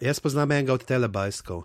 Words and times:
Jaz 0.00 0.20
poznam 0.20 0.52
enega 0.52 0.72
od 0.72 0.84
telebajskov. 0.84 1.64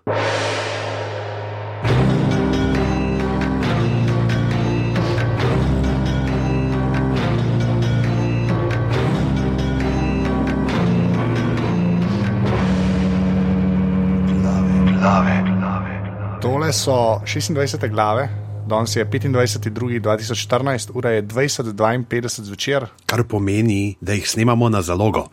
Tole 16.42 16.74
so 16.74 17.22
26. 17.26 17.90
glave, 17.90 18.30
danes 18.68 18.96
je 18.96 19.06
25.2.2014, 19.06 20.92
ura 20.94 21.10
je 21.10 21.24
20.52 21.24 22.42
zvečer. 22.42 22.86
Kar 23.06 23.24
pomeni, 23.24 23.96
da 24.02 24.14
jih 24.14 24.30
snemamo 24.30 24.70
na 24.70 24.82
zalogo. 24.82 25.28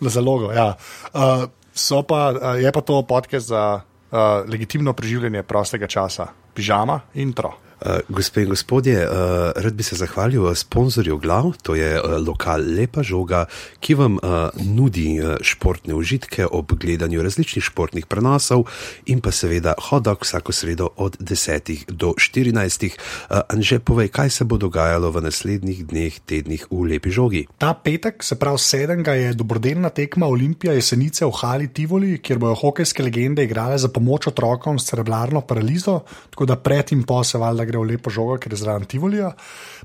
Na 0.00 0.10
zalogo, 0.10 0.52
ja. 0.52 0.74
Uh, 1.14 1.48
so 1.76 2.02
pa, 2.02 2.56
je 2.56 2.72
pa 2.72 2.80
to 2.80 3.02
podcast 3.04 3.48
za 3.52 3.80
uh, 3.80 4.18
legitimno 4.48 4.92
preživljanje 4.92 5.42
prostega 5.42 5.86
časa, 5.86 6.26
pižama 6.54 7.00
in 7.14 7.32
tro. 7.36 7.52
Uh, 7.76 8.00
gospe 8.08 8.40
in 8.40 8.48
gospodje, 8.48 9.04
uh, 9.04 9.52
rad 9.52 9.74
bi 9.76 9.82
se 9.82 9.96
zahvalil 9.96 10.54
sponzorju 10.54 11.18
glav, 11.18 11.52
to 11.62 11.74
je 11.74 12.00
uh, 12.00 12.16
lokal 12.26 12.64
Lepa 12.64 13.02
žoga, 13.02 13.44
ki 13.80 13.94
vam 13.94 14.16
nudi 14.64 15.20
športne 15.44 15.94
užitke 15.94 16.46
ob 16.46 16.72
gledanju 16.72 17.22
različnih 17.22 17.64
športnih 17.64 18.06
prenosov 18.06 18.64
in 19.06 19.20
pa 19.20 19.30
seveda 19.30 19.74
hodok 19.90 20.24
vsako 20.24 20.52
sredo 20.52 20.88
od 20.96 21.18
10 21.20 21.92
do 21.92 22.14
14. 22.16 22.86
Uh, 23.30 23.44
Anže, 23.52 23.78
povej, 23.78 24.08
kaj 24.08 24.30
se 24.30 24.44
bo 24.48 24.56
dogajalo 24.56 25.10
v 25.12 25.26
naslednjih 25.28 25.84
dneh, 25.86 26.16
tednih 26.24 26.66
v 26.70 26.80
Lepi 26.94 27.12
žogi. 27.12 27.44
Ta 27.60 27.74
petek, 27.74 28.24
se 28.24 28.38
pravi 28.40 28.58
sedemega, 28.58 29.14
je 29.14 29.36
dobrodelna 29.36 29.92
tekma 29.92 30.26
Olimpija 30.26 30.72
jesenice 30.72 31.28
v 31.28 31.36
Hali 31.42 31.68
Tivoli, 31.68 32.16
kjer 32.24 32.40
bojo 32.40 32.56
hokejske 32.64 33.04
legende 33.04 33.44
igrale 33.44 33.76
za 33.78 33.92
pomoč 33.92 34.32
otrokom 34.32 34.80
s 34.80 34.88
cerebralno 34.88 35.44
paralizo, 35.44 36.00
tako 36.30 36.48
da 36.48 36.56
pred 36.56 36.92
in 36.96 37.04
po 37.04 37.20
se 37.24 37.38
valjda 37.38 37.65
gre 37.66 37.80
v 37.82 37.90
lepo 37.92 38.10
žogo, 38.12 38.38
ker 38.40 38.54
je 38.54 38.60
zraven 38.62 38.86
Tivolija. 38.88 39.32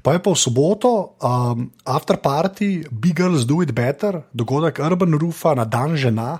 Pa 0.01 0.15
je 0.15 0.21
pa 0.23 0.33
v 0.33 0.39
soboto, 0.39 0.91
um, 1.21 1.69
after 1.85 2.17
party, 2.21 2.85
Big 2.91 3.17
Girls 3.17 3.45
Do 3.49 3.61
It 3.61 3.73
Better, 3.75 4.21
dogodek 4.33 4.79
Urban 4.79 5.17
Rufa 5.19 5.55
na 5.57 5.65
dan 5.65 5.97
žena. 5.97 6.39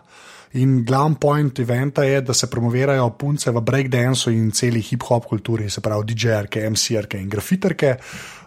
In 0.60 0.82
glavni 0.84 1.16
point 1.16 1.60
eventa 1.64 2.04
je, 2.04 2.20
da 2.22 2.34
se 2.36 2.50
promovirajo 2.52 3.10
punce 3.16 3.52
v 3.52 3.62
breakdanceu 3.64 4.34
in 4.36 4.52
celi 4.52 4.82
hip-hop 4.84 5.26
kulturi, 5.30 5.70
se 5.72 5.82
pravi 5.82 6.12
DJ-erke, 6.12 6.66
MC-erke 6.70 7.20
in 7.22 7.30
grafiterke. 7.32 7.96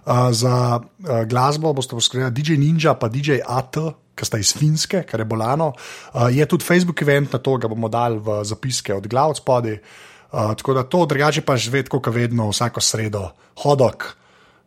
Uh, 0.05 0.29
za 0.37 0.77
uh, 0.77 1.23
glasbo 1.25 1.73
boste 1.73 1.97
poskrbeli 1.97 2.29
DJ 2.31 2.59
Ninja, 2.61 2.93
pa 3.01 3.09
DJ 3.09 3.41
AT, 3.41 3.79
ki 4.15 4.27
sta 4.29 4.39
iz 4.39 4.53
Finske, 4.53 5.07
kar 5.09 5.25
je 5.25 5.27
bolano. 5.27 5.73
Uh, 6.13 6.29
je 6.29 6.45
tudi 6.47 6.65
Facebook 6.65 7.01
event, 7.03 7.33
na 7.33 7.41
to 7.41 7.57
ga 7.57 7.73
bomo 7.73 7.89
dali 7.89 8.21
v 8.21 8.43
zapiske 8.45 8.93
od 8.95 9.09
glav 9.09 9.33
spodaj. 9.41 9.81
Uh, 9.81 10.14
tako 10.35 10.75
da 10.75 10.83
to 10.83 11.07
drugače 11.07 11.45
pa 11.47 11.57
že 11.57 11.71
vedno, 11.71 11.99
kot 11.99 12.15
vedno, 12.15 12.49
vsako 12.51 12.81
sredo, 12.81 13.29
hodok, 13.63 14.07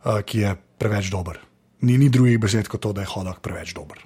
uh, 0.04 0.20
ki 0.24 0.44
je 0.44 0.54
preveč 0.78 1.10
dober. 1.12 1.38
Ni, 1.80 1.98
ni 1.98 2.08
drugih 2.08 2.38
besed 2.40 2.68
kot 2.68 2.82
to, 2.82 2.92
da 2.92 3.04
je 3.04 3.12
hodok 3.12 3.42
preveč 3.44 3.74
dober. 3.76 4.00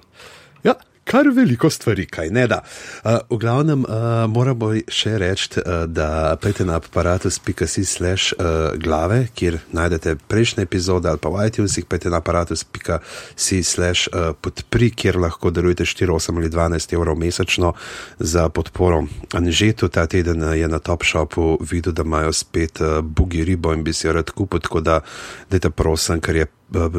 Ja. 0.63 0.75
Kar 1.03 1.27
veliko 1.35 1.69
stvari, 1.69 2.05
kaj 2.05 2.29
ne 2.29 2.45
da. 2.47 2.61
Uh, 3.03 3.17
v 3.29 3.37
glavnem, 3.37 3.83
uh, 3.83 4.23
moramo 4.31 4.71
še 4.87 5.17
reči, 5.19 5.59
uh, 5.59 5.83
da 5.87 6.37
pejte 6.41 6.63
na 6.65 6.77
aparatus.si 6.79 7.83
slash 7.85 8.33
glave, 8.79 9.27
kjer 9.35 9.59
najdete 9.75 10.15
prejšnje 10.31 10.63
epizode 10.63 11.09
ali 11.09 11.19
pa 11.19 11.29
v 11.29 11.47
iTunesih, 11.49 11.85
pejte 11.89 12.11
na 12.13 12.21
aparatus.si 12.23 13.59
slash 13.63 14.07
podpri, 14.41 14.89
kjer 14.95 15.19
lahko 15.19 15.51
darujete 15.51 15.85
4, 15.85 16.15
8 16.15 16.39
ali 16.39 16.49
12 16.49 16.95
evrov 16.95 17.19
mesečno 17.19 17.73
za 18.19 18.47
podporo. 18.49 19.03
Anžetu 19.35 19.89
ta 19.91 20.07
teden 20.07 20.43
je 20.55 20.67
na 20.67 20.79
Top 20.79 21.03
Shopu 21.03 21.57
videl, 21.61 21.93
da 21.93 22.07
imajo 22.07 22.33
spet 22.33 22.79
bugi 23.03 23.43
ribo 23.43 23.73
in 23.73 23.83
bi 23.83 23.93
si 23.93 24.07
jo 24.07 24.15
rad 24.15 24.31
kupil, 24.31 24.63
tako 24.63 24.81
da 24.81 24.99
dajte 25.51 25.69
prosim, 25.69 26.21
ker 26.23 26.43
je 26.43 26.47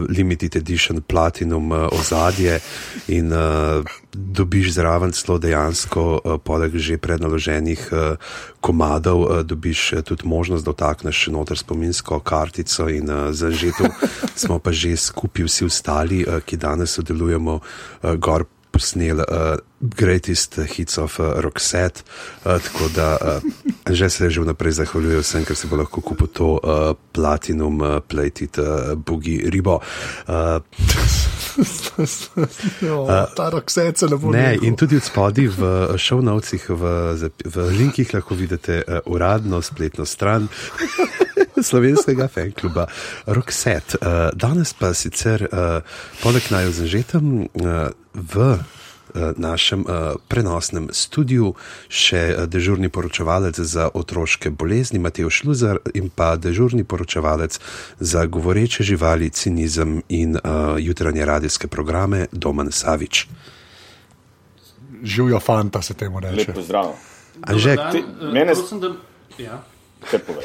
limited 0.08 0.56
edition 0.56 1.02
platinum 1.02 1.72
uh, 1.72 1.88
ozadje 1.92 2.60
in 3.08 3.32
uh, 3.32 3.84
dobiš 4.12 4.72
zraven 4.72 5.12
celo 5.12 5.38
dejansko, 5.38 6.20
uh, 6.24 6.38
poleg 6.44 6.76
že 6.76 6.98
prednaloženih 6.98 7.88
uh, 7.92 7.98
komadov, 8.60 9.20
uh, 9.20 9.42
dobiš 9.42 9.92
uh, 9.92 10.02
tudi 10.02 10.28
možnost, 10.28 10.64
da 10.64 10.70
otakneš 10.70 11.26
noter 11.26 11.58
spominsko 11.58 12.20
kartico 12.20 12.88
in 12.88 13.10
uh, 13.10 13.32
za 13.32 13.50
žeto 13.50 13.84
smo 14.34 14.58
pa 14.58 14.72
že 14.72 14.96
skupaj 14.96 15.44
vsi 15.44 15.64
ostali, 15.64 16.24
uh, 16.24 16.40
ki 16.40 16.56
danes 16.56 16.90
sodelujemo 16.90 17.60
uh, 17.60 18.14
gor 18.14 18.44
posnel 18.74 19.22
uh, 19.22 19.54
Greatest 19.80 20.58
Hits 20.74 20.98
of 20.98 21.20
uh, 21.20 21.38
Rockset, 21.44 22.02
uh, 22.44 22.58
tako 22.58 22.88
da 22.94 23.08
uh, 23.20 23.94
že 23.94 24.10
se 24.10 24.30
že 24.30 24.40
vnaprej 24.40 24.72
zahvaljujem 24.82 25.22
vsem, 25.22 25.44
ker 25.44 25.56
se 25.56 25.70
bo 25.70 25.78
lahko 25.78 26.00
kupil 26.00 26.26
to 26.26 26.48
uh, 26.58 26.96
Platinum 27.12 27.80
uh, 27.80 28.00
Plated 28.02 28.58
uh, 28.58 28.94
Boogie 28.98 29.50
Ribo. 29.50 29.78
Uh, 30.26 30.58
jo, 32.82 33.06
ta 33.36 33.50
Rockset 33.50 33.98
se 33.98 34.08
ne 34.10 34.16
bo. 34.16 34.32
Ne, 34.34 34.58
in 34.62 34.76
tudi 34.76 34.96
od 34.98 35.06
spodaj 35.06 35.46
v 35.54 35.62
šovnovcih, 35.98 36.66
v, 36.68 36.82
v 37.44 37.68
linkih 37.78 38.14
lahko 38.14 38.34
vidite 38.34 38.82
uh, 38.82 38.98
uradno 39.06 39.62
spletno 39.62 40.04
stran. 40.04 40.48
Slovenskega 41.64 42.28
fankluba 42.28 42.86
Rockset. 43.26 43.96
Uh, 43.96 44.28
danes 44.36 44.74
pa 44.78 44.92
sicer, 44.94 45.48
uh, 45.48 45.80
poleg 46.22 46.46
naj 46.52 46.70
ozenžetem, 46.74 47.48
uh, 47.48 47.90
v 48.14 48.58
našem 49.36 49.86
uh, 49.86 50.18
prenosnem 50.28 50.88
studiu 50.90 51.54
še 51.86 52.46
dežurni 52.50 52.90
poročevalec 52.90 53.54
za 53.54 53.86
otroške 53.94 54.50
bolezni 54.50 54.98
Matej 54.98 55.30
Šluzar 55.30 55.78
in 55.94 56.10
pa 56.10 56.34
dežurni 56.36 56.82
poročevalec 56.84 57.58
za 58.00 58.26
govoreče 58.26 58.82
živali, 58.82 59.30
cinizem 59.30 60.02
in 60.08 60.34
uh, 60.36 60.74
jutranje 60.78 61.24
radijske 61.24 61.70
programe 61.70 62.26
Domen 62.32 62.72
Savič. 62.72 63.28
Živijo 65.04 65.40
fanta, 65.40 65.82
se 65.82 65.94
temu 65.94 66.20
reče. 66.20 66.48
Lepo 66.48 66.62
zdrav. 66.62 66.94
Anže, 67.42 67.76
mene... 68.32 68.54
prosim, 68.54 68.80
da... 68.80 68.94
ja. 69.38 69.62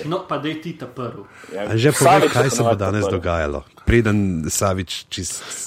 No, 0.05 0.21
pa 0.27 0.37
da 0.37 0.47
je 0.47 0.61
ti 0.61 0.77
ta 0.77 0.87
prvi. 0.87 1.23
Ja, 1.55 1.77
Že 1.77 1.91
povej, 1.91 2.29
kaj 2.33 2.49
se 2.49 2.63
bo 2.63 2.75
danes 2.75 3.05
dogajalo, 3.11 3.63
preden 3.85 4.45
Savič 4.49 5.05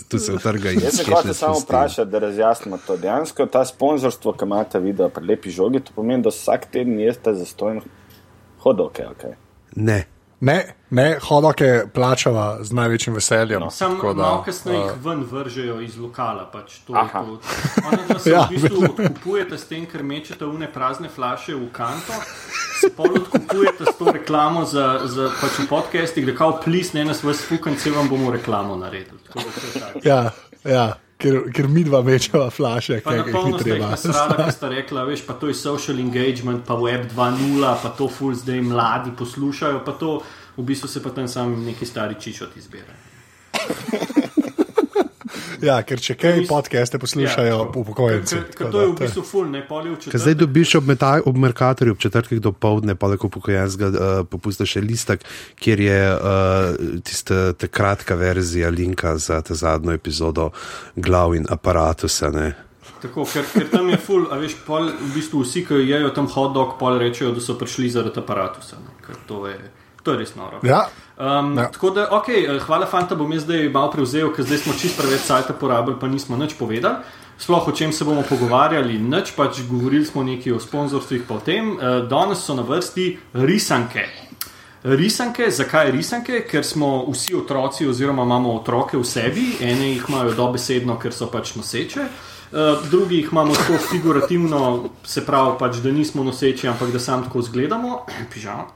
tu 0.08 0.18
se 0.18 0.32
utrga 0.32 0.70
in 0.70 0.80
se 0.80 1.02
ukvarja. 1.02 1.26
Jaz 1.26 1.26
se 1.26 1.34
samo 1.34 1.58
vprašam, 1.58 2.10
da 2.10 2.18
razjasnimo 2.18 2.78
to. 2.86 2.96
Dejansko 2.96 3.46
ta 3.46 3.64
sponzorstvo, 3.64 4.32
ki 4.32 4.44
imate 4.44 4.80
video 4.80 5.08
pri 5.08 5.26
lepi 5.26 5.50
žogi, 5.50 5.80
to 5.80 5.92
pomeni, 5.94 6.22
da 6.22 6.30
vsak 6.30 6.70
teden 6.72 7.00
jeste 7.00 7.34
zastojno 7.34 7.82
hodoke. 8.62 9.02
Okay. 9.02 9.34
Ne. 9.76 10.04
Ne, 10.42 10.74
ne 10.90 11.18
hodoke 11.22 11.84
plačava 11.94 12.58
z 12.66 12.74
največjim 12.74 13.14
veseljem. 13.14 13.60
No, 13.62 13.68
Sam 13.70 13.92
malo 14.02 14.42
kasneje 14.42 14.80
jih 14.80 14.96
ven 15.04 15.20
vržejo 15.30 15.76
iz 15.80 15.94
lokala. 15.96 16.48
Pač 16.50 16.80
to, 16.86 16.92
to, 17.12 17.38
ono, 17.86 18.18
se 18.18 18.30
ja, 18.34 18.40
v 18.50 18.56
bistvu 18.56 18.88
odkupujete 18.88 19.58
s 19.58 19.70
tem, 19.70 19.86
ker 19.86 20.02
mečete 20.02 20.42
une 20.50 20.66
prazne 20.66 21.06
flaše 21.08 21.54
v 21.54 21.68
kanto. 21.70 22.18
Pol 22.96 23.14
odkupujete 23.20 23.86
s 23.86 23.94
to 24.00 24.10
reklamo 24.18 24.64
za, 24.66 25.06
za 25.06 25.30
pač 25.38 25.62
podcasti, 25.70 26.26
gre 26.26 26.34
kao 26.34 26.58
plis, 26.64 26.90
ne 26.98 27.06
nas 27.06 27.22
vas 27.22 27.46
fukan, 27.46 27.78
se 27.78 27.94
vam 27.94 28.10
bomo 28.10 28.34
reklamo 28.34 28.76
naredili. 28.76 29.22
Ja, 30.02 30.32
ja. 30.64 30.88
Ker, 31.22 31.36
ker 31.54 31.68
mi 31.70 31.84
dva 31.86 32.00
večava 32.02 32.48
flaše, 32.50 32.98
ki 33.04 33.14
jih 33.20 33.36
ni 33.46 33.58
treba. 33.60 33.92
Srada, 33.96 34.48
ki 34.48 34.54
sta 34.58 34.70
rekla, 34.72 35.04
veš, 35.06 35.22
pa 35.26 35.36
to 35.38 35.52
je 35.52 35.54
social 35.54 36.00
engagement, 36.02 36.64
pa 36.66 36.74
web 36.74 37.06
2.0, 37.12 37.74
pa 37.82 37.92
to 37.98 38.08
ful 38.10 38.34
zdaj 38.34 38.58
mladi 38.66 39.14
poslušajo, 39.18 39.84
pa 39.86 39.94
to 40.00 40.18
v 40.56 40.66
bistvu 40.66 40.90
se 40.90 41.02
pa 41.02 41.14
tam 41.14 41.28
sam 41.28 41.54
neki 41.64 41.86
stari 41.86 42.18
čičoti 42.20 42.60
zbirajo. 42.60 44.20
Ja, 45.68 45.76
ker 45.86 46.00
če 46.02 46.16
kaj 46.18 46.42
podcaste 46.48 46.98
poslušajo, 47.02 47.52
ja, 47.52 47.58
upokojenci. 47.62 48.40
To 48.58 48.80
je 48.80 48.88
v 48.90 48.96
bistvu 48.98 49.24
ful, 49.26 49.46
ne 49.52 49.62
polijo 49.66 49.98
če. 50.00 50.16
Zdaj 50.18 50.36
dobiš 50.40 50.74
ob, 50.80 50.90
ob 51.26 51.40
Merkatorju, 51.44 51.96
ob 51.96 52.02
četrtek 52.02 52.42
do 52.44 52.52
povdne, 52.52 52.96
poleg 52.98 53.24
upokojenskega, 53.24 53.90
uh, 53.92 54.24
popusta 54.28 54.66
še 54.68 54.82
listak, 54.84 55.24
kjer 55.60 55.84
je 55.86 56.00
uh, 56.12 56.98
tista 57.04 57.52
kratka 57.68 58.16
verzija 58.18 58.70
linka 58.72 59.16
za 59.18 59.40
ta 59.42 59.54
zadnjo 59.58 59.94
epizodo 59.96 60.50
glav 60.96 61.36
in 61.38 61.48
aparatusa. 61.50 62.32
Ne. 62.34 62.52
Tako, 63.02 63.24
ker, 63.26 63.46
ker 63.50 63.66
tam 63.70 63.88
je 63.90 63.98
ful, 63.98 64.28
a 64.30 64.38
veš, 64.38 64.60
pol, 64.66 64.86
v 64.94 65.12
bistvu 65.16 65.42
vsi, 65.42 65.64
ki 65.66 65.80
jejo 65.88 66.12
tam 66.14 66.28
hot 66.30 66.52
dog, 66.54 66.76
pol 66.78 67.00
rečejo, 67.02 67.32
da 67.34 67.42
so 67.42 67.56
prišli 67.58 67.90
zaradi 67.90 68.22
ker 69.02 69.16
to 69.26 69.46
je, 69.50 69.58
to 70.02 70.14
je 70.14 70.22
res 70.22 70.36
noro. 70.38 70.60
Ja. 70.62 70.84
Um, 71.18 71.58
ja. 71.58 71.68
Tako 71.70 71.90
da, 71.90 72.08
ok, 72.10 72.26
hvala, 72.66 72.86
fanta, 72.86 73.14
bom 73.14 73.32
jaz 73.32 73.44
zdaj 73.44 73.68
malo 73.68 73.90
prevzel, 73.92 74.30
ker 74.32 74.46
zdaj 74.48 74.62
smo 74.64 74.72
čist 74.80 74.96
preveč 74.96 75.26
sajta 75.28 75.52
porabili, 75.52 75.98
pa 76.00 76.08
nismo 76.08 76.36
nič 76.40 76.56
povedali. 76.58 77.04
Sploh 77.38 77.68
o 77.68 77.72
čem 77.72 77.92
se 77.92 78.04
bomo 78.04 78.22
pogovarjali, 78.28 78.98
nič 78.98 79.34
pač 79.36 79.60
govorili 79.68 80.06
smo 80.06 80.22
nekaj 80.24 80.56
o 80.56 80.60
sponzorstvih, 80.60 81.26
pa 81.28 81.36
o 81.36 81.44
tem. 81.44 81.74
Uh, 81.76 82.02
danes 82.08 82.44
so 82.46 82.56
na 82.56 82.64
vrsti 82.64 83.18
risanke. 83.34 84.06
Risanke, 84.82 85.50
zakaj 85.50 85.92
risanke? 85.92 86.42
Ker 86.48 86.64
smo 86.64 87.04
vsi 87.10 87.36
otroci, 87.36 87.86
oziroma 87.86 88.24
imamo 88.26 88.56
otroke 88.56 88.96
v 88.96 89.04
sebi, 89.04 89.46
ene 89.60 89.92
jih 89.92 90.08
imajo 90.08 90.32
dobesedno, 90.38 90.96
ker 90.98 91.12
so 91.12 91.28
pač 91.30 91.54
noseče. 91.54 92.06
uh, 92.52 92.88
drugi 92.90 93.20
jih 93.20 93.28
imamo 93.32 93.54
tako 93.54 93.78
figurativno, 93.90 94.88
se 95.04 95.26
pravi, 95.26 95.58
pač, 95.58 95.76
da 95.84 95.92
nismo 95.92 96.24
noseči, 96.24 96.68
ampak 96.68 96.90
da 96.90 96.98
sam 96.98 97.24
tako 97.24 97.42
zgledamo. 97.42 98.06
Pižamo. 98.32 98.72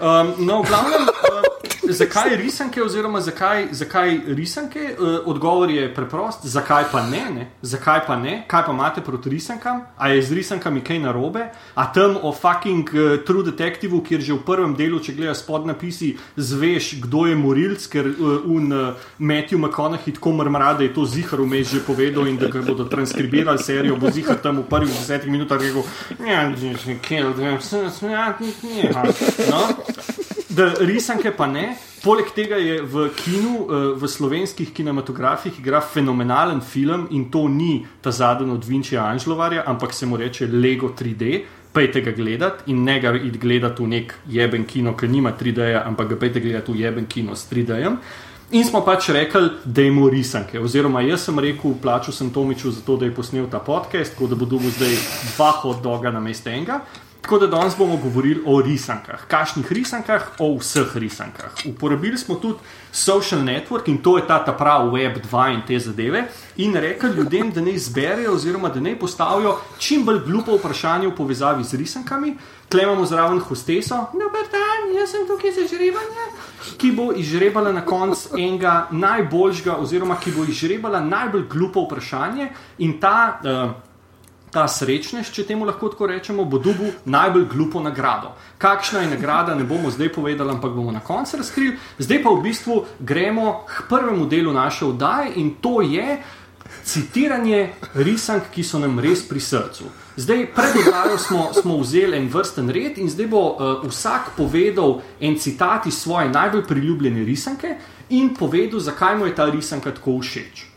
Um, 0.00 0.46
no, 0.46 0.62
v 0.62 0.68
glavnem, 0.68 1.08
uh, 1.08 1.67
zakaj 1.92 2.36
risanke, 2.36 2.82
oziroma 2.82 3.20
zakaj, 3.20 3.68
zakaj 3.70 4.20
risanke? 4.26 4.94
Uh, 4.98 5.18
odgovor 5.24 5.70
je 5.70 5.94
preprost, 5.94 6.46
zakaj 6.46 6.84
pa 6.92 7.02
ne, 7.06 7.22
ne? 7.34 7.46
Zakaj 7.62 8.00
pa 8.06 8.16
ne? 8.16 8.44
Kaj 8.48 8.64
pa 8.66 8.72
imate 8.72 9.00
proti 9.00 9.30
risankam? 9.30 9.82
A 9.96 10.08
je 10.08 10.22
z 10.22 10.32
risankami 10.32 10.80
kaj 10.80 10.98
narobe? 10.98 11.48
A 11.74 11.92
tam 11.92 12.16
o 12.22 12.32
fucking 12.32 12.90
uh, 12.94 13.24
True 13.26 13.44
Detectiveu, 13.44 14.02
kjer 14.02 14.20
že 14.20 14.32
v 14.32 14.44
prvem 14.44 14.76
delu, 14.76 15.00
če 15.00 15.14
gledaš 15.16 15.42
spod 15.42 15.66
napisi, 15.66 16.14
zveš, 16.36 16.94
kdo 17.02 17.26
je 17.26 17.36
morilc, 17.36 17.86
ker 17.90 18.06
uh, 18.06 18.46
un 18.46 18.94
Matthew 19.18 19.58
McConaughey 19.58 20.14
tako 20.14 20.32
mrmra, 20.32 20.74
da 20.78 20.84
je 20.84 20.94
to 20.94 21.04
zihar 21.06 21.40
vmes 21.40 21.68
že 21.68 21.80
povedal 21.86 22.28
in 22.28 22.36
da 22.36 22.48
ga 22.48 22.62
bodo 22.62 22.84
transkribirali 22.84 23.58
serijo, 23.58 23.96
bo 23.96 24.10
zihar 24.10 24.38
tam 24.42 24.62
v 24.62 24.68
prvih 24.70 24.92
desetih 24.92 25.30
minutah 25.30 25.60
rekel, 25.60 25.84
ja, 26.26 26.48
že 26.56 26.74
je 26.92 26.98
kill, 27.02 27.34
da 27.34 27.60
se 27.60 27.82
ne 27.82 27.90
smejati, 27.90 28.52
no 29.50 30.27
da 30.58 30.72
risanke 30.80 31.30
pa 31.36 31.46
ne. 31.46 31.76
Poleg 32.02 32.30
tega 32.34 32.56
je 32.58 32.80
v 32.82 33.08
kinu, 33.14 33.66
eh, 33.70 33.94
v 33.98 34.08
slovenskih 34.08 34.72
kinematografih, 34.74 35.58
igra 35.58 35.80
fenomenalen 35.80 36.60
film 36.60 37.06
in 37.10 37.30
to 37.30 37.48
ni 37.48 37.86
ta 38.02 38.10
zadnji 38.10 38.52
od 38.52 38.64
Vinčija 38.64 39.02
Anžlovarja, 39.02 39.62
ampak 39.66 39.94
se 39.94 40.06
mu 40.06 40.16
reče 40.16 40.46
Lego 40.46 40.88
3D. 40.88 41.44
Pejte 41.72 42.00
ga 42.00 42.10
gledati 42.10 42.70
in 42.70 42.84
ne 42.84 43.00
ga 43.00 43.12
id 43.14 43.36
gledati 43.38 43.82
v 43.82 43.86
nek 43.86 44.14
jeben 44.26 44.64
kino, 44.64 44.96
ki 44.96 45.08
nima 45.08 45.32
3D-ja, 45.32 45.84
ampak 45.86 46.08
ga 46.08 46.16
pejte 46.16 46.40
gledati 46.40 46.72
v 46.72 46.80
jeben 46.80 47.06
kino 47.06 47.36
s 47.36 47.46
3D-jem. 47.50 47.98
In 48.50 48.64
smo 48.64 48.80
pač 48.80 49.08
rekli, 49.08 49.50
da 49.64 49.82
imamo 49.82 50.08
risanke. 50.08 50.58
Oziroma, 50.60 51.02
jaz 51.04 51.26
sem 51.26 51.38
rekel, 51.38 51.74
plačal 51.82 52.14
sem 52.14 52.30
Tomiču 52.30 52.70
za 52.70 52.80
to, 52.80 52.96
da 52.96 53.04
je 53.04 53.14
posnel 53.14 53.46
ta 53.50 53.58
podcast, 53.58 54.14
tako 54.14 54.26
da 54.26 54.34
bo 54.34 54.46
dobil 54.46 54.70
zdaj 54.70 54.96
dva 55.36 55.50
hot 55.50 55.82
doga 55.82 56.10
na 56.10 56.20
mestu 56.20 56.48
enega. 56.48 56.80
Tako 57.20 57.38
da 57.38 57.46
danes 57.46 57.76
bomo 57.76 57.96
govorili 57.96 58.42
o 58.46 58.60
risankah. 58.60 59.26
Kakšnih 59.28 59.72
risankah? 59.72 60.22
O 60.38 60.56
vseh 60.58 60.96
risankah. 60.96 61.50
Uporabili 61.66 62.18
smo 62.18 62.34
tudi 62.34 62.58
social 62.92 63.40
network 63.40 63.88
in 63.88 63.98
to 64.02 64.16
je 64.18 64.26
ta, 64.26 64.44
ta 64.44 64.52
pravi 64.52 64.90
web 64.90 65.18
2 65.32 65.54
in 65.54 65.62
te 65.66 65.78
zadeve. 65.78 66.24
In 66.56 66.74
rekli 66.74 67.10
ljudem, 67.10 67.50
da 67.50 67.60
ne 67.60 67.72
izberejo, 67.72 68.32
oziroma 68.32 68.68
da 68.68 68.80
ne 68.80 68.98
postavijo 68.98 69.58
čim 69.78 70.04
bolj 70.04 70.20
glupo 70.24 70.56
vprašanje 70.56 71.08
v 71.08 71.16
povezavi 71.16 71.64
z 71.64 71.74
risankami. 71.74 72.36
Tle 72.68 72.82
imamo 72.82 73.06
zraven 73.06 73.40
hosteso, 73.40 73.96
dober 74.12 74.48
dan, 74.52 74.92
jaz 75.00 75.10
sem 75.10 75.26
tukaj 75.26 75.52
za 75.52 75.64
žrebanje, 75.68 76.24
ki 76.76 76.92
bo 76.92 77.12
izžrebala 77.16 77.72
na 77.72 77.84
koncu 77.84 78.36
enega 78.38 78.88
najboljšega, 78.90 79.76
oziroma 79.76 80.16
ki 80.20 80.32
bo 80.36 80.44
izžrebala 80.44 81.00
najbolj 81.00 81.46
glupo 81.48 81.86
vprašanje 81.86 82.50
in 82.78 83.00
ta. 83.00 83.40
Uh, 83.44 83.87
ta 84.50 84.68
srečnež, 84.68 85.30
če 85.32 85.44
temu 85.46 85.66
lahko 85.68 85.90
tako 85.92 86.08
rečemo, 86.10 86.44
bo 86.44 86.58
dobil 86.58 86.92
najbolj 87.04 87.46
glupo 87.52 87.80
nagrado. 87.80 88.32
Kakšna 88.58 89.04
je 89.04 89.12
nagrada, 89.12 89.54
ne 89.54 89.64
bomo 89.64 89.90
zdaj 89.90 90.12
povedali, 90.12 90.50
ampak 90.50 90.72
bomo 90.72 90.92
na 90.92 91.00
koncu 91.00 91.36
razkrili. 91.36 91.76
Zdaj 91.98 92.22
pa 92.22 92.30
v 92.30 92.42
bistvu 92.42 92.82
gremo 93.00 93.64
k 93.68 93.88
prvemu 93.88 94.26
delu 94.26 94.52
naše 94.52 94.84
oddaje 94.84 95.32
in 95.36 95.54
to 95.60 95.80
je 95.80 96.18
citiranje 96.84 97.72
risank, 97.94 98.50
ki 98.52 98.62
so 98.64 98.78
nam 98.78 98.98
res 99.00 99.22
pri 99.28 99.40
srcu. 99.40 99.88
Zdaj, 100.18 100.46
pred 100.54 100.76
oddajo 100.82 101.18
smo, 101.18 101.42
smo 101.54 101.78
vzeli 101.78 102.16
en 102.18 102.28
vrsten 102.32 102.70
red 102.74 102.98
in 102.98 103.10
zdaj 103.10 103.28
bo 103.30 103.42
uh, 103.54 103.84
vsak 103.86 104.32
povedal 104.36 104.98
en 105.20 105.38
citat 105.38 105.86
iz 105.86 105.94
svoje 105.94 106.28
najbolj 106.28 106.64
priljubljene 106.66 107.24
risanke 107.24 107.76
in 108.10 108.34
povedal, 108.34 108.80
zakaj 108.80 109.16
mu 109.16 109.26
je 109.26 109.34
ta 109.34 109.46
risanka 109.50 109.94
tako 109.94 110.18
všeč. 110.20 110.67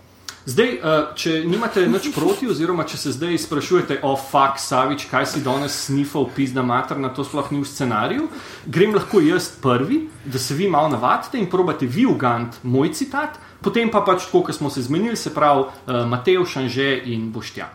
Zdaj, 0.45 0.69
uh, 0.73 1.11
če 1.13 1.43
nimate 1.45 1.83
nič 1.85 2.07
proti, 2.15 2.47
oziroma 2.49 2.81
če 2.89 2.97
se 2.97 3.11
zdaj 3.13 3.37
sprašujete, 3.43 3.99
o 4.01 4.15
oh, 4.15 4.17
fuk, 4.17 4.57
Savič, 4.57 5.05
kaj 5.11 5.27
si 5.29 5.43
danes 5.45 5.75
snifal, 5.85 6.25
pizda 6.33 6.63
mater, 6.65 6.97
na 6.97 7.11
to 7.13 7.21
sploh 7.21 7.51
ni 7.53 7.61
v 7.61 7.69
scenariju, 7.69 8.25
grem 8.65 8.95
lahko 8.97 9.21
jaz 9.21 9.51
prvi, 9.61 10.07
da 10.25 10.41
se 10.41 10.57
vi 10.57 10.69
malo 10.71 10.89
navadite 10.89 11.37
in 11.37 11.45
probate 11.49 11.85
vi 11.85 12.07
ugant 12.09 12.57
moj 12.63 12.89
citat, 12.97 13.37
potem 13.61 13.93
pa 13.93 14.01
pač 14.01 14.25
tako, 14.25 14.47
kot 14.49 14.57
smo 14.57 14.73
se 14.73 14.81
zmenili, 14.81 15.19
se 15.19 15.29
pravi 15.33 15.67
uh, 15.69 16.01
Matej, 16.09 16.41
Šanže 16.41 16.89
in 17.13 17.29
Boštja. 17.29 17.69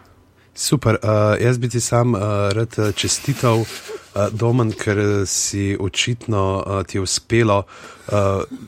Super, 0.57 0.99
uh, 0.99 1.37
jaz 1.39 1.63
bi 1.63 1.71
ti 1.71 1.81
sam 1.81 2.19
uh, 2.19 2.51
rad 2.51 2.75
čestital. 2.99 3.63
Uh, 4.17 4.33
Domen, 4.33 4.71
ker 4.73 4.97
si 5.29 5.77
očitno 5.81 6.65
uh, 6.67 6.87
ti 6.87 6.97
je 6.97 7.03
uspelo 7.03 7.59
uh, 7.67 8.15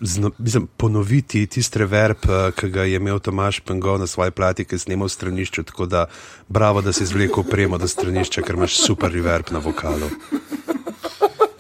zna, 0.00 0.30
mislim, 0.38 0.66
ponoviti 0.76 1.46
tisti 1.46 1.78
reverb, 1.78 2.16
uh, 2.28 2.50
ki 2.52 2.68
ga 2.68 2.84
je 2.84 2.96
imel 3.00 3.18
Tomaš 3.18 3.60
Pengo 3.60 3.96
na 3.98 4.06
svoji 4.06 4.30
plati, 4.30 4.64
ki 4.64 4.74
je 4.74 4.78
snimal 4.78 5.08
stranišče. 5.08 5.62
Tako 5.62 5.86
da, 5.86 6.04
bravo, 6.48 6.82
da 6.84 6.92
si 6.92 7.02
izvlekel 7.02 7.48
premo 7.48 7.78
do 7.78 7.88
stranišča, 7.88 8.42
ker 8.42 8.60
imaš 8.60 8.76
super 8.76 9.12
reverb 9.12 9.48
na 9.50 9.58
vokalu. 9.64 10.10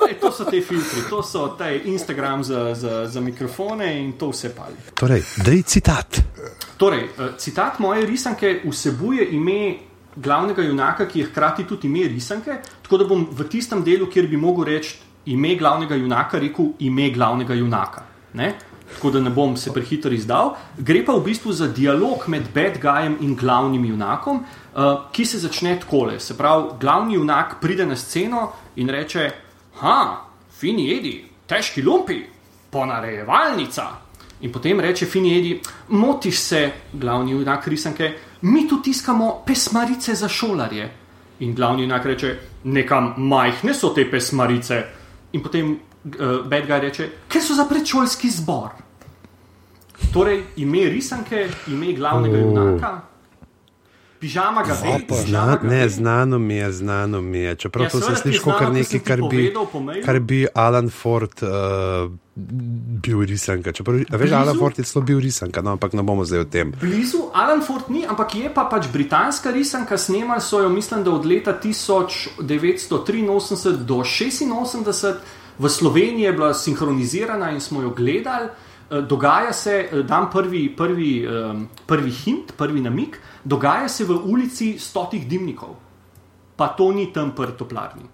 Ej, 0.08 0.20
to 0.20 0.32
so 0.32 0.44
te 0.44 0.60
filtri, 0.60 1.08
to 1.08 1.22
so 1.22 1.48
te 1.56 1.80
Instagram 1.84 2.44
za, 2.44 2.74
za, 2.74 3.06
za 3.06 3.20
mikrofone 3.20 3.88
in 4.02 4.12
to 4.20 4.28
vse 4.28 4.52
pali. 4.56 4.76
Torej, 4.94 5.24
da 5.36 5.56
je 5.56 5.62
citat. 5.62 6.20
Torej, 6.76 7.08
citat 7.38 7.78
moje 7.78 8.06
risanke 8.06 8.60
vsebuje 8.64 9.28
ime 9.32 9.87
glavnega 10.22 10.62
junaka, 10.62 11.06
ki 11.06 11.20
je 11.20 11.26
hkrati 11.26 11.66
tudi 11.66 11.88
ime 11.88 12.08
risanke. 12.08 12.58
Tako 12.82 12.98
da 12.98 13.04
bom 13.08 13.26
v 13.30 13.48
tistem 13.48 13.84
delu, 13.84 14.06
kjer 14.10 14.26
bi 14.28 14.36
mogel 14.36 14.64
reči 14.72 14.96
ime 15.26 15.54
glavnega 15.56 15.96
junaka, 15.96 16.38
rekel 16.38 16.72
ime 16.78 17.10
glavnega 17.10 17.54
junaka. 17.54 18.02
Ne? 18.34 18.54
Tako 18.94 19.10
da 19.10 19.20
ne 19.20 19.30
bom 19.30 19.56
se 19.56 19.72
prehiter 19.72 20.12
izdal. 20.12 20.54
Gre 20.78 21.02
pa 21.04 21.12
v 21.12 21.24
bistvu 21.24 21.52
za 21.52 21.68
dialog 21.68 22.24
med 22.28 22.48
bad 22.54 22.80
guyem 22.80 23.18
in 23.20 23.36
glavnim 23.36 23.84
junakom, 23.84 24.40
uh, 24.40 25.10
ki 25.12 25.26
se 25.26 25.38
začne 25.38 25.76
takole. 25.80 26.20
Se 26.20 26.36
pravi, 26.36 26.78
glavni 26.80 27.14
junak 27.14 27.58
pride 27.60 27.86
na 27.86 27.96
sceno 27.96 28.52
in 28.76 28.88
reče: 28.88 29.30
Ha, 29.80 29.98
fini 30.58 30.88
jedi, 30.88 31.14
težki 31.46 31.82
lumpi, 31.82 32.22
ponarejevalnica. 32.70 33.86
In 34.40 34.52
potem 34.52 34.80
reče 34.80 35.06
fini 35.06 35.34
jedi: 35.36 35.60
Motiš 35.88 36.38
se, 36.38 36.62
glavni 36.92 37.32
junak 37.32 37.68
risanke 37.68 38.12
mi 38.40 38.68
tu 38.68 38.82
tiskamo 38.82 39.42
pesmarice 39.46 40.14
za 40.14 40.28
šolarje. 40.28 40.90
In 41.40 41.54
glavni 41.54 41.82
junak 41.82 42.06
reče, 42.06 42.38
nekam 42.64 43.14
majhne 43.16 43.74
so 43.74 43.88
te 43.94 44.10
pesmarice. 44.10 44.82
In 45.32 45.42
potem 45.42 45.72
uh, 45.72 46.46
Bedgaj 46.46 46.80
reče, 46.80 47.08
ker 47.28 47.42
so 47.42 47.54
za 47.54 47.64
predšolski 47.68 48.30
zbor. 48.30 48.70
Torej, 50.12 50.42
ime 50.56 50.88
risanke, 50.90 51.48
ime 51.68 51.92
glavnega 51.92 52.38
junaka. 52.38 52.92
Pižama 54.20 54.62
ga 54.66 54.74
ve, 54.82 54.98
Zna, 55.26 55.58
ne, 55.62 55.88
znano 55.88 56.38
mi 56.38 56.54
je, 56.54 56.72
znano 56.72 57.20
mi 57.20 57.38
je. 57.38 57.54
Čeprav 57.54 57.84
ja, 57.84 57.90
to 57.90 58.00
se 58.00 58.16
sliši 58.16 58.38
kot 58.38 58.72
nekaj, 58.72 59.00
kar 59.00 59.20
bi, 59.30 59.54
kar 60.04 60.20
bi 60.20 60.46
Alan 60.54 60.90
Ford 60.90 61.42
uh, 61.42 61.48
bil 63.02 63.20
risanka. 63.20 63.72
Čeprav, 63.72 64.00
veš, 64.10 64.32
Alan 64.32 64.58
Ford 64.58 64.78
je 64.78 64.84
celo 64.84 65.04
bil 65.04 65.20
risanka, 65.22 65.62
no, 65.62 65.76
ampak 65.78 65.92
ne 65.92 66.02
bomo 66.02 66.24
zdaj 66.24 66.40
o 66.40 66.44
tem. 66.44 66.74
Blizu 66.80 67.30
Alan 67.34 67.62
Ford 67.62 67.90
ni, 67.94 68.06
ampak 68.06 68.34
je 68.34 68.50
pa 68.54 68.66
pač 68.70 68.90
britanska 68.92 69.54
risanka, 69.54 69.98
snemali 69.98 70.42
so 70.42 70.62
jo, 70.62 70.68
mislim, 70.68 71.04
da 71.04 71.14
od 71.14 71.26
leta 71.26 71.54
1983 71.64 72.88
do 72.90 74.02
1986 74.02 75.14
v 75.58 75.68
Sloveniji 75.68 76.24
je 76.24 76.32
bila 76.32 76.54
sinhronizirana 76.54 77.50
in 77.50 77.60
smo 77.60 77.82
jo 77.82 77.90
gledali. 77.90 78.48
Eh, 78.90 79.02
dogaja 79.02 79.52
se, 79.52 79.88
eh, 79.92 80.02
dam 80.02 80.30
prvi, 80.32 80.76
prvi, 80.76 81.28
prvi 81.86 82.10
hint, 82.10 82.52
prvi 82.56 82.80
namik 82.80 83.20
dogaja 83.44 83.88
se 83.88 84.04
v 84.04 84.16
ulici 84.24 84.78
stotih 84.78 85.28
dimnikov, 85.28 85.76
pa 86.56 86.68
to 86.76 86.92
ni 86.92 87.08
tam 87.12 87.32
pri 87.34 87.56
toplarni. 87.56 88.04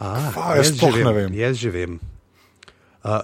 Ah, 0.00 0.56
jaz 0.56 0.72
že 0.74 1.12
vem. 1.12 1.34
Jaz 1.34 1.56
že 1.56 1.70
vem. 1.70 2.00
Uh, 3.04 3.20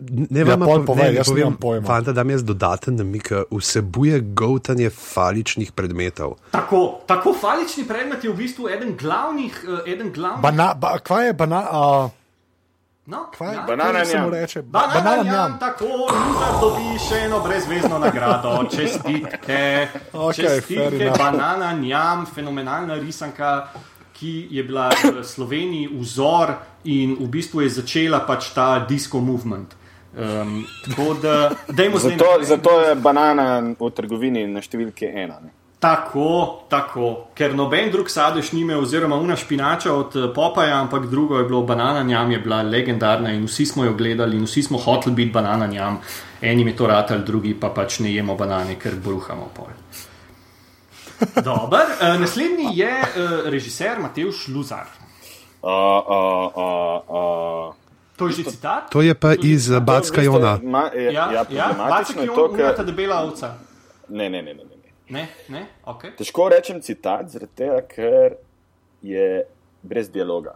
Ne 0.00 0.44
vem, 0.48 0.56
kako 0.56 0.84
povem, 0.88 1.12
jaz 1.12 1.28
povem, 1.28 1.56
pojma. 1.60 1.84
Fanta, 1.84 2.12
da 2.16 2.24
mi 2.24 2.32
je 2.32 2.40
dodaten 2.40 2.96
namik, 2.96 3.34
vsebuje 3.52 4.20
gotanje 4.32 4.88
faličnih 4.88 5.74
predmetov. 5.76 6.38
Tako, 6.56 7.04
tako 7.04 7.34
falični 7.36 7.84
predmet 7.84 8.24
je 8.24 8.32
v 8.32 8.36
bistvu 8.38 8.70
eden 8.72 8.96
glavnih. 8.96 9.60
Eden 9.84 10.08
glavnih... 10.08 10.40
Bana, 10.40 10.72
ba, 10.72 10.96
kva 11.04 11.28
je 11.28 11.36
banana? 11.36 11.68
Uh... 11.68 12.19
No, 13.10 13.26
Kaj, 13.38 13.54
ja. 13.54 13.64
Banana 13.66 14.04
se 14.04 14.20
mu 14.20 14.30
reče? 14.30 14.62
Banana, 14.62 14.94
banana 14.94 15.22
njam, 15.22 15.56
tako, 15.60 15.86
da 16.40 16.58
dobi 16.60 16.98
še 17.08 17.24
eno 17.24 17.40
brezvezno 17.40 17.98
nagrado. 17.98 18.52
Čestitke, 18.76 19.88
okay, 20.12 20.36
čestitke 20.36 21.10
banana 21.18 21.72
njam, 21.72 22.26
fenomenalna 22.34 22.94
risanka, 22.94 23.68
ki 24.12 24.48
je 24.50 24.62
bila 24.62 24.90
v 25.02 25.24
Sloveniji 25.24 25.88
vzor 25.92 26.54
in 26.84 27.16
v 27.20 27.26
bistvu 27.26 27.64
je 27.64 27.70
začela 27.80 28.20
pač 28.26 28.52
ta 28.54 28.78
disco 28.88 29.18
movement. 29.20 29.74
Um, 30.14 30.66
da, 31.22 31.50
zato, 31.98 32.26
zato 32.42 32.80
je 32.80 32.94
banana 32.94 33.74
v 33.78 33.90
trgovini 33.90 34.46
na 34.46 34.62
številki 34.62 35.06
ena. 35.06 35.40
Ne? 35.42 35.50
Tako, 35.80 36.60
tako, 36.68 37.06
ker 37.32 37.54
noben 37.56 37.88
drug 37.88 38.10
sadež 38.12 38.50
nime, 38.52 38.76
oziroma 38.76 39.16
una 39.16 39.36
špinača 39.36 39.94
od 39.94 40.16
eh, 40.16 40.26
Popaja, 40.34 40.76
ampak 40.80 41.06
drugo 41.08 41.38
je 41.38 41.44
bilo 41.44 41.62
banana 41.62 42.02
njam, 42.02 42.30
je 42.30 42.38
bila 42.38 42.62
legendarna 42.62 43.32
in 43.32 43.46
vsi 43.48 43.66
smo 43.66 43.84
jo 43.84 43.94
gledali 43.94 44.36
in 44.36 44.44
vsi 44.44 44.62
smo 44.62 44.78
hoteli 44.78 45.14
biti 45.14 45.32
banana 45.32 45.66
njam. 45.66 45.98
Eni 46.40 46.64
mi 46.64 46.76
to 46.76 46.86
ratali, 46.86 47.24
drugi 47.24 47.54
pa 47.60 47.68
pač 47.68 47.98
ne 47.98 48.12
jemo 48.14 48.36
banane, 48.36 48.76
ker 48.78 48.94
bruhamo 49.04 49.48
pol. 49.56 49.72
Dobar. 51.48 51.86
Uh, 51.96 52.20
naslednji 52.20 52.76
je 52.76 52.92
uh, 53.00 53.48
režiser 53.48 54.00
Matejš 54.00 54.48
Luzar. 54.48 54.86
Uh, 55.62 55.70
uh, 55.70 56.56
uh, 56.56 57.08
uh. 57.08 57.74
To 58.16 58.26
je 58.28 58.32
že 58.32 58.44
citat. 58.52 58.90
To 58.92 59.00
je 59.00 59.14
pa 59.14 59.32
iz 59.32 59.70
Batska 59.80 60.22
Jona. 60.22 60.58
Je, 60.92 61.12
Ja, 61.12 61.32
ja, 61.32 61.44
ja, 61.50 61.72
Bacek 61.88 62.16
je 62.16 62.22
je 62.22 62.26
to, 62.28 62.44
on, 62.52 62.76
ta 62.76 62.84
debela 62.84 63.24
ovca. 63.24 63.56
Ne, 64.08 64.28
ne, 64.28 64.42
ne, 64.42 64.54
ne, 64.54 64.69
ne. 65.10 65.20
ne. 65.20 65.28
Ne, 65.48 65.60
ne, 65.60 65.66
ok. 65.84 66.02
Težko 66.16 66.48
rečem 66.48 66.80
citat, 66.80 67.28
zaradi 67.28 67.52
tega, 67.56 67.80
ker 67.82 68.36
je 69.02 69.44
brez 69.82 70.08
dialoga. 70.10 70.54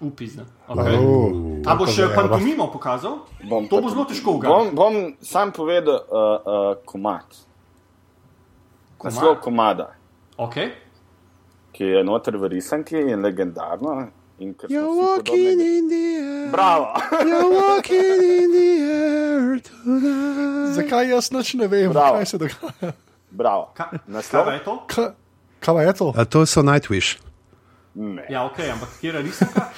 Upizna. 0.00 0.46
Okay. 0.68 0.96
Uh, 0.96 1.60
A 1.66 1.74
boš 1.76 1.92
še 1.92 2.02
je, 2.06 2.14
pantomimo 2.14 2.70
pokazal? 2.72 3.18
Bom 3.44 3.66
To 3.68 3.82
bo 3.82 3.90
zelo 3.90 4.04
težko 4.08 4.38
uganiti. 4.38 4.72
Bom, 4.72 4.94
bom 4.94 4.94
sam 5.20 5.52
povedal 5.52 5.98
uh, 6.00 6.16
uh, 6.40 6.74
komat. 6.88 7.26
Komad? 8.96 9.12
Naslov 9.12 9.40
komada, 9.40 9.90
Okay. 10.40 10.70
ki 11.72 11.84
je 11.84 12.00
noter 12.04 12.36
v 12.40 12.48
risanki 12.48 12.96
in 12.96 13.20
legendarno. 13.20 14.08
In 14.40 14.54
You're 14.72 14.88
walking 14.88 15.36
podobnega- 15.36 15.76
in 15.78 15.88
the 15.88 16.04
air. 16.16 16.48
Bravo! 16.48 16.86
You're 17.28 17.50
walking 17.52 18.20
in 18.24 18.48
the 18.56 18.70
air 18.88 19.60
tonight. 19.60 20.72
Zakaj 20.80 21.10
jaz 21.12 21.28
noč 21.30 21.54
ne 21.60 21.66
vem, 21.68 21.92
Bravo. 21.92 22.16
kaj 22.16 22.24
se 22.26 22.38
dogaja? 22.40 22.92
Bravo. 23.30 23.70
Ka, 23.74 23.90
Naslov? 24.06 24.44
kaj 24.44 24.54
je 24.54 24.64
to? 24.64 24.74
Kaj, 24.86 25.08
kaj 25.60 25.86
je 25.86 25.92
to? 25.92 26.08
A 26.16 26.24
to 26.24 26.46
so 26.46 26.62
Nightwish. 26.62 27.18
Ne. 27.94 28.26
Ja, 28.30 28.44
ok, 28.46 28.58
ampak 28.72 28.88
kje 29.00 29.12
je 29.14 29.22
risanka? 29.22 29.70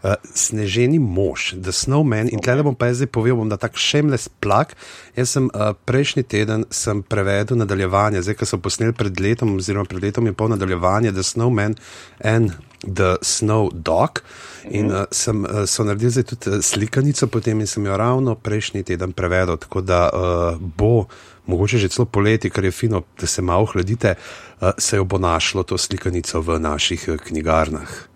Uh, 0.00 0.16
sneženi 0.32 0.96
mož, 0.96 1.52
The 1.60 1.74
Snowman. 1.76 2.32
In 2.32 2.40
tle 2.40 2.64
bom 2.64 2.72
pa 2.72 2.88
jaz 2.88 3.02
zdaj 3.02 3.10
povedal, 3.12 3.36
bom 3.36 3.50
da 3.52 3.60
tak 3.60 3.76
shameless 3.76 4.32
plak. 4.32 4.72
Jaz 5.12 5.36
sem 5.36 5.50
uh, 5.52 5.76
prejšnji 5.76 6.24
teden 6.24 6.64
sem 6.72 7.02
prevedel 7.04 7.60
nadaljevanje, 7.60 8.22
zdaj 8.24 8.38
ko 8.40 8.48
so 8.48 8.56
posneli 8.64 8.96
pred 8.96 9.20
letom, 9.20 9.52
oziroma 9.60 9.84
pred 9.84 10.00
letom 10.00 10.24
in 10.24 10.32
pol 10.32 10.48
nadaljevanje 10.54 11.12
The 11.12 11.20
Snowman 11.20 11.76
and 12.24 12.56
The 12.80 13.20
Snow 13.20 13.68
Dog. 13.76 14.24
In 14.72 14.88
uh, 14.88 15.04
sem, 15.12 15.44
uh, 15.44 15.68
so 15.68 15.84
naredili 15.84 16.16
zdaj 16.16 16.30
tudi 16.32 16.62
slikanico 16.64 17.28
potem 17.28 17.60
in 17.60 17.68
sem 17.68 17.84
jo 17.84 18.00
ravno 18.00 18.40
prejšnji 18.40 18.88
teden 18.88 19.12
prevedel. 19.12 19.60
Tako 19.60 19.84
da 19.84 20.08
uh, 20.08 20.56
bo, 20.56 21.10
mogoče 21.44 21.76
že 21.76 21.92
celo 21.92 22.08
poleti, 22.08 22.48
kar 22.48 22.64
je 22.64 22.72
fino, 22.72 23.04
da 23.20 23.28
se 23.28 23.44
malo 23.44 23.68
hladite, 23.68 24.16
uh, 24.16 24.72
se 24.78 24.96
jo 24.96 25.04
bo 25.04 25.20
našlo 25.20 25.62
to 25.62 25.76
slikanico 25.76 26.40
v 26.40 26.56
naših 26.56 27.20
knjigarnah. 27.28 28.09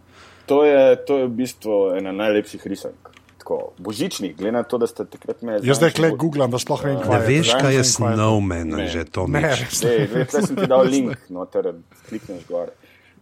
To 0.47 0.61
je, 0.63 0.97
to 0.99 1.19
je 1.19 1.25
v 1.25 1.35
bistvu 1.35 1.97
ena 1.97 2.13
najlepših 2.13 2.67
risank. 2.67 3.01
Tako, 3.39 3.73
božičnih, 3.79 4.37
glede 4.37 4.53
na 4.53 4.63
to, 4.63 4.79
da 4.79 4.87
ste 4.87 5.05
takrat 5.05 5.43
imeli. 5.43 5.65
Jaz 5.65 5.77
zdaj 5.77 5.93
kle 5.93 6.11
googlam, 6.13 6.49
da 6.49 6.57
sploh 6.57 6.81
vem, 6.81 6.95
Ne 6.95 7.03
kaj 7.03 7.15
je. 7.15 7.27
veš, 7.29 7.49
kaj 7.55 7.73
je 7.73 7.79
vem, 7.79 7.85
snowman, 7.87 8.69
Ne. 8.71 8.89
že 8.89 9.05
to 9.05 9.27
Ne, 9.27 9.41
res. 9.43 9.75
Zdaj, 9.75 10.09
sem 10.43 10.57
ti 10.57 10.67
dal 10.67 10.85
link, 10.87 11.17
noter, 11.29 11.75
klikneš 12.09 12.45
gor. 12.47 12.73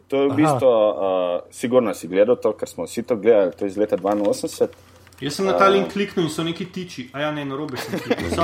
To 0.09 0.17
je 0.19 0.29
v 0.29 0.37
bistvu, 0.37 0.69
uh, 0.69 0.95
sigurno 1.51 1.91
si 1.91 2.07
gledal 2.07 2.37
to, 2.37 2.53
ker 2.53 2.69
smo 2.69 2.85
vsi 2.85 3.03
to 3.03 3.17
gledali, 3.17 3.51
to 3.51 3.65
je 3.65 3.69
iz 3.69 3.77
leta 3.77 3.97
82. 3.97 4.69
Jaz 5.21 5.35
sem 5.35 5.47
na 5.47 5.55
ta 5.55 5.67
link 5.67 5.91
kliknil 5.91 6.27
in 6.27 6.31
so 6.31 6.43
neki 6.43 6.67
tiči. 6.67 7.11
A 7.13 7.21
ja, 7.21 7.31
ne, 7.31 7.45
na 7.45 7.55
robe 7.55 7.79
sem 7.79 7.95
kliknil. 7.95 8.35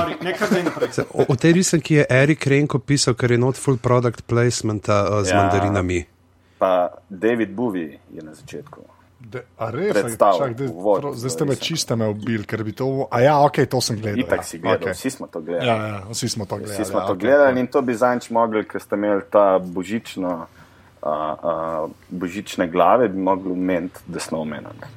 O, 1.13 1.25
o 1.27 1.35
tej 1.35 1.51
risanki 1.53 1.95
je 1.95 2.05
Erik 2.09 2.43
Renko 2.43 2.79
pisal, 2.79 3.13
ker 3.13 3.31
je 3.31 3.37
not 3.37 3.55
full 3.55 3.77
product 3.77 4.23
placementa 4.23 5.03
uh, 5.05 5.23
z 5.23 5.29
Ja. 5.29 5.35
mandarinami. 5.37 6.18
Pa 6.59 6.91
David 7.09 7.55
Bowie 7.55 7.99
je 8.11 8.21
na 8.21 8.33
začetku. 8.35 8.81
De, 9.19 9.43
a 9.59 9.67
res, 9.71 10.15
čak, 10.15 10.53
de, 10.55 10.69
uvod 10.71 11.01
prav, 11.01 11.15
zdaj 11.19 11.31
ste 11.33 11.45
me 11.45 11.55
čiste 11.59 11.95
me 11.99 12.07
ubili, 12.07 12.45
ker 12.47 12.63
bi 12.63 12.71
to. 12.71 13.07
A 13.11 13.19
ja, 13.19 13.33
ok, 13.43 13.65
to 13.67 13.81
sem 13.83 13.99
gledal. 13.99 14.19
Itak 14.23 14.39
ja. 14.39 14.47
si 14.47 14.59
gledal, 14.63 14.87
okay. 14.87 14.95
vsi 14.95 15.11
smo 15.11 15.27
to 15.27 15.41
gledali. 15.43 15.67
Ja, 15.67 15.75
ja, 15.87 15.97
vsi 16.07 16.29
smo 16.31 16.47
to 16.47 16.57
gledali. 16.57 16.77
Vsi 16.79 16.87
smo 16.87 16.99
ja, 16.99 17.05
to 17.05 17.15
okej, 17.17 17.27
gledali 17.27 17.59
in 17.59 17.67
to 17.67 17.81
bi 17.83 17.95
zanč 17.99 18.29
mogli, 18.31 18.63
ker 18.63 18.79
ste 18.79 18.95
imeli 18.95 19.25
ta 19.31 19.59
božično, 19.59 20.31
uh, 20.39 21.09
uh, 21.11 21.91
božične 22.09 22.69
glave, 22.71 23.09
bi 23.11 23.19
mogli 23.19 23.51
umeti, 23.51 24.07
da 24.07 24.23
smo 24.23 24.39
omenjeni. 24.39 24.87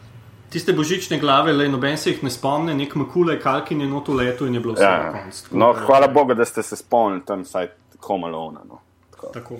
Tiste 0.54 0.72
božične 0.76 1.18
glave, 1.18 1.50
le 1.52 1.66
noben 1.72 1.98
se 1.98 2.14
jih 2.14 2.22
ne 2.22 2.30
spomne, 2.30 2.78
nek 2.78 2.94
makule, 2.94 3.40
kalkin 3.42 3.82
je 3.82 3.90
not 3.90 4.06
v 4.06 4.20
letu 4.22 4.46
in 4.46 4.54
je 4.54 4.60
bilo 4.60 4.78
vse 4.78 4.86
na 4.86 5.02
Ja. 5.02 5.12
koncu. 5.18 5.44
Tako 5.48 5.58
No, 5.58 5.72
hvala 5.86 6.06
Bogu, 6.06 6.34
da 6.38 6.44
ste 6.44 6.62
se 6.62 6.76
spomnili 6.76 7.24
tam 7.26 7.42
vsaj 7.42 7.72
homalona. 8.06 8.62
No. 8.68 8.78
Tako. 9.10 9.34
Tako. 9.34 9.58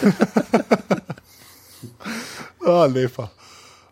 A, 2.70 2.86
lepa. 2.86 3.34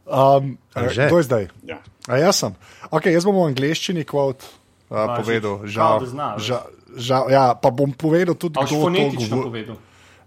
Um, 0.09 0.57
Anže? 0.73 1.05
kdo 1.07 1.21
je 1.21 1.25
zdaj? 1.29 1.45
Ja. 1.69 1.85
A 2.09 2.17
jaz 2.17 2.41
sem. 2.41 2.57
Okay, 2.89 3.13
jaz 3.13 3.29
bom 3.29 3.37
v 3.37 3.53
angleščini 3.53 4.09
kvot 4.09 4.41
uh, 4.89 5.21
povedal. 5.21 5.69
Žal, 5.69 6.09
zna, 6.09 6.41
žal, 6.41 6.65
žal, 6.97 7.29
ja, 7.29 7.53
pa 7.53 7.69
bom 7.69 7.93
povedal 7.93 8.33
tudi, 8.33 8.57
kdo 8.57 8.65
to 8.65 8.89
fonetično 8.89 9.37
govori. 9.37 9.69
povedal. 9.69 9.77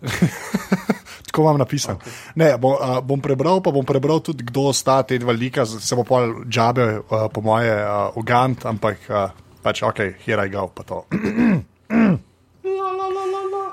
Tako 1.31 1.41
imam 1.41 1.57
napisano. 1.57 1.97
Okay. 1.97 2.13
Ne, 2.35 2.57
bom, 2.61 2.77
uh, 2.77 3.01
bom 3.01 3.17
prebral, 3.23 3.63
pa 3.65 3.73
bom 3.73 3.85
prebral 3.87 4.21
tudi, 4.21 4.45
kdo 4.45 4.69
sta 4.75 5.01
te 5.07 5.17
dva 5.17 5.33
lika, 5.33 5.65
se 5.65 5.95
bo 5.97 6.05
pa 6.05 6.29
džabe, 6.45 7.01
uh, 7.01 7.25
po 7.33 7.41
moje, 7.41 7.71
uh, 7.71 8.13
ugant, 8.19 8.61
ampak 8.67 8.97
uh, 9.09 9.33
pač 9.63 9.81
ok, 9.81 10.21
here 10.21 10.45
I 10.45 10.49
go, 10.51 10.69
pa 10.69 10.85
to. 10.85 11.09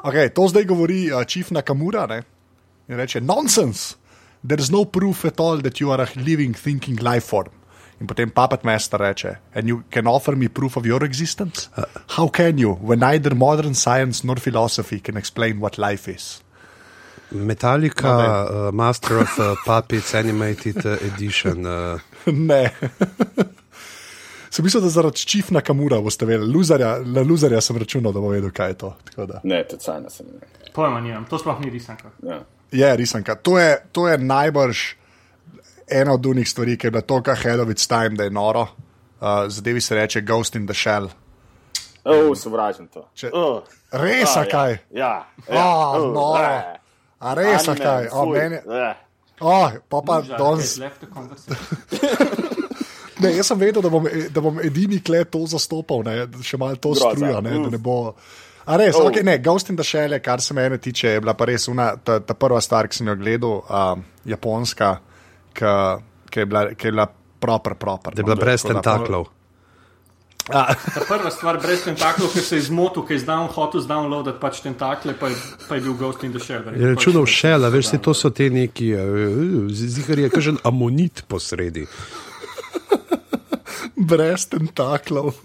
okay, 0.09 0.33
to 0.33 0.49
zdaj 0.49 0.65
govori 0.65 1.13
uh, 1.13 1.21
Chief 1.29 1.53
Nakamura 1.53 2.09
ne? 2.09 2.38
In 2.89 2.97
reče: 2.97 3.21
Nonsense! 3.21 3.97
There 4.49 4.63
is 4.63 4.71
no 4.71 4.85
proof 4.85 5.25
at 5.25 5.41
all 5.41 5.63
that 5.63 5.81
you 5.81 5.91
are 5.93 6.03
a 6.03 6.09
living, 6.17 6.57
thinking 6.57 7.03
life 7.03 7.27
form. 7.27 7.51
In 8.01 8.07
potem 8.07 8.31
Puppet 8.31 8.63
Master 8.63 9.01
reče: 9.01 9.39
And 9.55 9.69
you 9.69 9.83
can 9.91 10.07
offer 10.07 10.37
me 10.37 10.49
proof 10.49 10.77
of 10.77 10.87
your 10.87 11.05
existence? 11.05 11.69
How 12.17 12.29
can 12.29 12.59
you, 12.59 12.79
when 12.83 12.99
neither 12.99 13.35
modern 13.35 13.75
science 13.75 14.27
nor 14.27 14.37
philosophy 14.37 15.01
can 15.01 15.17
explain 15.17 15.61
what 15.61 15.79
life 15.79 16.13
is? 16.15 16.43
Metallica, 17.31 18.09
uh, 18.09 18.73
Master 18.73 19.19
of 19.19 19.39
uh, 19.39 19.55
Puppets 19.67 20.15
Animated 20.15 20.87
uh, 20.87 20.97
Edition. 21.03 21.67
Uh, 21.67 21.99
ne. 22.27 22.71
Sem 24.51 24.65
mislil, 24.65 24.83
da 24.83 24.89
zaradi 24.89 25.27
čifna 25.29 25.61
kamura 25.61 26.01
boste 26.01 26.27
vedeli. 26.27 26.53
Luzarja, 26.53 26.99
na 27.05 27.21
luzarja 27.21 27.61
sem 27.61 27.77
računal, 27.77 28.13
da 28.13 28.21
bo 28.21 28.31
vedel, 28.33 28.51
kaj 28.51 28.71
je 28.71 28.79
to. 28.79 28.95
Tako 29.11 29.27
da. 29.27 29.41
Ne, 29.45 29.61
tudi 29.69 29.85
sajna 29.85 30.11
se 30.11 30.25
ne. 30.25 30.41
Pojma 30.75 31.01
nimam, 31.01 31.27
to 31.29 31.39
sploh 31.39 31.61
ni 31.61 31.71
risanka. 31.71 32.11
Ja. 32.23 32.41
Je, 32.71 32.97
risanka. 32.97 33.35
To 33.37 33.59
je, 33.59 33.83
to 33.93 34.09
je 34.09 34.19
najbrž 34.19 34.79
ena 35.89 36.13
od 36.13 36.27
unih 36.27 36.45
stvari, 36.45 36.77
ki 36.77 36.87
je 36.87 36.91
bila 36.91 37.03
toliko 37.03 37.31
ahead 37.31 37.61
of 37.61 37.69
its 37.69 37.87
time, 37.87 38.11
da 38.11 38.25
je 38.25 38.31
noro. 38.31 38.61
Uh, 38.61 38.69
zadevi 39.49 39.81
se 39.81 39.95
reče 39.95 40.21
Ghost 40.21 40.55
in 40.55 40.67
the 40.67 40.75
Shell. 40.75 41.09
Oh, 42.05 42.35
sovražim 42.35 42.87
to. 42.89 43.09
Če- 43.15 43.31
Oh. 43.33 43.63
Res, 43.93 44.29
Ah, 44.31 44.41
a 44.41 44.45
kaj? 44.47 44.79
Ja. 44.91 45.27
ja. 45.49 45.57
A, 45.59 45.93
Oh, 45.93 46.13
noro. 46.13 46.45
eh. 46.45 46.77
A 47.19 47.35
res, 47.35 47.69
Anime, 47.69 47.85
kaj? 47.85 48.07
O, 48.07 48.25
fuj, 48.25 48.39
meni, 48.39 48.57
eh. 48.57 48.95
oh, 49.41 49.71
pa 49.89 50.01
pa 50.03 50.21
danes. 50.23 50.79
Ne, 53.19 53.33
jaz 53.35 53.47
sem 53.47 53.59
vedel, 53.59 53.83
da 53.83 53.91
bom, 53.91 54.05
da 54.31 54.41
bom 54.41 54.61
edini, 54.61 55.01
ki 55.01 55.25
to 55.27 55.41
zastopal, 55.47 56.05
ne, 56.07 56.13
še 56.41 56.55
malo 56.57 56.77
to 56.77 56.93
struja. 56.95 57.41
Ne, 57.41 57.51
da 57.51 57.59
Mm. 57.59 57.73
ne 57.73 57.79
bo. 57.79 58.15
A 58.69 58.77
res, 58.77 58.93
Oh. 58.95 59.09
okay, 59.09 59.23
ne, 59.25 59.39
Ghost 59.39 59.71
in 59.71 59.77
the 59.77 59.85
Shell, 59.85 60.13
je, 60.13 60.21
kar 60.21 60.41
se 60.41 60.55
mene 60.55 60.77
tiče, 60.79 61.09
je 61.09 61.21
bila 61.21 61.33
pa 61.35 61.47
res 61.49 61.69
una, 61.69 61.95
ta, 61.97 62.19
ta 62.21 62.35
prva 62.35 62.61
stvar, 62.61 62.85
ki 62.85 62.97
sem 62.97 63.09
jo 63.09 63.17
gledal, 63.17 63.63
um, 63.65 64.05
japonska, 64.25 64.99
ki 65.55 65.73
ki 66.29 66.41
je 66.41 66.47
bila, 66.47 66.67
ki 66.75 66.87
je 66.87 66.93
bila 66.93 67.07
proper, 67.41 67.75
proper. 67.75 68.13
da 68.13 68.21
je 68.21 68.25
bila 68.25 68.37
no, 68.37 68.41
brez 68.41 68.63
tentaklov. 68.63 69.31
A, 70.49 70.73
Ta 70.75 71.01
prva 71.05 71.31
stvar 71.31 71.59
brez 71.61 71.83
tentaklov, 71.85 72.29
ker 72.33 72.43
se 72.43 72.57
je 72.57 72.63
zmotil, 72.63 73.03
ker 73.05 73.17
je 73.17 73.21
zdaj 73.21 73.49
hotel 73.53 73.81
zdownloadati 73.81 74.41
pač 74.41 74.61
tentakle, 74.61 75.13
pa 75.13 75.29
je, 75.29 75.37
pa 75.69 75.75
je 75.75 75.81
bil 75.81 75.95
Ghost 75.95 76.25
in 76.25 76.33
the 76.33 76.41
Shell. 76.41 76.69
Je 76.73 76.89
računal 76.89 77.25
pač- 77.25 77.35
šel, 77.35 77.65
a 77.65 77.69
veš, 77.69 77.87
se 77.87 77.99
to 77.99 78.15
so 78.15 78.31
te 78.31 78.51
neki, 78.51 78.93
uh, 78.93 79.69
zihar 79.69 80.19
je 80.19 80.31
kažen 80.31 80.57
amonit 80.65 81.25
posredi. 81.29 81.85
Brez 83.99 84.47
tentaklov. 84.47 85.35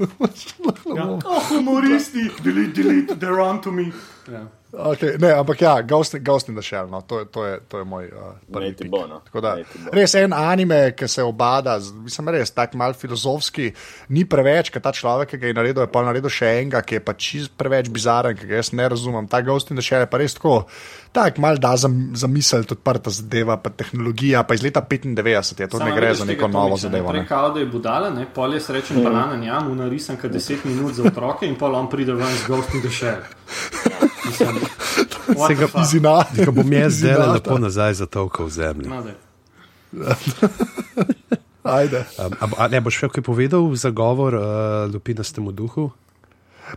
Ja. 0.96 1.20
Oh, 1.26 1.40
humoristi, 1.50 2.30
delete, 2.44 2.74
delete, 2.82 3.16
they're 3.16 3.40
on 3.42 3.62
to 3.62 3.72
me. 3.72 3.92
Ja. 4.28 4.48
Okay, 4.74 5.22
ne, 5.22 5.30
ampak 5.38 5.62
ja, 5.62 5.82
Ghost, 5.82 6.16
Ghost 6.26 6.50
in 6.50 6.56
the 6.56 6.64
Shell, 6.66 6.90
no, 6.90 7.02
to, 7.06 7.20
je, 7.20 7.26
to, 7.26 7.46
je, 7.46 7.60
to 7.70 7.78
je 7.78 7.86
moj 7.86 8.08
uh, 8.10 8.34
prvi 8.54 8.74
pik. 8.74 8.90
bo, 8.90 9.06
no. 9.06 9.20
Tako 9.22 9.42
Da, 9.46 9.52
res 9.94 10.16
en 10.18 10.34
anime, 10.34 10.96
ki 10.98 11.06
se 11.08 11.22
obada, 11.22 11.76
mislim, 11.78 12.32
res 12.34 12.50
tako 12.58 12.80
mal 12.82 12.96
filozofski, 12.98 13.68
ni 14.10 14.24
preveč, 14.26 14.72
ker 14.74 14.82
ta 14.82 14.90
človek, 14.90 15.30
ki 15.30 15.38
ga 15.44 15.52
je 15.52 15.58
naredil, 15.60 15.84
je 15.86 15.92
pa 15.94 16.02
naredil 16.02 16.34
še 16.34 16.50
enega, 16.64 16.82
ki 16.82 16.98
je 16.98 17.04
pa 17.06 17.14
čist 17.14 17.54
preveč 17.54 17.92
bizaren, 17.94 18.34
ki 18.40 18.50
ga 18.50 18.64
jaz 18.64 18.72
ne 18.74 18.88
razumem. 18.90 19.28
Ta 19.30 19.44
Ghost 19.46 19.70
in 19.70 19.78
the 19.78 19.86
Shell 19.86 20.08
je 20.08 20.10
pa 20.10 20.18
res 20.24 20.40
tako, 20.40 20.56
tako 21.14 21.46
mal 21.46 21.62
da 21.62 21.76
za, 21.78 21.94
za 22.18 22.32
misel, 22.32 22.66
odprta 22.66 23.14
zadeva, 23.14 23.60
pa 23.62 23.70
tehnologija, 23.70 24.42
pa 24.42 24.58
iz 24.58 24.66
leta 24.66 24.82
95 24.82 25.62
je 25.62 25.70
to 25.70 25.78
Samo 25.78 25.92
ne 25.92 26.00
gre 26.00 26.16
za 26.18 26.26
neko 26.26 26.50
novo 26.50 26.82
zadevo. 26.82 27.14
Ne? 27.14 27.22
Ne. 27.22 27.28
Prej 27.28 27.30
kao, 27.30 27.54
da 27.54 27.62
je 27.62 27.70
budala, 27.70 28.10
ne? 28.10 28.26
pol 28.26 28.58
je 28.58 28.66
srečen 28.72 29.06
banana 29.06 29.38
njam, 29.38 29.70
unarisan 29.70 30.18
ka 30.18 30.34
10 30.34 30.66
minut 30.66 30.98
za 30.98 31.06
otroke 31.14 31.46
in 31.46 31.60
pol 31.62 31.78
on 31.78 31.94
pride 31.94 32.18
ven 32.18 32.34
z 32.42 32.50
Ghost 32.50 32.74
in 32.74 32.82
the 32.82 32.90
Shell. 32.90 33.22
Mislim, 34.26 34.56
Se 35.48 35.56
ga 35.56 35.68
fuck? 35.68 35.84
Izina, 35.84 36.26
Ga 36.46 36.52
bom 36.52 36.74
jaz 36.74 36.94
zdaj 37.00 37.18
lepo 37.34 37.58
nazaj 37.58 37.94
zatolkal 37.94 38.46
v 38.46 38.50
zemlji. 38.50 38.90
Ajde. 41.64 42.06
Um, 42.20 42.34
a, 42.40 42.46
a 42.58 42.68
ne 42.68 42.82
boš 42.84 42.98
še 43.00 43.08
kaj 43.14 43.24
povedal 43.24 43.64
za 43.80 43.90
govor 43.96 44.36
uh, 44.36 44.44
lupinastemu 44.92 45.52
duhu? 45.56 45.92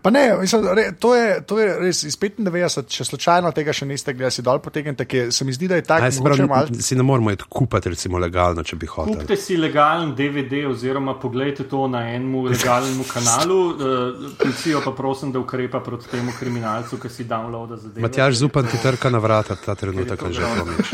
Pa 0.03 0.11
ne, 0.11 0.37
mislim, 0.41 0.65
re, 0.75 0.93
to, 1.01 1.15
je, 1.15 1.43
to 1.47 1.59
je 1.59 1.67
res 1.79 2.03
iz 2.05 2.17
95, 2.19 2.89
če 2.91 3.05
slučajno 3.07 3.53
tega 3.55 3.73
še 3.73 3.87
niste 3.87 4.13
gledali, 4.13 4.35
si 4.35 4.43
dol 4.45 4.59
potegnete, 4.63 5.07
ker 5.09 5.31
se 5.33 5.47
mi 5.47 5.55
zdi, 5.55 5.69
da 5.71 5.79
je 5.79 5.85
tako. 5.87 6.11
Se 6.13 6.25
pravi, 6.25 6.83
si 6.83 6.99
ne 6.99 7.07
moramo 7.07 7.31
iti 7.31 7.47
kupiti, 7.49 7.93
recimo, 7.95 8.19
legalno, 8.19 8.65
če 8.67 8.77
bi 8.81 8.89
hotel. 8.91 9.15
Kupite 9.15 9.39
si 9.41 9.57
legalen 9.57 10.13
DVD, 10.19 10.65
oziroma 10.69 11.15
pogledajte 11.23 11.69
to 11.71 11.87
na 11.93 12.03
enem 12.13 12.49
legalnem 12.49 13.05
kanalu. 13.15 13.61
Uh, 13.67 14.35
policijo 14.41 14.83
pa 14.85 14.93
prosim, 14.97 15.33
da 15.33 15.41
ukrepa 15.41 15.81
proti 15.81 16.11
temu 16.11 16.35
kriminalcu, 16.39 16.99
ki 17.01 17.13
si 17.13 17.29
downloada 17.31 17.79
zadeve. 17.81 18.05
Matjaž 18.05 18.43
Zupan 18.43 18.69
ti 18.71 18.83
trka 18.83 19.11
na 19.15 19.23
vrata 19.23 19.57
ta 19.57 19.79
trenutek, 19.79 20.27
že 20.35 20.51
pomiš. 20.59 20.93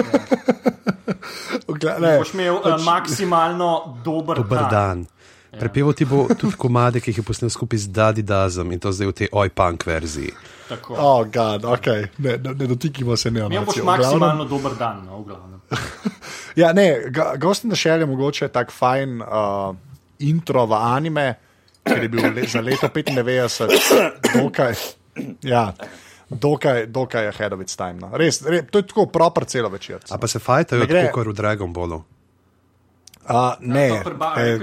Boš 1.82 2.34
imel 2.37 2.61
uh, 2.61 2.76
maksimalno 2.84 3.99
dober, 4.04 4.37
dober 4.44 4.68
dan. 4.68 4.70
dan. 4.70 5.06
Ja. 5.52 5.59
Prepeval 5.59 5.92
ti 5.92 6.04
bo 6.09 6.25
tudi 6.32 6.56
komade, 6.56 7.00
ki 7.00 7.11
jih 7.12 7.18
je 7.21 7.25
posnel 7.28 7.50
skupaj 7.52 7.78
z 7.78 7.92
Dadi 7.92 8.23
Dazom 8.25 8.73
in 8.73 8.80
to 8.80 8.88
zdaj 8.92 9.09
v 9.11 9.12
tej 9.12 9.28
oj-punk 9.32 9.85
verziji. 9.85 10.32
Tako. 10.68 10.97
Oh, 10.97 11.21
God, 11.28 11.64
okay. 11.68 12.09
ne, 12.18 12.38
ne, 12.40 12.54
ne 12.56 12.66
dotikimo 12.66 13.16
se 13.16 13.30
neonacije. 13.30 13.61
Ja, 13.61 13.64
boš 13.64 13.82
maksimalno 13.85 14.44
dober 14.49 14.73
dan, 14.78 15.04
no, 15.04 15.21
v 15.21 15.25
glavnem. 15.28 15.61
ja, 16.62 16.73
ne, 16.73 17.12
Ghost 17.37 17.64
in 17.64 17.71
the 17.71 17.76
Shell 17.76 18.00
je 18.00 18.06
mogoče 18.06 18.49
tak 18.49 18.73
fajn 18.73 19.21
uh, 19.21 19.76
intro 20.25 20.64
v 20.66 20.78
anime, 20.78 21.26
ker 21.85 22.00
je 22.00 22.09
bil 22.09 22.32
le, 22.32 22.47
za 22.49 22.64
leto 22.64 22.88
95, 22.88 23.68
dokaj. 24.32 24.75
Ja. 25.44 25.75
Dokaj, 26.32 26.87
dokaj 26.88 27.23
je 27.23 27.28
ahead 27.28 27.52
of 27.52 27.61
its 27.61 27.76
time. 27.76 28.00
No. 28.00 28.09
Res, 28.16 28.40
res, 28.40 28.64
to 28.73 28.80
je 28.80 28.88
tako 28.88 29.06
proper 29.12 29.44
celo 29.44 29.68
večer. 29.68 30.00
A 30.09 30.16
pa 30.18 30.28
se 30.28 30.40
fajtajo 30.40 30.88
tako 30.88 31.12
kot 31.12 31.26
v 31.26 31.37
Dragon 31.37 31.73
Ballu. 31.73 32.00
Uh, 33.22 33.54
ne, 33.60 33.88
ja, 33.88 34.02
eh, 34.36 34.58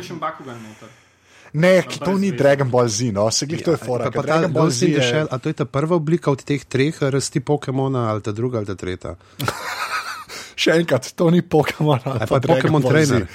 ne, 1.54 1.84
to 2.06 2.18
ni 2.18 2.32
Dragon 2.32 2.70
Ball 2.70 2.88
Z, 2.88 3.12
no, 3.16 3.32
se 3.32 3.46
glej, 3.46 3.64
to 3.64 3.72
je 3.72 3.80
ja, 3.80 3.86
fora. 3.86 4.12
Pa, 4.12 4.12
pa 4.12 4.22
Dragon 4.22 4.52
Ball 4.52 4.70
Z 4.70 4.90
je 4.92 5.02
še, 5.02 5.22
a 5.32 5.40
to 5.40 5.48
je 5.50 5.56
ta 5.56 5.66
prva 5.66 5.96
oblika 5.96 6.32
od 6.32 6.44
teh 6.44 6.66
treh 6.68 7.00
rasti 7.00 7.40
Pokemona, 7.40 8.10
ali 8.12 8.22
ta 8.22 8.36
druga, 8.36 8.60
ali 8.60 8.68
ta 8.68 8.76
tretja. 8.76 9.16
še 10.60 10.76
enkrat, 10.84 11.14
to 11.16 11.32
ni 11.32 11.42
Pokemon, 11.42 12.04
ali 12.04 12.28
pa, 12.28 12.36
pa 12.36 12.42
Pokemon 12.44 12.84
Trainer. 12.84 13.26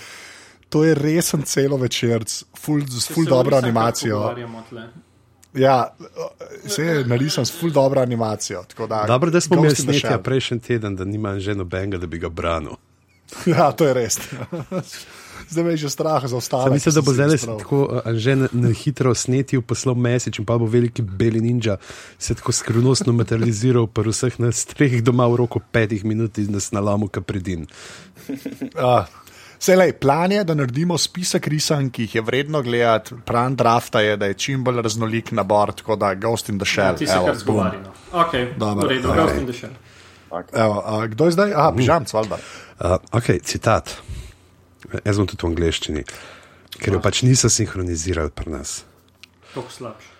To 0.68 0.84
je 0.84 0.94
resen 0.94 1.42
celo 1.46 1.76
večer, 1.80 2.24
ful, 2.58 2.82
z 2.84 3.08
ful 3.14 3.24
dobro 3.24 3.56
animacijo. 3.56 4.34
Ja, 5.54 5.94
se 6.66 6.82
je 6.82 7.04
narisal 7.06 7.46
s 7.46 7.54
ful 7.54 7.70
dobro 7.70 8.02
animacijo. 8.02 8.64
Da, 8.88 9.04
dobro, 9.06 9.30
da 9.30 9.40
smo 9.40 9.56
imeli 9.56 9.74
snemanje 9.74 10.18
prejšnji 10.22 10.58
teden, 10.60 10.96
da 10.96 11.04
nimam 11.04 11.40
že 11.40 11.54
nobenega, 11.54 11.98
da 11.98 12.06
bi 12.06 12.18
ga 12.18 12.28
branil. 12.28 12.74
Ja, 13.52 13.72
to 13.72 13.86
je 13.86 13.94
res. 13.94 14.18
Zdaj 15.50 15.64
me 15.64 15.70
je 15.70 15.76
že 15.76 15.90
strah 15.90 16.24
za 16.26 16.36
ostale. 16.36 16.70
Mislim, 16.70 16.94
da 16.94 17.02
bo 17.02 17.12
zdaj 17.12 17.36
tako 17.38 17.80
uh, 17.84 18.12
že 18.16 18.36
na, 18.36 18.48
na 18.52 18.70
hitro 18.72 19.14
snetil 19.14 19.62
poslov 19.62 19.98
mesič 19.98 20.38
in 20.40 20.46
pa 20.48 20.56
bo 20.58 20.66
veliki 20.66 21.02
beli 21.02 21.40
ninja 21.40 21.76
se 22.18 22.34
tako 22.34 22.52
skrivnostno 22.52 23.12
materializiral 23.12 23.86
pri 23.86 24.08
vseh 24.08 24.40
nas 24.40 24.64
treh 24.64 25.02
doma 25.02 25.28
v 25.28 25.44
roku 25.44 25.60
petih 25.60 26.04
minut 26.04 26.38
in 26.38 26.52
nas 26.52 26.72
na 26.72 26.80
lamu 26.80 27.08
kapredin. 27.08 27.66
Uh. 28.74 29.04
Lej, 29.64 29.92
plan 29.96 30.32
je, 30.32 30.44
da 30.44 30.52
naredimo 30.54 30.98
spisek 30.98 31.46
risank, 31.48 31.94
ki 31.96 32.02
jih 32.04 32.14
je 32.14 32.22
vredno 32.22 32.60
gledati. 32.62 33.16
Plan 33.24 33.56
drafta 33.56 34.00
je, 34.00 34.16
da 34.16 34.26
je 34.26 34.34
čim 34.34 34.64
bolj 34.64 34.82
raznolik 34.82 35.32
nabor, 35.32 35.72
tako 35.72 35.96
da 35.96 36.14
Ghost 36.14 36.48
in 36.52 36.58
the 36.58 36.68
Shell. 36.68 36.92
Ja, 36.92 36.96
ti 36.96 37.06
si 37.06 37.16
kar 37.26 37.36
zgovarjal. 37.36 37.94
Ok, 38.12 38.34
dobro. 38.60 38.88
Redo, 38.88 39.14
Ghost 39.14 39.40
in 39.40 39.46
the 39.46 39.56
Shell. 39.56 39.72
Okay. 40.34 40.58
Evo, 40.58 40.82
uh, 40.82 41.06
kdo 41.06 41.30
je 41.30 41.32
zdaj? 41.38 41.50
Ah, 41.54 41.70
Bižan, 41.70 42.06
Svalbard. 42.06 42.42
Uh, 42.80 42.98
ok, 43.14 43.38
citat. 43.46 43.94
Jaz 45.04 45.18
bom 45.18 45.28
tudi 45.30 45.46
v 45.46 45.50
angleščini, 45.52 46.02
ker 46.74 46.98
jo 46.98 47.00
pač 47.02 47.22
niso 47.22 47.46
sinhronizirali 47.46 48.34
pri 48.34 48.50
nas. 48.50 48.82
Tako 49.54 49.70
slabš. 49.70 50.10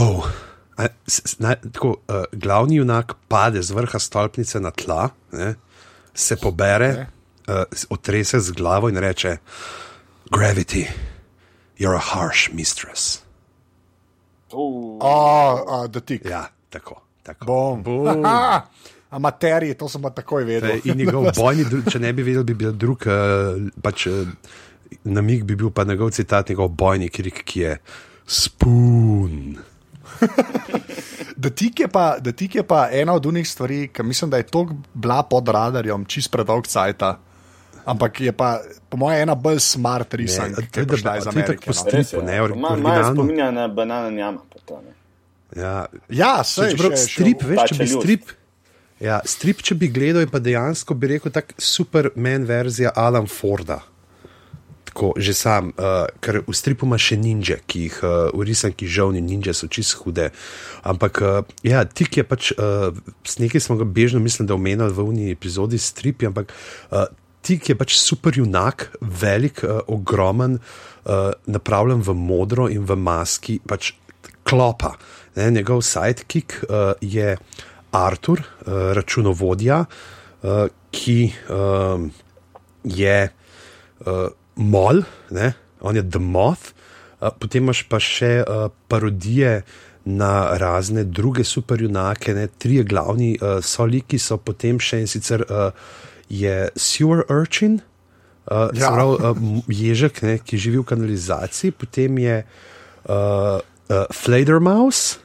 Oh, 0.00 0.28
a, 0.76 0.92
s, 1.08 1.40
na, 1.40 1.56
tako, 1.56 1.96
uh, 2.04 2.28
glavni 2.36 2.78
junak 2.78 3.16
pade 3.32 3.64
z 3.64 3.72
vrha 3.72 3.98
stolpnice 3.98 4.60
na 4.60 4.70
tla, 4.70 5.10
ne, 5.32 5.54
se 6.14 6.36
pobere, 6.36 6.92
okay. 6.92 7.08
uh, 7.64 7.88
otrese 7.90 8.40
z 8.44 8.52
glavo 8.52 8.92
in 8.92 9.00
reče: 9.00 9.38
Gravity, 10.30 10.86
you're 11.80 11.96
a 11.96 12.06
harsh 12.12 12.52
mistress. 12.52 13.24
Oh, 14.52 15.00
oh, 15.00 15.86
da 15.88 16.00
ti. 16.00 16.20
Ja, 16.24 16.50
tako. 16.68 17.09
Tako. 17.34 17.46
Bom. 17.46 17.82
Bom. 17.82 18.24
Amaterji, 19.10 19.74
to 19.74 19.88
sem 19.90 20.02
pa 20.02 20.12
takoj 20.14 20.44
vedel. 20.46 20.78
In 20.86 21.00
njegov 21.00 21.32
bojni, 21.40 21.66
če 21.90 21.98
ne 21.98 22.12
bi 22.14 22.22
vedel, 22.22 22.44
bi 22.46 22.54
bil 22.54 22.76
drug, 22.78 23.06
uh, 23.10 23.58
pač 23.82 24.06
uh, 24.06 24.22
namig 25.10 25.42
bi 25.48 25.58
bil 25.58 25.72
pa 25.74 25.84
njegov 25.84 26.12
citat, 26.14 26.52
njegov 26.52 26.70
bojni 26.78 27.10
krik, 27.10 27.42
ki 27.44 27.66
je 27.66 27.74
spoon. 28.26 29.58
Da 31.40 31.48
tik, 31.48 31.80
pa, 31.88 32.18
da 32.20 32.34
tik 32.36 32.58
je 32.58 32.62
pa 32.68 32.90
ena 32.92 33.14
od 33.16 33.26
unih 33.26 33.46
stvari, 33.48 33.88
ki 33.88 34.02
mislim, 34.04 34.30
da 34.30 34.36
je 34.36 34.44
to 34.52 34.66
bila 34.92 35.22
pod 35.24 35.48
radarjem, 35.48 36.04
čist 36.04 36.28
predolg 36.28 36.66
cajt. 36.68 37.00
Ampak 37.88 38.20
je 38.20 38.32
pa, 38.36 38.58
po 38.92 38.98
mojem, 39.00 39.22
ena 39.22 39.34
bolj 39.34 39.62
smart 39.64 40.14
risank, 40.20 40.58
ki 40.68 40.82
je 40.82 40.86
prišla 40.90 41.16
iz 41.16 41.30
Amerike. 41.32 41.72
No. 41.72 41.76
Stripu, 41.78 42.20
ne, 42.26 42.42
Malo 42.60 43.14
spominja 43.14 43.48
na 43.50 43.68
banana 43.68 44.10
njama. 44.10 44.44
Ja, 45.56 45.86
ja 46.08 46.44
se 46.44 46.70
pravi, 46.78 46.98
strip, 47.00 47.42
veš, 47.42 47.64
če 47.72 47.78
bi 47.78 47.88
strip. 47.90 48.34
Ja, 49.00 49.22
strip, 49.24 49.62
če 49.64 49.74
bi 49.80 49.88
gledal, 49.88 50.26
je 50.26 50.30
pa 50.30 50.42
dejansko 50.44 50.94
bi 50.94 51.14
rekel 51.14 51.32
tako 51.32 51.56
superman 51.64 52.44
verzija 52.48 52.92
Alan 53.00 53.26
Forda. 53.30 53.80
Tako, 54.90 55.12
že 55.22 55.32
sam, 55.38 55.70
uh, 55.78 56.10
ker 56.20 56.40
v 56.44 56.54
stripu 56.56 56.84
ima 56.84 56.98
še 57.00 57.16
ninja, 57.16 57.60
ki 57.64 57.84
jih 57.86 57.96
uh, 58.02 58.10
v 58.34 58.44
risanki 58.48 58.90
žal 58.90 59.14
ni 59.14 59.22
ninja, 59.22 59.54
so 59.54 59.70
čisto 59.70 60.02
hude. 60.02 60.28
Ampak, 60.82 61.22
uh, 61.22 61.40
ja, 61.64 61.84
tik 61.86 62.18
je 62.18 62.24
pač, 62.26 62.50
uh, 62.58 62.90
nekaj 63.40 63.62
smo 63.62 63.78
ga 63.80 63.86
bežno, 63.86 64.20
mislim, 64.20 64.50
da 64.50 64.58
omenjali 64.58 64.92
v 64.92 65.06
uniji 65.14 65.38
epizodi 65.38 65.78
stripi, 65.80 66.28
ampak 66.28 66.50
uh, 66.90 67.06
tik 67.46 67.70
je 67.70 67.78
pač 67.78 67.96
super 68.02 68.34
junak, 68.36 68.90
velik, 69.00 69.62
uh, 69.62 69.80
ogromen, 69.88 70.58
uh, 70.58 71.30
napravljen 71.46 72.02
v 72.04 72.16
modro 72.18 72.66
in 72.68 72.84
v 72.84 72.98
maski, 72.98 73.60
pač 73.62 73.94
klopa. 74.44 74.96
Ne, 75.36 75.50
njegov 75.50 75.82
sidekick 75.86 76.62
uh, 76.64 76.92
je. 77.00 77.36
Artur, 77.90 78.38
uh, 78.38 78.72
računovodja, 78.94 79.84
uh, 80.42 80.66
ki 80.90 81.32
uh, 81.50 82.06
je 82.84 83.28
uh, 84.06 84.28
Mol, 84.56 85.02
ne? 85.30 85.52
on 85.80 85.96
je 85.96 86.02
The 86.10 86.18
Moth, 86.18 86.70
uh, 87.20 87.30
potem 87.38 87.64
imaš 87.64 87.82
pa 87.88 87.98
še 87.98 88.44
uh, 88.44 88.68
parodije 88.88 89.62
na 90.04 90.56
razne 90.58 91.04
druge 91.04 91.44
superjunake, 91.44 92.34
ne? 92.34 92.46
tri 92.46 92.82
glavni 92.84 93.34
uh, 93.40 93.58
soliki 93.64 94.18
so 94.18 94.38
potem 94.38 94.78
še 94.78 95.02
in 95.02 95.10
sicer 95.10 95.44
uh, 95.48 95.70
je 96.30 96.68
Sewer 96.76 97.24
Urchin. 97.26 97.80
Uh, 98.50 98.70
ja. 98.74 98.90
prav, 98.90 99.16
uh, 99.18 99.42
ježek, 99.70 100.22
ne, 100.26 100.38
ki 100.42 100.58
živi 100.58 100.80
v 100.80 100.86
kanalizaciji, 100.88 101.74
potem 101.76 102.16
je 102.18 102.38
uh, 102.42 103.60
uh, 103.90 104.06
Fladermouse, 104.14 105.18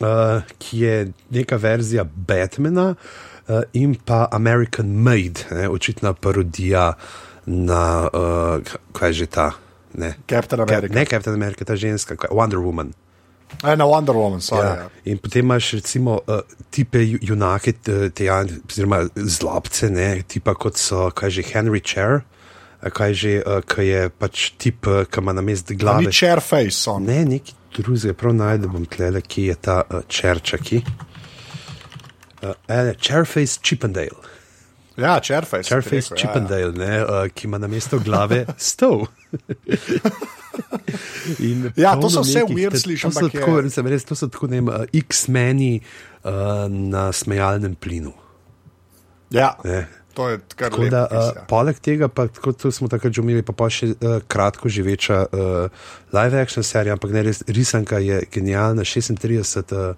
uh, 0.00 0.42
ki 0.58 0.84
je 0.84 1.12
neka 1.30 1.56
verzija 1.56 2.04
Batmana 2.04 2.94
uh, 2.94 3.62
in 3.72 3.96
pa 4.04 4.28
American 4.32 4.86
Made, 4.86 5.48
ne, 5.50 5.68
očitna 5.68 6.12
parodija 6.12 6.92
na 7.46 8.08
uh, 8.12 8.76
kaj 8.92 9.12
že 9.12 9.26
ta. 9.26 9.50
Ne, 9.94 10.14
Captain 10.28 10.60
America. 10.60 10.94
Ne, 10.94 11.04
Captain 11.04 11.34
America, 11.34 11.64
ta 11.64 11.76
ženska, 11.76 12.14
Wonder 12.30 12.58
Woman. 12.58 12.92
E, 13.64 13.76
na 13.76 13.84
Wonder 13.84 14.14
Woman, 14.14 14.40
sorry, 14.40 14.66
ja. 14.66 14.74
Ja. 14.74 14.88
In 15.04 15.18
potem 15.18 15.44
imaš 15.44 15.72
recimo 15.72 16.20
uh, 16.26 16.44
tipe 16.70 17.02
junake, 17.02 17.74
oziroma 18.70 19.08
zlobce, 19.16 19.90
ne, 19.90 20.22
tipa 20.22 20.54
kot 20.54 20.78
so, 20.78 21.08
kaj 21.10 21.30
že 21.30 21.42
Henry 21.42 21.82
Chair. 21.82 22.22
Kaj 22.80 23.12
že, 23.12 23.32
uh, 23.44 23.60
kaj 23.66 23.84
je 23.84 24.04
pač 24.08 24.52
tip, 24.56 24.86
ki 24.86 25.20
ima 25.20 25.34
na 25.36 25.42
mestu 25.44 25.74
glave. 25.76 26.06
Ni 26.06 26.12
chair 26.12 26.40
face, 26.40 26.88
on. 26.88 27.04
Ne, 27.04 27.24
neki 27.28 27.52
drugega, 27.76 28.14
prav 28.14 28.34
najdem, 28.34 28.72
bom 28.72 28.86
tlele, 28.86 29.22
ki 29.22 29.50
je 29.50 29.54
ta 29.54 29.82
uh, 29.86 30.02
črčaki. 30.08 30.82
Uh, 32.40 32.54
Chairface 33.00 33.60
Chippendale. 33.62 34.16
Ja, 34.96 35.20
Chairface. 35.20 35.68
Chairface 35.68 36.14
Chippendale, 36.16 36.84
ja, 36.84 36.94
ja. 36.94 37.04
uh, 37.04 37.28
ki 37.34 37.46
ima 37.46 37.58
na 37.58 37.68
mesto 37.68 37.98
glave 37.98 38.46
stol. 38.70 39.06
ja, 41.76 41.94
to 42.00 42.10
so 42.10 42.24
vse 42.24 42.44
umirni 42.44 42.78
slišati. 42.78 43.14
To 43.14 43.28
tako, 43.28 43.58
je... 43.58 43.88
res, 43.88 44.04
to 44.04 44.14
so 44.14 44.28
tako 44.28 44.50
ne, 44.50 44.60
uh, 44.60 44.84
X-meni 44.92 45.80
uh, 45.80 46.32
na 46.68 47.12
smejalnem 47.12 47.74
plinu. 47.74 48.12
Ja. 49.30 49.54
Ne. 49.64 49.86
To 50.14 50.28
je 50.28 50.40
kar 50.56 50.74
nekaj. 50.74 51.06
Uh, 51.06 51.44
poleg 51.50 51.78
tega, 51.82 52.08
pa, 52.08 52.26
kot 52.28 52.66
smo 52.74 52.88
takrat 52.90 53.14
že 53.14 53.22
imeli, 53.22 53.44
pa, 53.46 53.54
pa 53.56 53.68
še 53.70 53.92
uh, 53.92 54.18
kratko 54.26 54.72
živeča 54.72 55.20
uh, 55.26 55.86
live 56.16 56.42
action 56.42 56.66
serija, 56.66 56.96
ampak 56.98 57.14
ne 57.14 57.22
res, 57.30 57.44
risanka 57.46 58.00
je 58.02 58.24
genialna. 58.32 58.82
36 58.82 59.76
uh, 59.76 59.94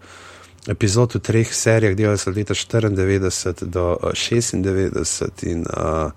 epizod 0.69 1.17
v 1.17 1.23
treh 1.25 1.49
serijah, 1.49 1.97
delali 1.99 2.21
so 2.21 2.31
leta 2.31 2.55
94 2.55 3.67
do 3.67 3.89
uh, 3.97 4.13
96 4.15 5.49
in 5.49 5.65
uh, 5.67 6.13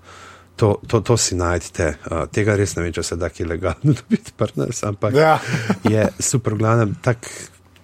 to, 0.56 0.76
to, 0.86 1.00
to 1.00 1.16
si 1.16 1.36
najdete. 1.36 1.96
Uh, 2.08 2.24
tega 2.32 2.56
res 2.56 2.76
ne 2.76 2.86
vem, 2.86 2.94
če 2.96 3.04
se 3.04 3.18
da 3.20 3.32
ki 3.32 3.48
legalno 3.48 3.96
dobiti, 4.00 4.36
nas, 4.60 4.84
ampak 4.84 5.16
ja. 5.16 5.38
je 5.94 6.08
super, 6.20 6.56
glavno, 6.56 6.92
tak 7.04 7.28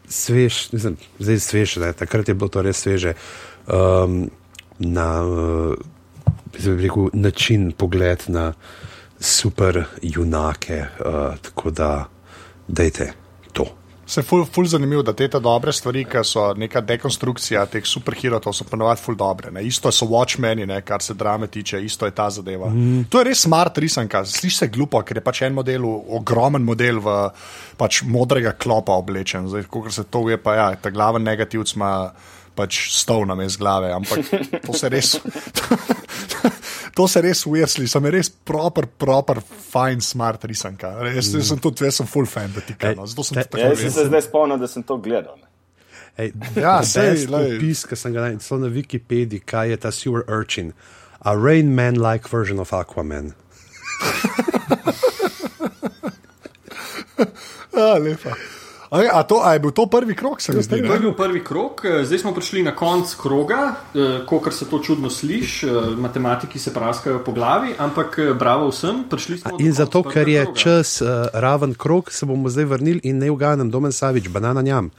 svež, 0.08 0.68
mislim, 0.76 1.00
zdaj 1.18 1.40
svež, 1.40 1.76
ne, 1.84 1.92
takrat 1.96 2.28
je 2.28 2.36
bilo 2.36 2.52
to 2.52 2.64
res 2.64 2.84
sveže. 2.84 3.16
Um, 3.64 4.28
na 4.82 5.22
uh, 5.22 5.74
rekel, 6.52 7.10
način 7.12 7.72
pogled 7.72 8.22
na 8.28 8.52
super 9.20 9.84
junake, 10.02 10.82
uh, 10.82 11.36
tako 11.42 11.70
da 11.70 12.08
dajte 12.68 13.12
to. 13.52 13.66
Se 14.06 14.20
je 14.20 14.24
ful, 14.24 14.44
ful 14.44 14.66
zanimivo, 14.66 15.02
da 15.02 15.12
te 15.16 15.28
ta 15.30 15.38
dobre 15.38 15.72
stvari, 15.72 16.02
ki 16.04 16.20
so 16.26 16.48
neka 16.58 16.82
dekonstrukcija 16.84 17.62
teh 17.70 17.86
superherojov, 17.86 18.52
so 18.52 18.66
ponovadi 18.68 19.00
ful 19.00 19.16
dobre. 19.16 19.52
Ne? 19.54 19.62
Isto 19.64 19.92
so 19.94 20.08
Watchmeni, 20.10 20.66
ne? 20.66 20.80
kar 20.84 21.02
se 21.02 21.14
drame 21.14 21.46
tiče, 21.46 21.80
isto 21.80 22.06
je 22.06 22.12
ta 22.12 22.28
zadeva. 22.30 22.68
Mm. 22.68 23.06
To 23.08 23.22
je 23.22 23.30
res 23.30 23.46
smart 23.46 23.78
risanka, 23.78 24.24
sliši 24.26 24.56
se 24.56 24.68
glupo, 24.74 25.00
ker 25.06 25.16
je 25.16 25.24
pač 25.24 25.44
en 25.46 25.54
model, 25.54 25.86
ogromen 26.18 26.64
model 26.66 27.00
v 27.00 27.16
pač 27.78 28.02
modrega 28.02 28.52
klopa 28.58 28.98
oblečen. 28.98 29.48
Zdaj, 29.48 29.68
ko 29.70 29.86
se 29.90 30.04
to 30.04 30.26
je, 30.28 30.36
pa 30.36 30.58
ja, 30.58 30.68
ta 30.76 30.90
glaven 30.90 31.24
negativc 31.24 31.76
ima 31.78 31.94
pač 32.56 32.88
stol 32.94 33.26
na 33.28 33.34
mest 33.38 33.58
glave, 33.60 33.92
ampak 33.94 34.18
to 34.66 34.72
se 34.76 34.88
res. 34.92 35.16
To 36.92 37.06
se 37.08 37.22
res 37.24 37.40
ujesli, 37.48 37.86
sem 37.88 38.04
res 38.12 38.28
proper, 38.28 38.84
proper, 38.84 39.40
fine, 39.40 40.04
smart 40.04 40.44
risanka. 40.44 40.90
Res 41.00 41.32
mm. 41.32 41.40
sem 41.48 41.56
tudi, 41.64 41.86
jaz 41.88 41.96
sem 42.02 42.08
full 42.10 42.28
fan, 42.28 42.52
da 42.52 42.60
ti 42.60 42.76
kaj. 42.76 42.92
No. 42.98 43.06
Zato 43.08 43.24
sem 43.24 43.38
te, 43.38 43.46
tako. 43.48 43.62
Jaz 43.62 43.80
sem 43.80 43.92
se 43.94 44.04
zdaj 44.10 44.22
spomnil, 44.26 44.58
da 44.60 44.68
sem 44.68 44.84
to 44.84 44.98
gledal. 45.00 45.40
Ej, 46.20 46.34
ja, 46.60 46.84
sej, 46.84 47.24
opis, 47.32 47.88
ki 47.88 47.96
sem 47.96 48.12
ga 48.12 48.20
najdel 48.26 48.60
na 48.60 48.68
Wikipediji, 48.74 49.40
kaj 49.48 49.72
je 49.72 49.76
ta 49.80 49.88
sewer 49.94 50.20
urchin. 50.28 50.76
A 51.24 51.32
rain 51.38 51.72
man-like 51.72 52.28
version 52.28 52.60
of 52.60 52.76
Aquaman. 52.76 53.32
ah, 57.72 57.96
lepa. 57.96 58.36
A, 58.92 59.00
a, 59.12 59.22
to, 59.22 59.40
a 59.40 59.56
je 59.56 59.60
bil 59.64 59.72
to 59.72 59.86
prvi 59.88 60.12
krok? 60.12 60.36
To 60.44 60.52
je 60.52 61.00
bil 61.00 61.14
prvi 61.16 61.40
krok, 61.40 61.80
eh, 61.84 62.04
zdaj 62.04 62.18
smo 62.18 62.34
prišli 62.36 62.60
na 62.62 62.76
konec 62.76 63.14
kroga, 63.16 63.74
eh, 63.96 64.20
kot 64.28 64.52
se 64.52 64.68
to 64.68 64.78
čudno 64.84 65.10
sliši, 65.10 65.66
eh, 65.66 65.96
matematiki 65.96 66.58
se 66.58 66.74
praskajo 66.74 67.24
po 67.24 67.32
glavi, 67.32 67.72
ampak 67.78 68.20
bravo 68.38 68.68
vsem, 68.68 69.04
prišli 69.08 69.38
smo. 69.38 69.56
In 69.60 69.72
zato, 69.72 70.02
ker 70.02 70.28
je 70.28 70.44
kroga. 70.44 70.58
čas 70.58 71.00
uh, 71.00 71.08
raven 71.32 71.74
krok, 71.74 72.12
se 72.12 72.26
bomo 72.26 72.48
zdaj 72.48 72.64
vrnili 72.64 73.00
in 73.02 73.18
ne 73.18 73.30
uganem, 73.30 73.70
domen 73.70 73.92
Savič, 73.92 74.28
banana 74.28 74.62
njam. 74.62 74.90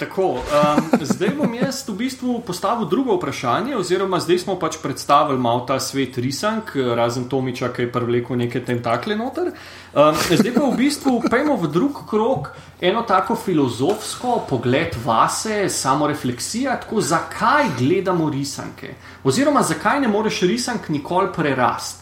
Tako, 0.00 0.40
um, 0.40 0.86
zdaj 1.04 1.34
bom 1.36 1.54
jaz 1.54 1.82
v 1.84 1.92
bistvu 1.98 2.38
postavil 2.40 2.88
drugo 2.88 3.18
vprašanje, 3.18 3.74
oziroma 3.76 4.16
zdaj 4.20 4.38
smo 4.46 4.54
pač 4.56 4.78
predstavili 4.80 5.36
malo 5.36 5.66
ta 5.68 5.76
svet 5.80 6.16
risank, 6.16 6.72
razen 6.96 7.26
Tomiča, 7.28 7.68
ki 7.68 7.84
je 7.84 7.90
privlekel 7.92 8.40
neke 8.40 8.62
tentakle 8.64 9.12
noter. 9.16 9.52
Um, 9.92 10.16
zdaj 10.16 10.54
pa 10.56 10.64
v 10.64 10.78
bistvu 10.78 11.18
pojmo 11.28 11.58
v 11.60 11.68
drug 11.68 12.00
krok 12.08 12.48
eno 12.80 13.04
tako 13.04 13.36
filozofsko 13.36 14.38
pogled 14.48 14.96
vase, 15.04 15.68
samo 15.68 16.08
refleksija, 16.08 16.80
tako 16.80 17.04
zakaj 17.04 17.74
gledamo 17.78 18.30
risanke, 18.32 18.94
oziroma 19.24 19.60
zakaj 19.62 20.00
ne 20.00 20.08
moreš 20.08 20.40
risank 20.48 20.88
nikoli 20.88 21.28
prerast. 21.36 21.99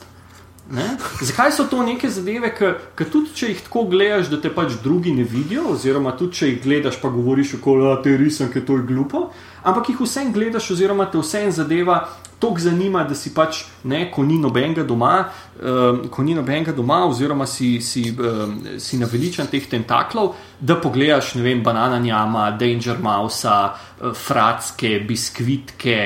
Ne? 0.71 0.85
Zakaj 1.23 1.53
so 1.53 1.65
to 1.65 1.81
neke 1.83 2.11
zadeve, 2.13 2.51
ki 2.53 3.05
tudi 3.09 3.33
če 3.35 3.47
jih 3.55 3.61
tako 3.65 3.87
gledaš, 3.89 4.29
da 4.29 4.37
te 4.41 4.51
pač 4.53 4.75
drugi 4.83 5.15
ne 5.17 5.25
vidijo, 5.25 5.71
oziroma 5.73 6.13
tudi 6.17 6.37
če 6.37 6.49
jih 6.51 6.59
gledaš, 6.61 6.99
pa 7.01 7.09
govoriš, 7.09 7.55
da 7.81 7.95
te 8.05 8.17
risanke 8.21 8.61
to 8.61 8.77
je 8.77 8.85
glupo, 8.91 9.31
ampak 9.65 9.89
jih 9.89 10.03
vsem 10.05 10.33
gledaš, 10.33 10.71
oziroma 10.75 11.07
te 11.09 11.23
vsem 11.23 11.49
zadeva 11.57 12.03
tako 12.39 12.61
zanima, 12.61 13.01
da 13.09 13.17
si 13.19 13.33
pač 13.35 13.63
ne, 13.89 14.05
ko 14.13 14.23
ni 14.23 14.37
nobenega 14.39 14.85
doma, 14.87 15.15
um, 15.59 16.05
ko 16.13 16.23
ni 16.23 16.37
nobenega 16.37 16.75
doma, 16.77 17.01
oziroma 17.09 17.49
si, 17.51 17.81
si, 17.81 18.05
um, 18.13 18.61
si 18.79 19.01
naveličen 19.01 19.49
teh 19.51 19.65
tentaklov, 19.73 20.37
da 20.61 20.77
pogledaš, 20.79 21.33
ne 21.41 21.47
vem, 21.49 21.65
banana 21.65 21.99
njama, 21.99 22.51
Danger 22.61 23.01
Mouse, 23.03 23.49
uh, 23.49 24.13
fratske, 24.15 24.99
biskvitke. 25.09 25.99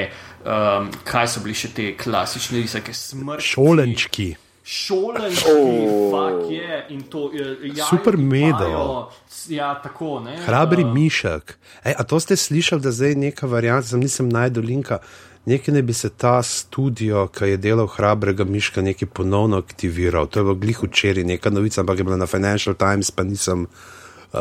Um, 0.42 0.88
kaj 1.06 1.28
so 1.34 1.42
bili 1.42 1.54
še 1.54 1.74
te 1.74 1.90
klasične 1.98 2.64
risake, 2.64 2.94
smrti? 2.96 3.52
Šolenčki 3.52 4.32
šolenski, 4.64 5.50
oh. 5.50 6.52
je, 6.52 6.86
in 6.88 7.02
to 7.02 7.32
je 7.32 7.74
super 7.90 8.16
medo. 8.16 9.10
Ja, 9.48 9.74
tako, 9.82 10.20
ne, 10.20 10.36
Hrabri 10.46 10.84
uh, 10.84 10.92
mišek. 10.94 11.58
Ej, 11.84 11.94
a 11.98 12.04
to 12.04 12.20
ste 12.20 12.36
slišali, 12.36 12.82
da 12.82 12.92
zdaj 12.92 13.08
je 13.08 13.16
neka 13.16 13.46
varianta, 13.46 13.88
sem 13.88 14.00
nisem 14.00 14.28
najdel 14.28 14.64
linka. 14.64 14.98
Nekaj 15.46 15.74
ne 15.74 15.82
bi 15.82 15.92
se 15.92 16.08
ta 16.08 16.42
studio, 16.42 17.26
ki 17.26 17.50
je 17.50 17.56
delal 17.56 17.88
hrabrega 17.90 18.44
miška, 18.44 18.82
nekaj 18.82 19.08
ponovno 19.10 19.58
aktiviral. 19.58 20.28
To 20.30 20.38
je 20.38 20.44
bilo 20.44 20.54
glih 20.54 20.82
včeraj, 20.82 21.24
neka 21.24 21.50
novica, 21.50 21.80
ampak 21.80 21.98
je 21.98 22.04
bila 22.04 22.16
na 22.16 22.26
Financial 22.30 22.74
Times, 22.78 23.10
pa 23.10 23.26
nisem 23.26 23.66
uh, 23.66 24.38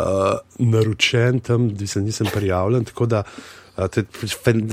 naročen 0.60 1.40
tam, 1.40 1.72
da 1.74 1.88
se 1.88 2.02
nisem 2.02 2.28
prijavljen. 2.34 2.86
Tako 2.86 3.06
da 3.06 3.24
uh, 3.26 3.61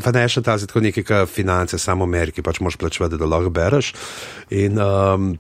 Financial 0.03 0.45
Times 0.45 0.63
je 0.63 0.71
tako 0.71 0.81
nekaj, 0.85 1.05
kar 1.05 1.27
finance 1.27 1.79
samo 1.79 2.05
v 2.05 2.09
Ameriki, 2.09 2.43
pač 2.43 2.61
moš 2.61 2.77
plačevati, 2.81 3.19
da 3.21 3.29
lahko 3.29 3.51
bereš. 3.51 3.93
In 4.51 4.79
um, 4.83 5.31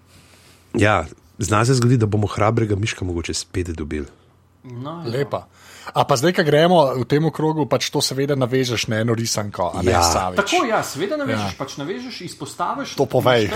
ja, 0.74 1.04
zna 1.38 1.64
se 1.64 1.74
zgodi, 1.78 1.96
da 1.96 2.06
bomo 2.06 2.26
hrabrega 2.26 2.76
miška 2.76 3.04
mogoče 3.04 3.34
spet 3.34 3.74
dobili. 3.76 4.06
No, 4.64 5.02
ja. 5.04 5.18
Lepa. 5.18 5.46
A 5.94 6.04
pa 6.04 6.16
zdaj, 6.20 6.34
ko 6.36 6.44
gremo 6.44 6.78
v 7.00 7.04
tem 7.08 7.24
krogu, 7.32 7.64
pač 7.64 7.88
to 7.88 8.02
seveda 8.04 8.36
navežeš 8.36 8.88
na 8.92 9.00
eno 9.00 9.16
risanko. 9.16 9.72
Ja. 9.86 10.04
Tako, 10.36 10.66
ja, 10.68 10.82
seveda 10.84 11.16
navežeš, 11.16 11.54
ja. 11.54 11.56
pač 11.56 11.78
navežeš, 11.80 12.20
izpostaviš. 12.28 12.92
To 13.00 13.08
povej. 13.08 13.48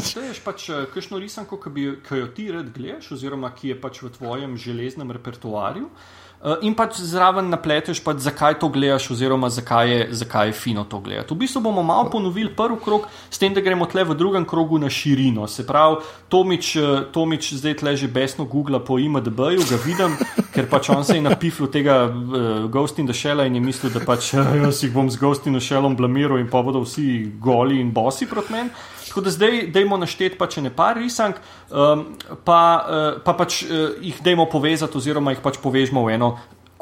Šteješ 0.00 0.40
pač 0.48 0.68
eh, 0.72 0.86
kakšno 0.94 1.20
risanko, 1.20 1.60
ki, 1.60 1.74
bi, 1.74 1.88
ki 2.00 2.22
jo 2.22 2.28
ti 2.32 2.48
rad 2.54 2.72
gledaš, 2.72 3.12
oziroma 3.18 3.52
ki 3.52 3.74
je 3.74 3.80
pač 3.80 4.00
v 4.00 4.14
tvojem 4.16 4.56
železnem 4.56 5.12
repertoarju. 5.12 5.90
Eh, 5.90 6.23
in 6.60 6.74
pač 6.76 6.98
zraven 7.00 7.48
napleteš, 7.48 8.02
pač 8.04 8.20
zakaj 8.20 8.58
to 8.60 8.68
gledaš, 8.68 9.06
oziroma 9.14 9.48
zakaj 9.48 9.90
je, 9.90 10.00
zakaj 10.20 10.50
je 10.50 10.56
fino 10.58 10.84
to 10.84 11.00
gledati. 11.00 11.32
V 11.32 11.40
bistvu 11.40 11.62
bomo 11.64 11.82
malo 11.82 12.10
ponovili 12.12 12.52
prvi 12.52 12.76
krog, 12.84 13.06
s 13.30 13.40
tem, 13.40 13.54
da 13.54 13.62
gremo 13.64 13.86
tle 13.88 14.04
v 14.04 14.16
drugem 14.18 14.44
krogu 14.44 14.78
na 14.78 14.90
širino. 14.92 15.48
Se 15.48 15.64
pravi, 15.66 16.02
Tomič, 16.28 16.76
eh, 16.76 17.06
Tomič 17.12 17.52
zdaj 17.56 17.78
tle 17.80 17.96
že 17.96 18.08
besno 18.12 18.44
Google 18.44 18.82
po 18.84 18.98
IMDB-ju, 19.00 19.64
ga 19.70 19.78
vidim, 19.84 20.18
ker 20.54 20.68
pač 20.68 20.90
on 20.92 21.04
se 21.04 21.16
je 21.16 21.24
napifil 21.24 21.70
tega 21.72 22.04
uh, 22.12 22.68
Ghost 22.68 22.98
in 22.98 23.08
the 23.08 23.16
Shell 23.16 23.40
in 23.46 23.56
je 23.56 23.64
mislil, 23.64 23.92
da 23.94 24.04
pač 24.04 24.34
jaz 24.64 24.82
jih 24.84 24.92
bom 24.92 25.08
z 25.08 25.16
Ghost 25.16 25.48
in 25.48 25.56
the 25.56 25.64
Shellom 25.64 25.96
blamiral 25.96 26.38
in 26.42 26.50
pa 26.52 26.60
bodo 26.60 26.84
vsi 26.84 27.32
goli 27.40 27.80
in 27.80 27.88
bosi 27.94 28.28
proti 28.28 28.52
meni. 28.52 28.70
Tako 29.14 29.28
da 29.28 29.30
zdaj 29.30 29.60
dajmo 29.70 29.94
našteti 30.02 30.34
pač 30.34 30.56
ne 30.58 30.72
par 30.74 30.96
risank, 30.98 31.36
um, 31.70 32.00
pa, 32.42 32.60
uh, 32.82 33.20
pa 33.22 33.36
pač 33.38 33.60
uh, 33.62 33.92
jih 34.02 34.18
dajmo 34.26 34.48
povezati, 34.50 34.98
oziroma 34.98 35.30
jih 35.30 35.42
pač 35.44 35.60
povežemo 35.62 36.02
v 36.02 36.16
eno, 36.16 36.32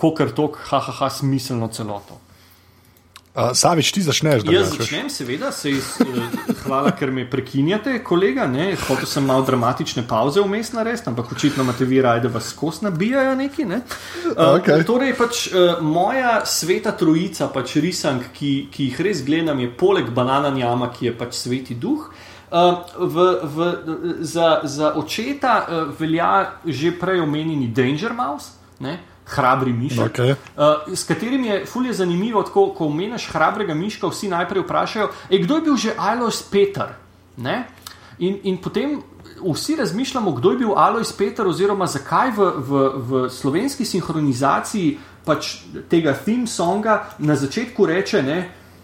kokr 0.01 0.33
tok, 0.33 0.57
haha, 0.71 0.95
ha, 0.97 1.11
smiselno 1.13 1.69
celoto. 1.69 2.17
Uh, 3.37 3.53
Savič, 3.53 3.93
ti 3.93 4.01
začneš, 4.01 4.47
da 4.49 4.53
Jaz 4.53 4.73
začnem, 4.73 5.11
seveda, 5.13 5.53
se 5.53 5.71
iz, 5.77 5.93
eh, 6.01 6.57
hvala, 6.65 6.95
ker 6.97 7.13
me 7.13 7.27
prekinjate, 7.29 7.99
kolega. 8.05 8.49
Hotel 8.89 9.09
sem 9.09 9.29
malo 9.29 9.45
dramatične 9.45 10.07
pauze 10.09 10.41
vmes 10.41 10.73
narediti, 10.73 11.09
ampak 11.13 11.33
očitno 11.37 11.69
imate 11.69 11.85
vi 11.85 12.01
raje, 12.01 12.25
da 12.25 12.33
vas 12.33 12.49
skos 12.49 12.81
nabijajo 12.81 13.37
neki. 13.37 13.65
Ne? 13.65 13.85
Uh, 14.33 14.57
okay. 14.57 14.85
Torej, 14.89 15.13
pač, 15.21 15.47
uh, 15.53 15.85
moja 15.85 16.47
sveta 16.49 16.97
trojica, 16.97 17.53
pač 17.53 17.77
risank, 17.77 18.33
ki, 18.33 18.69
ki 18.73 18.89
jih 18.89 19.01
res 19.05 19.25
gledam, 19.25 19.61
je 19.61 19.69
poleg 19.69 20.13
banana 20.17 20.49
njama, 20.49 20.89
ki 20.93 21.13
je 21.13 21.17
pač 21.17 21.37
sveti 21.45 21.77
duh. 21.77 22.09
Uh, 22.09 22.22
v, 22.99 23.17
v, 23.43 23.57
za, 24.21 24.61
za 24.63 24.93
očeta 24.95 25.55
uh, 25.65 26.01
velja 26.01 26.61
že 26.65 26.93
prej 26.93 27.21
omenjeni 27.21 27.69
Danger 27.69 28.13
Mouse. 28.13 28.61
Ne? 28.81 28.99
hrabri 29.27 29.73
mišek. 29.73 30.13
Okay. 30.13 30.35
Uh, 30.57 30.93
s 30.97 31.05
katerim 31.05 31.45
je 31.45 31.67
fulje 31.67 31.93
zanimivo, 31.93 32.43
tako, 32.43 32.73
ko 32.77 32.87
omeniš 32.87 33.29
hrabrega 33.33 33.75
miška, 33.75 34.11
vsi 34.11 34.29
najprej 34.29 34.65
vprašajo, 34.65 35.09
kdo 35.31 35.57
je 35.57 35.63
bil 35.63 35.77
že 35.77 35.95
Alois 35.97 36.43
Peter. 36.43 36.95
In, 38.19 38.39
in 38.43 38.59
potem 38.59 39.01
vsi 39.41 39.77
razmišljamo, 39.77 40.33
kdo 40.33 40.51
je 40.51 40.59
bil 40.59 40.75
Alois 40.77 41.13
Peter, 41.13 41.47
oziroma 41.47 41.87
zakaj 41.87 42.31
v, 42.37 42.51
v, 42.59 42.71
v 42.97 43.31
slovenski 43.31 43.85
sinhronizaciji 43.85 44.99
pač 45.25 45.63
tega 45.89 46.15
theme 46.19 46.47
songa 46.47 47.15
na 47.19 47.37
začetku 47.39 47.87
reče 47.87 48.23
ne, 48.23 48.39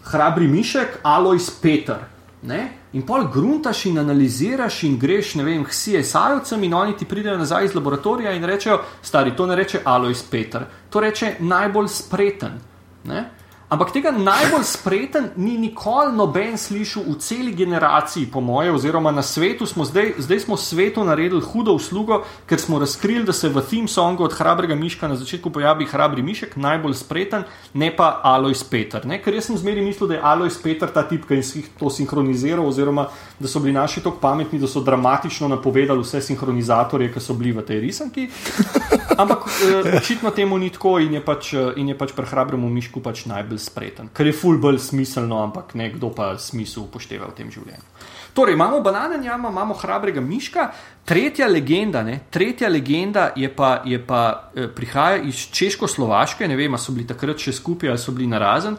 hrabri 0.07 0.47
mišek, 0.47 0.99
Alois 1.03 1.49
Peter. 1.49 2.07
Ne? 2.41 2.78
In 2.93 3.05
pol 3.05 3.27
gruntaš 3.33 3.85
in 3.85 3.99
analiziraš 4.01 4.83
in 4.83 4.97
greš, 4.97 5.35
ne 5.35 5.43
vem, 5.45 5.65
vsi 5.65 5.97
esajovcem 5.99 6.63
in 6.63 6.73
oni 6.73 6.95
ti 6.97 7.05
pridejo 7.05 7.37
nazaj 7.37 7.65
iz 7.65 7.75
laboratorija 7.75 8.31
in 8.33 8.45
rečejo, 8.45 8.79
stari, 9.01 9.35
to 9.37 9.45
ne 9.45 9.55
reče 9.55 9.81
Alois 9.85 10.23
Peter, 10.23 10.65
to 10.89 10.99
reče 10.99 11.35
najbolj 11.39 11.87
spreten. 11.87 12.57
Ne? 13.05 13.29
Ampak 13.69 13.91
tega 13.93 14.09
najbolj 14.09 14.63
spreten 14.65 15.27
ni 15.37 15.53
nikoli 15.61 16.15
noben 16.17 16.55
slišal 16.57 17.03
v 17.05 17.19
celi 17.21 17.51
generaciji, 17.53 18.25
po 18.25 18.41
moje, 18.41 18.71
oziroma 18.73 19.11
na 19.13 19.21
svetu. 19.21 19.69
Smo 19.69 19.85
zdaj, 19.85 20.15
zdaj 20.17 20.39
smo 20.39 20.57
svetu 20.57 21.03
naredili 21.05 21.41
hudo 21.41 21.75
uslugo, 21.77 22.23
ker 22.49 22.57
smo 22.57 22.79
razkrili, 22.81 23.21
da 23.29 23.33
se 23.33 23.49
v 23.49 23.61
theme 23.61 23.87
songu 23.87 24.25
od 24.25 24.33
hrabrega 24.33 24.73
miška 24.73 25.07
na 25.07 25.15
začetku 25.15 25.53
pojavi 25.53 25.85
hrabri 25.85 26.25
mišek, 26.25 26.57
najbolj 26.57 26.97
spreten, 26.97 27.45
ne 27.73 27.91
pa 27.93 28.17
Alois 28.23 28.63
Peter. 28.65 29.05
Ne? 29.05 29.21
Ker 29.21 29.37
jaz 29.37 29.51
sem 29.51 29.61
zmeri 29.61 29.85
mislil, 29.85 30.09
da 30.09 30.17
je 30.17 30.25
Alois 30.25 30.57
Peter 30.57 30.89
ta 30.89 31.05
tip, 31.05 31.29
ki 31.29 31.37
je 31.37 31.61
to 31.77 31.93
sinhroniziral, 31.93 32.65
oziroma 32.65 33.05
da 33.37 33.47
so 33.47 33.61
bili 33.61 33.77
naši 33.77 34.01
tako 34.01 34.17
pametni, 34.17 34.57
da 34.59 34.65
so 34.65 34.81
dramatično 34.81 35.45
napovedali 35.47 36.01
vse 36.01 36.23
sinhronizatorje, 36.25 37.13
ki 37.13 37.21
so 37.21 37.37
bili 37.37 37.53
v 37.53 37.61
tej 37.69 37.85
risanki. 37.85 38.25
Ampak 39.19 39.45
uh, 39.45 39.93
očitno 40.01 40.33
temu 40.33 40.57
ni 40.57 40.73
tako 40.73 40.97
in 41.03 41.13
je 41.13 41.21
pač, 41.21 41.53
uh, 41.53 41.77
in 41.77 41.93
je 41.93 41.97
pač 41.97 42.17
prehrabremu 42.17 42.69
mišku 42.69 43.03
pač 43.03 43.27
najbolj 43.29 43.58
spreten, 43.59 44.09
ker 44.13 44.27
je 44.27 44.33
ful 44.33 44.57
bolj 44.57 44.79
smiselno, 44.89 45.43
ampak 45.43 45.75
nekdo 45.79 46.09
pa 46.15 46.33
smisel 46.37 46.87
upošteva 46.87 47.29
v 47.29 47.37
tem 47.37 47.51
življenju. 47.51 47.85
Torej, 48.33 48.53
imamo 48.53 48.81
banane 48.81 49.25
jama, 49.25 49.49
imamo 49.49 49.73
hrabrega 49.73 50.21
miška, 50.21 50.69
tretja 51.05 51.47
legenda, 51.47 52.03
ne, 52.03 52.19
tretja 52.29 52.69
legenda 52.69 53.31
je 53.35 53.49
pa, 53.55 53.81
je 53.85 53.99
pa 54.05 54.51
eh, 54.55 54.67
prihaja 54.67 55.21
iz 55.25 55.49
Češko-Slovaške, 55.51 56.47
ne 56.47 56.55
vem, 56.55 56.73
ali 56.73 56.81
so 56.81 56.93
bili 56.95 57.07
takrat 57.07 57.41
še 57.41 57.53
skupaj 57.57 57.89
ali 57.89 58.01
so 58.01 58.13
bili 58.15 58.29
narazen. 58.29 58.77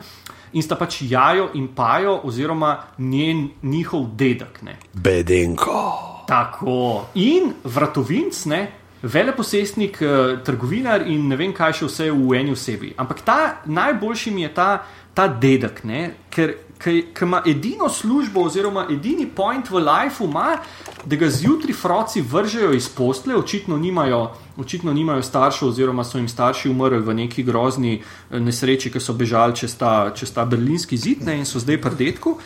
In 0.52 0.64
sta 0.66 0.74
pač 0.74 1.02
jajo 1.06 1.52
in 1.54 1.68
pajo, 1.74 2.16
oziroma 2.26 2.72
njen, 2.98 3.44
njihov 3.62 4.08
dedek. 4.18 4.62
Ne. 4.66 4.78
Bedenko. 4.94 6.24
Tako. 6.26 7.10
In 7.22 7.52
vratovinc, 7.64 8.44
ne, 8.50 8.60
veleposestnik, 9.02 10.02
eh, 10.02 10.38
trgovinar 10.44 11.06
in 11.06 11.28
ne 11.28 11.36
vem, 11.36 11.52
kaj 11.52 11.72
še 11.72 11.86
vse 11.86 12.10
v 12.10 12.34
eni 12.36 12.52
osebi. 12.52 12.94
Ampak 12.96 13.22
ta 13.24 13.60
najboljši 13.64 14.30
mi 14.30 14.42
je 14.42 14.54
ta, 14.54 14.82
ta 15.14 15.26
dedek, 15.28 15.84
ne, 15.84 16.14
ker, 16.30 16.54
ker 16.78 17.02
ima 17.22 17.42
edino 17.46 17.88
službo, 17.88 18.44
oziroma 18.44 18.86
edini 18.90 19.26
point 19.26 19.70
v 19.70 19.80
lifeu, 19.80 20.28
ima, 20.28 20.60
da 21.04 21.16
ga 21.16 21.28
zjutraj 21.28 21.74
froci 21.74 22.20
vržejo 22.20 22.72
iz 22.72 22.88
postle, 22.88 23.36
očitno 23.36 23.76
nimajo. 23.76 24.30
Očitno 24.60 24.92
nimajo 24.92 25.22
staršev, 25.22 25.68
oziroma 25.68 26.04
so 26.04 26.18
jim 26.18 26.28
starši 26.28 26.68
umrli 26.68 26.98
v 27.00 27.14
neki 27.14 27.42
grozni 27.42 28.02
eh, 28.02 28.40
nesreči, 28.40 28.92
ki 28.92 29.00
so 29.00 29.14
bežali 29.16 29.56
čez 29.56 29.76
ta, 29.80 30.12
čez 30.14 30.32
ta 30.32 30.44
berlinski 30.44 30.96
zid 30.96 31.24
ne, 31.24 31.38
in 31.40 31.48
so 31.48 31.58
zdaj 31.58 31.80
pri 31.80 31.96
detku. 31.96 32.36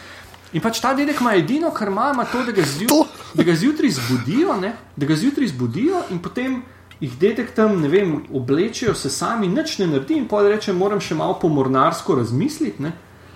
In 0.55 0.63
pač 0.63 0.79
ta 0.81 0.93
dedek 0.95 1.19
ima 1.21 1.35
edino, 1.35 1.73
kar 1.75 1.91
ima, 1.91 2.13
ima 2.15 2.25
to, 2.31 2.45
da 2.47 2.53
ga, 2.55 2.63
zjut, 2.63 3.15
da 3.35 3.43
ga 3.43 3.55
zjutraj 3.59 3.91
zbudijo, 3.91 4.55
ne, 4.61 4.71
da 4.97 5.07
ga 5.07 5.17
zjutraj 5.19 5.49
zbudijo 5.51 6.05
in 6.15 6.21
potem 6.23 6.61
jih 7.01 7.17
dedek 7.19 7.51
tam, 7.57 7.81
ne 7.83 7.89
vem, 7.91 8.13
oblečejo 8.33 8.95
se 8.95 9.11
sami, 9.11 9.49
nič 9.51 9.79
ne 9.79 9.89
naredi 9.91 10.15
in 10.21 10.29
pa 10.31 10.45
reče, 10.47 10.73
moram 10.73 11.01
še 11.03 11.17
malo 11.19 11.35
pomornarsko 11.43 12.21
razmisliti, 12.21 12.83
ne, 12.87 12.93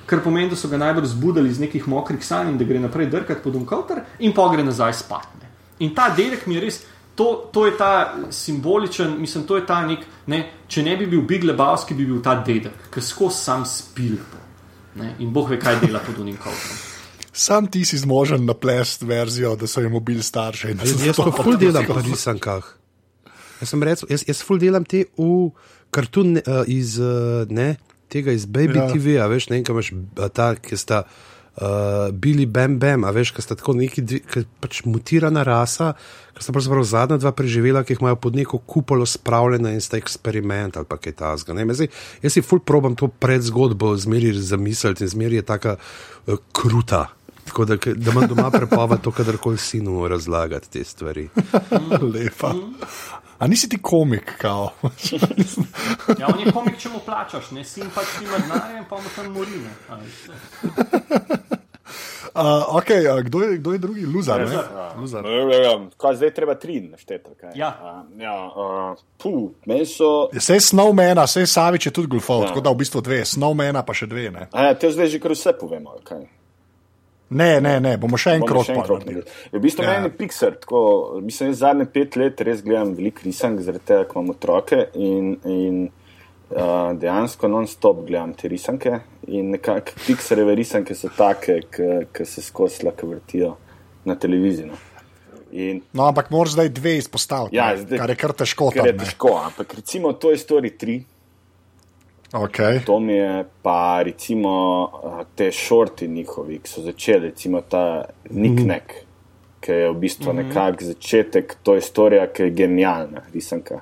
kar 0.06 0.22
pomeni, 0.22 0.52
da 0.52 0.56
so 0.56 0.70
ga 0.70 0.78
najbolj 0.78 1.10
zbudili 1.10 1.50
iz 1.50 1.58
nekih 1.58 1.88
mokrih 1.90 2.22
sanj 2.24 2.52
in 2.52 2.60
da 2.60 2.68
gre 2.68 2.78
naprej 2.80 3.10
drkati 3.10 3.42
pod 3.42 3.58
umkavter 3.58 4.04
in 4.22 4.32
pa 4.36 4.46
gre 4.52 4.62
nazaj 4.62 4.94
spat. 5.02 5.26
Ne. 5.42 5.50
In 5.84 5.90
ta 5.94 6.08
dedek 6.14 6.46
mi 6.46 6.54
je 6.54 6.62
res. 6.64 6.78
To, 7.18 7.50
to 7.50 7.64
je 7.66 7.72
ta 7.74 8.14
simboličen, 8.30 9.16
mislim, 9.18 9.42
to 9.42 9.56
je 9.58 9.64
ta 9.66 9.80
nek, 9.82 10.04
ne, 10.30 10.38
če 10.70 10.84
ne 10.86 10.94
bi 10.96 11.08
bil 11.10 11.24
Big 11.26 11.42
Lebowski, 11.42 11.96
bi 11.98 12.06
bil 12.06 12.20
ta 12.22 12.36
dedek, 12.46 12.86
ki 12.94 13.02
skozi 13.02 13.42
sam 13.42 13.66
spil. 13.66 14.20
Ne, 14.94 15.16
in 15.18 15.34
boh 15.34 15.50
ve, 15.50 15.58
kaj 15.58 15.80
dela 15.82 15.98
pod 15.98 16.22
unim 16.22 16.38
kavtom. 16.38 16.87
Sam 17.38 17.68
ti 17.70 17.84
si 17.86 17.98
zmožen 17.98 18.48
naplest 18.48 19.04
verzijo, 19.06 19.54
da 19.56 19.66
so 19.70 19.80
jim 19.80 19.92
mobil 19.94 20.22
starše. 20.22 20.72
Jaz, 20.74 21.06
jaz 21.06 21.20
pa 21.22 21.30
ful 21.30 21.54
delam 21.60 21.86
po 21.86 22.00
risankah. 22.02 22.66
Jaz 23.60 23.70
sem 23.70 23.82
rekel, 23.86 24.10
jaz, 24.10 24.24
jaz 24.26 24.42
ful 24.42 24.58
delam 24.58 24.82
te 24.86 25.04
v 25.14 25.52
kartun 25.94 26.40
uh, 26.40 26.64
iz, 26.66 26.96
uh, 26.98 27.46
ne, 27.46 27.76
tega 28.10 28.34
iz 28.34 28.46
Baby 28.46 28.80
ja. 28.80 28.88
TV, 28.90 29.18
a 29.22 29.28
veš, 29.30 29.52
ne, 29.52 29.62
kaj 29.62 29.76
imaš 29.76 29.90
ta, 30.34 30.48
ki 30.58 30.78
sta 30.78 31.04
uh, 31.06 32.08
bili 32.10 32.42
bam 32.50 32.74
bam, 32.82 33.06
a 33.06 33.12
veš, 33.14 33.30
ki 33.36 33.44
sta 33.44 33.54
tako 33.58 33.76
neki, 33.78 34.02
ki 34.26 34.42
pač 34.58 34.80
mutirana 34.90 35.44
rasa, 35.46 35.92
ki 36.34 36.42
sta 36.42 36.54
pravzaprav 36.56 36.86
zadnja 36.90 37.20
dva 37.22 37.30
preživela, 37.38 37.84
ki 37.86 37.94
jih 37.94 38.02
imajo 38.02 38.18
pod 38.24 38.38
neko 38.38 38.58
kupolo 38.66 39.06
spravljena 39.06 39.76
in 39.76 39.84
sta 39.84 40.00
eksperiment 40.00 40.80
ali 40.80 40.90
kaj 40.90 41.14
tasga. 41.22 41.54
Jaz 41.54 42.34
si 42.34 42.42
ful 42.42 42.58
probam 42.66 42.98
to 42.98 43.06
predzgodbo 43.06 43.94
zmeri 43.94 44.34
zamisliti 44.34 45.06
in 45.06 45.14
zmeri 45.14 45.38
je 45.38 45.46
taka 45.54 45.76
uh, 45.78 46.34
kruta. 46.50 47.06
Tako 47.48 47.64
da, 47.64 47.76
da 47.76 48.10
imam 48.10 48.26
doma 48.28 48.50
prepoved 48.50 49.00
to, 49.00 49.12
kadarkoli 49.12 49.58
sinu 49.58 50.08
razlagati 50.08 50.70
te 50.70 50.84
stvari. 50.84 51.28
Lepa. 52.14 52.54
A 53.38 53.46
nisi 53.46 53.68
ti 53.68 53.78
komik, 53.82 54.32
kao? 54.38 54.70
ja, 56.18 56.26
on 56.34 56.40
je 56.46 56.52
komik, 56.52 56.78
če 56.78 56.88
mu 56.88 56.98
plačaš, 57.06 57.50
ne 57.54 57.64
sin 57.64 57.86
pač 57.94 58.18
ima 58.22 58.38
denarja 58.42 58.82
in 58.82 58.86
pa 58.90 58.96
mu 58.96 59.12
tam 59.16 59.32
morine. 59.32 59.70
Uh, 62.38 62.76
okay, 62.76 63.06
uh, 63.08 63.22
kdo, 63.24 63.40
je, 63.40 63.58
kdo 63.58 63.72
je 63.72 63.78
drugi, 63.78 64.06
Luzar? 64.06 64.40
Luzar. 64.96 65.26
Ja, 65.26 65.32
ja, 65.32 65.62
ja. 65.62 66.14
Zdaj 66.14 66.34
treba 66.34 66.54
tri 66.54 66.80
našteti. 66.80 67.30
Ja. 67.54 67.72
Uh, 67.82 68.20
ja, 68.20 68.50
uh, 69.24 69.50
meso... 69.66 70.28
Vse 70.32 70.54
je 70.54 70.60
Snowmana, 70.60 71.24
vse 71.24 71.40
je 71.40 71.46
Savič, 71.46 71.86
je 71.86 71.92
tudi 71.92 72.06
Gulfov, 72.06 72.42
ja. 72.42 72.48
tako 72.48 72.60
da 72.60 72.70
v 72.70 72.82
bistvu 72.84 73.00
dve, 73.00 73.24
Snowmana 73.24 73.82
pa 73.82 73.94
še 73.94 74.06
dve. 74.06 74.30
Ne? 74.30 74.46
A, 74.52 74.68
ja, 74.68 74.74
te 74.78 74.90
zdaj 74.92 75.14
že 75.14 75.22
kar 75.22 75.34
vse 75.34 75.54
povemo. 75.58 75.96
Okay. 76.02 76.28
Ne, 77.30 77.60
ne, 77.60 77.74
ne, 77.80 77.92
bomo 78.00 78.16
še 78.16 78.38
en 78.38 78.44
krok 78.48 78.70
naredili. 78.72 79.22
V 79.52 79.60
bistvu 79.60 79.84
ja. 79.84 79.90
meni 79.92 80.08
je 80.08 80.16
Pixar, 80.16 80.54
tako, 80.62 80.80
mislim, 81.20 81.52
zadnje 81.52 81.84
pet 81.92 82.16
let 82.16 82.40
res 82.40 82.62
gledam 82.64 82.94
veliko 82.96 83.26
risank, 83.26 83.60
zaradi 83.64 83.84
tega, 83.90 84.06
ker 84.08 84.16
imam 84.16 84.32
otroke 84.32 84.78
in, 84.96 85.34
in 85.44 85.82
uh, 85.88 86.94
dejansko 86.96 87.50
non-stop 87.52 88.00
gledam 88.08 88.32
te 88.38 88.48
risanke. 88.48 88.94
In 89.28 89.52
nekako 89.52 89.98
Pixareve 90.06 90.56
risanke 90.56 90.96
so 90.96 91.12
take, 91.16 91.60
ki 91.68 92.28
se 92.28 92.44
skozi 92.46 92.82
slake 92.82 93.08
vrtijo 93.10 93.58
na 94.08 94.16
televiziji. 94.16 94.70
No. 94.70 94.80
In, 95.52 95.82
no, 95.92 96.08
ampak 96.08 96.32
moraš 96.32 96.56
zdaj 96.56 96.72
dve 96.76 96.96
izpostaviti, 97.02 97.56
ja, 97.56 97.70
zdaj, 97.76 98.00
kar 98.00 98.10
je 98.12 98.16
kar 98.20 98.36
težko. 98.36 98.72
Kar 98.72 98.88
je 98.88 98.96
težko, 99.00 99.36
ampak 99.44 99.76
recimo 99.80 100.12
to 100.16 100.32
je 100.32 100.40
Story 100.40 100.72
3. 100.80 100.98
Okay. 102.32 102.84
To 102.84 103.00
mi 103.00 103.12
je 103.12 103.44
pa, 103.62 104.02
recimo, 104.02 104.90
te 105.34 105.52
šorti 105.52 106.08
njihovi, 106.08 106.58
ki 106.58 106.70
so 106.70 106.82
začeli, 106.84 107.30
recimo 107.30 107.60
ta 107.60 108.04
Niknek, 108.30 108.82
mm 108.82 108.98
-hmm. 108.98 109.60
ki 109.60 109.72
je 109.72 109.90
v 109.90 109.94
bistvu 109.94 110.32
mm 110.32 110.38
-hmm. 110.38 110.48
nekak 110.48 110.82
začetek, 110.82 111.56
to 111.62 111.74
je 111.74 111.80
storija, 111.80 112.26
ki 112.26 112.42
je 112.42 112.50
genialna, 112.50 113.22
risanka 113.32 113.80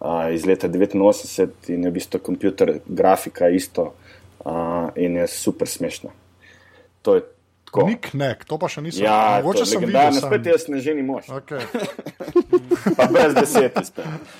uh, 0.00 0.34
iz 0.34 0.46
leta 0.46 0.68
89 0.68 1.48
in 1.68 1.84
je 1.84 1.90
v 1.90 1.92
bistvu 1.92 2.18
kompjuter, 2.18 2.78
grafika 2.86 3.48
isto 3.48 3.94
uh, 4.44 4.52
in 4.96 5.16
je 5.16 5.26
super 5.26 5.68
smešna. 5.68 6.10
To 7.02 7.14
je 7.14 7.22
Nik 7.72 8.10
nek, 8.12 8.44
to 8.44 8.58
pa 8.60 8.68
še 8.68 8.82
nisem 8.84 9.00
videl. 9.00 9.08
Ja, 9.08 9.40
mogoče 9.40 9.64
sem 9.68 9.84
videl. 9.84 10.12
Na 10.12 10.20
spet 10.20 10.48
jaz 10.50 10.66
ne 10.68 10.80
želim 10.84 11.06
mož. 11.08 11.30
Okay. 11.32 11.64
pa 12.98 13.06
brez 13.08 13.32
deset 13.36 13.78
spet. 13.88 14.32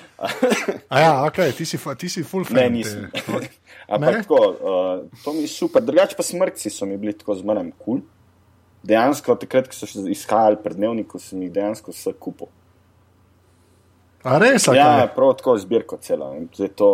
A 0.92 1.01
ja, 1.01 1.12
ok, 1.25 1.40
ti 1.57 1.64
si, 1.68 1.81
ti 1.99 2.11
si 2.12 2.25
full 2.29 2.45
fan. 2.45 2.61
Ne, 2.61 2.68
nisem. 2.77 3.09
Ampak 3.92 4.23
tako, 4.23 4.40
uh, 4.53 5.23
to 5.25 5.33
mi 5.33 5.47
je 5.47 5.53
super. 5.55 5.85
Drugače 5.85 6.18
pa 6.18 6.27
smrtci 6.27 6.71
so 6.71 6.88
mi 6.88 7.01
bili 7.01 7.16
tako 7.16 7.38
zmeraj 7.40 7.71
kul. 7.73 7.79
Cool. 7.85 8.03
Dejansko, 8.83 9.38
takrat, 9.38 9.68
ko 9.71 9.79
so 9.79 9.87
še 9.87 10.03
izhajali 10.11 10.59
pred 10.61 10.77
dnevnikom, 10.77 11.23
sem 11.23 11.42
jih 11.47 11.53
dejansko 11.55 11.95
vse 11.95 12.12
kupil. 12.18 12.51
A 14.27 14.38
res? 14.42 14.66
Ja, 14.75 15.07
prav 15.14 15.37
tako 15.38 15.55
zbirko 15.59 15.99
celo. 16.03 16.33
Zdaj 16.55 16.75
to 16.79 16.88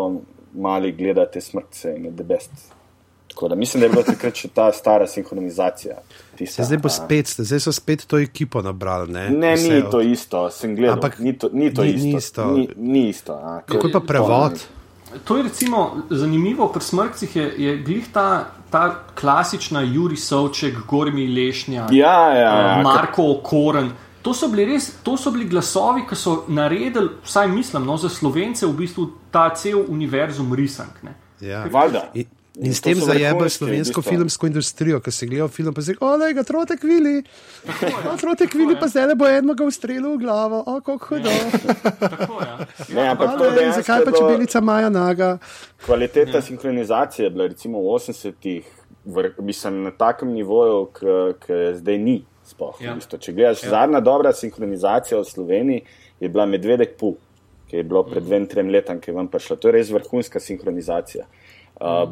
mali 0.55 0.93
gledate 0.93 1.41
smrtce 1.41 1.97
in 1.97 2.09
je 2.09 2.13
the 2.13 2.25
best. 3.29 3.49
Da, 3.49 3.55
mislim, 3.55 3.81
da 3.81 3.87
je 3.87 3.91
bila 3.91 4.03
takrat 4.03 4.35
še 4.35 4.49
ta 4.49 4.73
stara 4.73 5.07
sinhronizacija. 5.07 5.97
Tista, 6.39 6.65
zdaj, 6.65 6.79
spet, 6.91 7.35
zdaj 7.39 7.61
so 7.61 7.73
spet 7.73 8.07
to 8.07 8.19
ekipo 8.19 8.63
nabrali. 8.63 9.13
Ne, 9.13 9.31
ne 9.31 9.55
ni 9.57 9.83
to 9.91 10.01
isto, 10.01 10.51
sem 10.51 10.77
gledal. 10.77 10.99
Ampak 10.99 11.19
ni 11.19 11.39
to, 11.39 11.51
ni 11.53 11.75
to 11.75 11.85
ni, 11.85 11.95
isto. 11.95 12.07
Ni 12.07 12.17
isto. 12.17 12.51
Ni, 12.53 12.69
ni 12.77 13.09
isto 13.09 13.39
Kako 13.67 13.87
je 13.87 13.93
pa 13.93 14.01
prevod? 14.01 14.61
To 15.25 15.37
je 15.37 15.43
recimo 15.43 16.03
zanimivo, 16.11 16.69
pri 16.69 16.85
smrtcih 16.85 17.37
je, 17.37 17.47
je 17.59 17.77
glih 17.77 18.11
ta, 18.13 18.51
ta 18.71 19.05
klasična 19.17 19.81
Juri 19.83 20.17
Sovček, 20.17 20.75
Gormi 20.89 21.27
Lešnja, 21.27 21.87
ja, 21.91 22.35
ja, 22.35 22.53
ja, 22.61 22.83
Marko 22.85 23.25
Okoren. 23.39 23.91
To 24.23 24.35
so, 24.35 24.51
res, 24.53 24.91
to 25.03 25.17
so 25.17 25.31
bili 25.33 25.47
glasovi, 25.49 26.03
ki 26.09 26.17
so 26.19 26.43
naredili, 26.53 27.09
vsaj 27.25 27.49
mislim, 27.49 27.87
no, 27.89 27.97
za 27.97 28.11
slovence 28.13 28.67
v 28.67 28.75
bistvu 28.77 29.07
ta 29.33 29.49
cel 29.57 29.87
univerzum 29.89 30.53
risank. 30.55 31.01
Ja. 31.41 31.65
Valjda. 31.73 32.11
In 32.15 32.27
s 32.63 32.81
tem 32.81 32.99
zajemajo 32.99 33.49
slovensko 33.49 34.03
filmsko 34.03 34.47
industrijo, 34.47 35.01
ki 35.01 35.11
se 35.11 35.27
gledajo 35.27 35.49
film, 35.49 35.75
pa 35.75 35.83
se 35.83 35.93
jih 35.93 36.03
ode, 36.03 36.33
ga 36.35 36.43
trote 36.43 36.77
kvili. 36.77 37.23
Trote 38.21 38.47
kvili, 38.51 38.77
pa 38.81 38.89
zdaj 38.91 39.15
bo 39.19 39.29
eno 39.29 39.55
ga 39.55 39.65
ustrelil 39.65 40.17
v 40.17 40.23
glavo, 40.25 40.63
o, 40.67 40.81
kako 40.81 40.99
hudo. 41.07 41.35
Ne, 42.95 43.09
ampak 43.09 43.39
to 43.39 43.51
je. 43.53 43.69
Zakaj 43.79 44.05
pa 44.09 44.15
če 44.17 44.25
bilica 44.27 44.61
Maja 44.61 44.91
Naga? 44.91 45.37
Kvaliteta 45.85 46.43
sinhronizacije 46.43 47.27
je 47.27 47.31
bila 47.31 47.47
recimo 47.47 47.83
v 47.85 47.95
80-ih, 48.01 48.67
mislim, 49.39 49.83
na 49.87 49.95
takem 49.95 50.35
nivoju, 50.35 50.83
ki 51.45 51.63
zdaj 51.79 52.03
ni. 52.03 52.19
Spoh, 52.49 52.79
ja. 52.81 52.95
Če 52.97 53.33
gledaš, 53.37 53.63
ja. 53.67 53.75
zadnja 53.77 54.01
dobra 54.01 54.33
sinhronizacija 54.33 55.19
v 55.21 55.27
Sloveniji 55.29 55.83
je 56.21 56.31
bila 56.33 56.47
Medvedek 56.49 56.95
Pu, 56.97 57.13
ki 57.69 57.83
je 57.83 57.85
bilo 57.85 58.07
pred 58.09 58.25
dvem, 58.25 58.47
trem 58.49 58.71
letom, 58.73 59.03
ki 59.05 59.11
je 59.11 59.17
vam 59.19 59.29
prišla. 59.29 59.59
To 59.61 59.69
je 59.69 59.75
res 59.77 59.91
vrhunska 59.93 60.41
sinhronizacija. 60.41 61.27
Uh, 61.81 62.11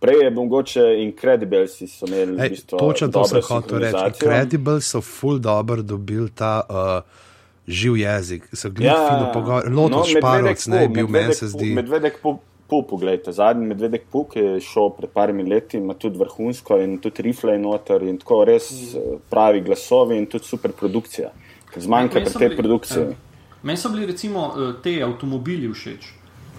prej 0.00 0.24
je 0.24 0.30
mogoče 0.30 0.82
Incredible, 1.02 1.68
si 1.68 1.86
so 1.86 2.06
imeli 2.06 2.32
Ej, 2.32 2.48
v 2.48 2.50
bistvu. 2.50 2.78
Točno 2.78 3.08
to 3.08 3.24
sem 3.24 3.42
hotel 3.42 3.78
reči. 3.78 4.02
Incredible 4.06 4.80
so 4.80 5.00
full 5.00 5.38
dobro 5.38 5.82
dobili 5.82 6.30
ta 6.30 6.62
uh, 6.68 7.22
živ 7.66 7.96
jezik, 7.96 8.48
so 8.52 8.70
gledali 8.70 8.98
ja, 8.98 9.08
fino 9.08 9.30
pogovor. 9.32 9.70
Lotus 9.70 9.96
no, 9.96 10.04
Šparovc 10.18 10.66
ne 10.66 10.82
je 10.82 10.88
bil, 10.88 11.08
meni 11.08 11.34
se 11.34 11.48
zdi. 11.48 11.70
Medvedek 11.74 12.18
pu, 12.22 12.38
pu, 12.68 12.82
pogledajte, 12.82 13.32
zadnji 13.32 13.66
Medvedek 13.66 14.08
Puk 14.12 14.36
je 14.36 14.60
šel 14.60 14.90
pred 14.98 15.10
parimi 15.10 15.46
leti, 15.46 15.78
ima 15.78 15.94
tudi 15.94 16.18
vrhunsko 16.18 16.78
in 16.82 16.98
tudi 16.98 17.22
rifle 17.22 17.54
in 17.54 17.62
noter 17.62 18.02
in 18.02 18.18
tako 18.18 18.44
res 18.44 18.70
mm. 18.70 19.20
pravi 19.30 19.62
glasovi 19.66 20.18
in 20.18 20.26
tudi 20.26 20.44
super 20.44 20.72
produkcija. 20.72 21.30
Zmanjka 21.76 22.20
pri 22.24 22.38
tej 22.38 22.56
produkciji. 22.56 23.02
Ja. 23.02 23.16
Meni 23.62 23.76
so 23.76 23.90
bili 23.92 24.06
recimo 24.06 24.46
uh, 24.48 24.74
te 24.82 24.94
avtomobili 25.02 25.68
všeč, 25.72 26.06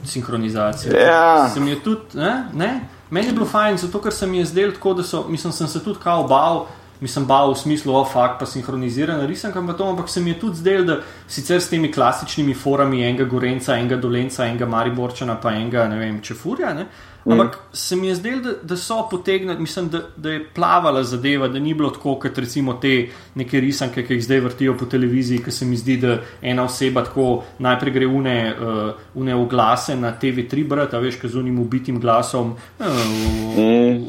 sinhronizacija. 0.06 1.00
Ja. 1.00 1.50
Se 1.50 1.60
mi 1.60 1.70
je 1.70 1.80
tudi, 1.84 2.02
ne, 2.14 2.44
ne? 2.54 2.80
Meni 3.10 3.28
je 3.28 3.34
bilo 3.34 3.46
fajn, 3.46 3.78
zato 3.78 4.02
ker 4.02 4.14
se 4.14 4.28
mi 4.28 4.38
je 4.38 4.46
zdelo 4.46 4.72
tako, 4.72 4.94
da 4.94 5.04
so, 5.04 5.26
mislim, 5.30 5.54
sem 5.54 5.68
se 5.68 5.84
tudi 5.84 6.00
kao 6.04 6.24
bal. 6.24 6.66
Mislim, 7.00 7.26
bal 7.26 7.52
v 7.52 7.58
smislu, 7.58 7.94
o, 7.94 8.06
fakt 8.06 8.40
pa 8.40 8.46
sinhronizirana 8.46 9.26
risanka, 9.26 9.60
ampak, 9.60 9.78
to, 9.78 9.86
ampak 9.86 10.10
se 10.10 10.22
mi 10.22 10.32
je 10.32 10.40
tudi 10.40 10.58
zdelo, 10.58 10.84
da 10.84 10.96
sicer 11.28 11.62
s 11.62 11.70
temi 11.70 11.92
klasičnimi 11.92 12.56
forami 12.58 13.04
enega 13.06 13.24
Gorenca, 13.30 13.76
enega 13.78 14.00
Dolenca, 14.02 14.48
enega 14.48 14.66
Mariborčana, 14.66 15.36
pa 15.42 15.54
enega, 15.54 15.86
ne 15.88 16.00
vem, 16.00 16.18
Čefurja, 16.22 16.74
ne, 16.74 16.88
ampak 17.32 17.56
mm. 17.56 17.76
se 17.76 17.96
mi 17.96 18.08
je 18.08 18.16
zdelo, 18.16 18.42
da, 18.42 18.54
da 18.64 18.78
so 18.78 19.08
potegnili, 19.12 19.60
mislim, 19.60 19.90
da, 19.90 20.02
da 20.18 20.32
je 20.32 20.46
plavala 20.56 21.04
zadeva, 21.04 21.48
da 21.48 21.60
ni 21.60 21.74
bilo 21.74 21.90
tako, 21.90 22.16
kot 22.20 22.38
recimo 22.38 22.74
te 22.74 23.10
neke 23.36 23.60
risanke, 23.60 24.06
ki 24.08 24.14
jih 24.14 24.24
zdaj 24.24 24.40
vrtijo 24.40 24.78
po 24.78 24.86
televiziji, 24.86 25.44
ki 25.44 25.52
se 25.52 25.66
mi 25.66 25.78
zdi, 25.78 25.98
da 25.98 26.18
ena 26.42 26.64
oseba 26.64 27.04
tako 27.04 27.44
najprej 27.60 27.94
gre 27.94 28.08
une, 28.08 28.38
uh, 28.54 28.92
une 29.16 29.36
oglase 29.36 29.96
na 29.96 30.14
TV3 30.22 30.68
brati, 30.68 30.96
a 30.96 31.00
veš, 31.04 31.20
kaj 31.22 31.34
z 31.36 31.42
unim 31.42 31.60
ubitim 31.60 32.00
glasom, 32.00 32.56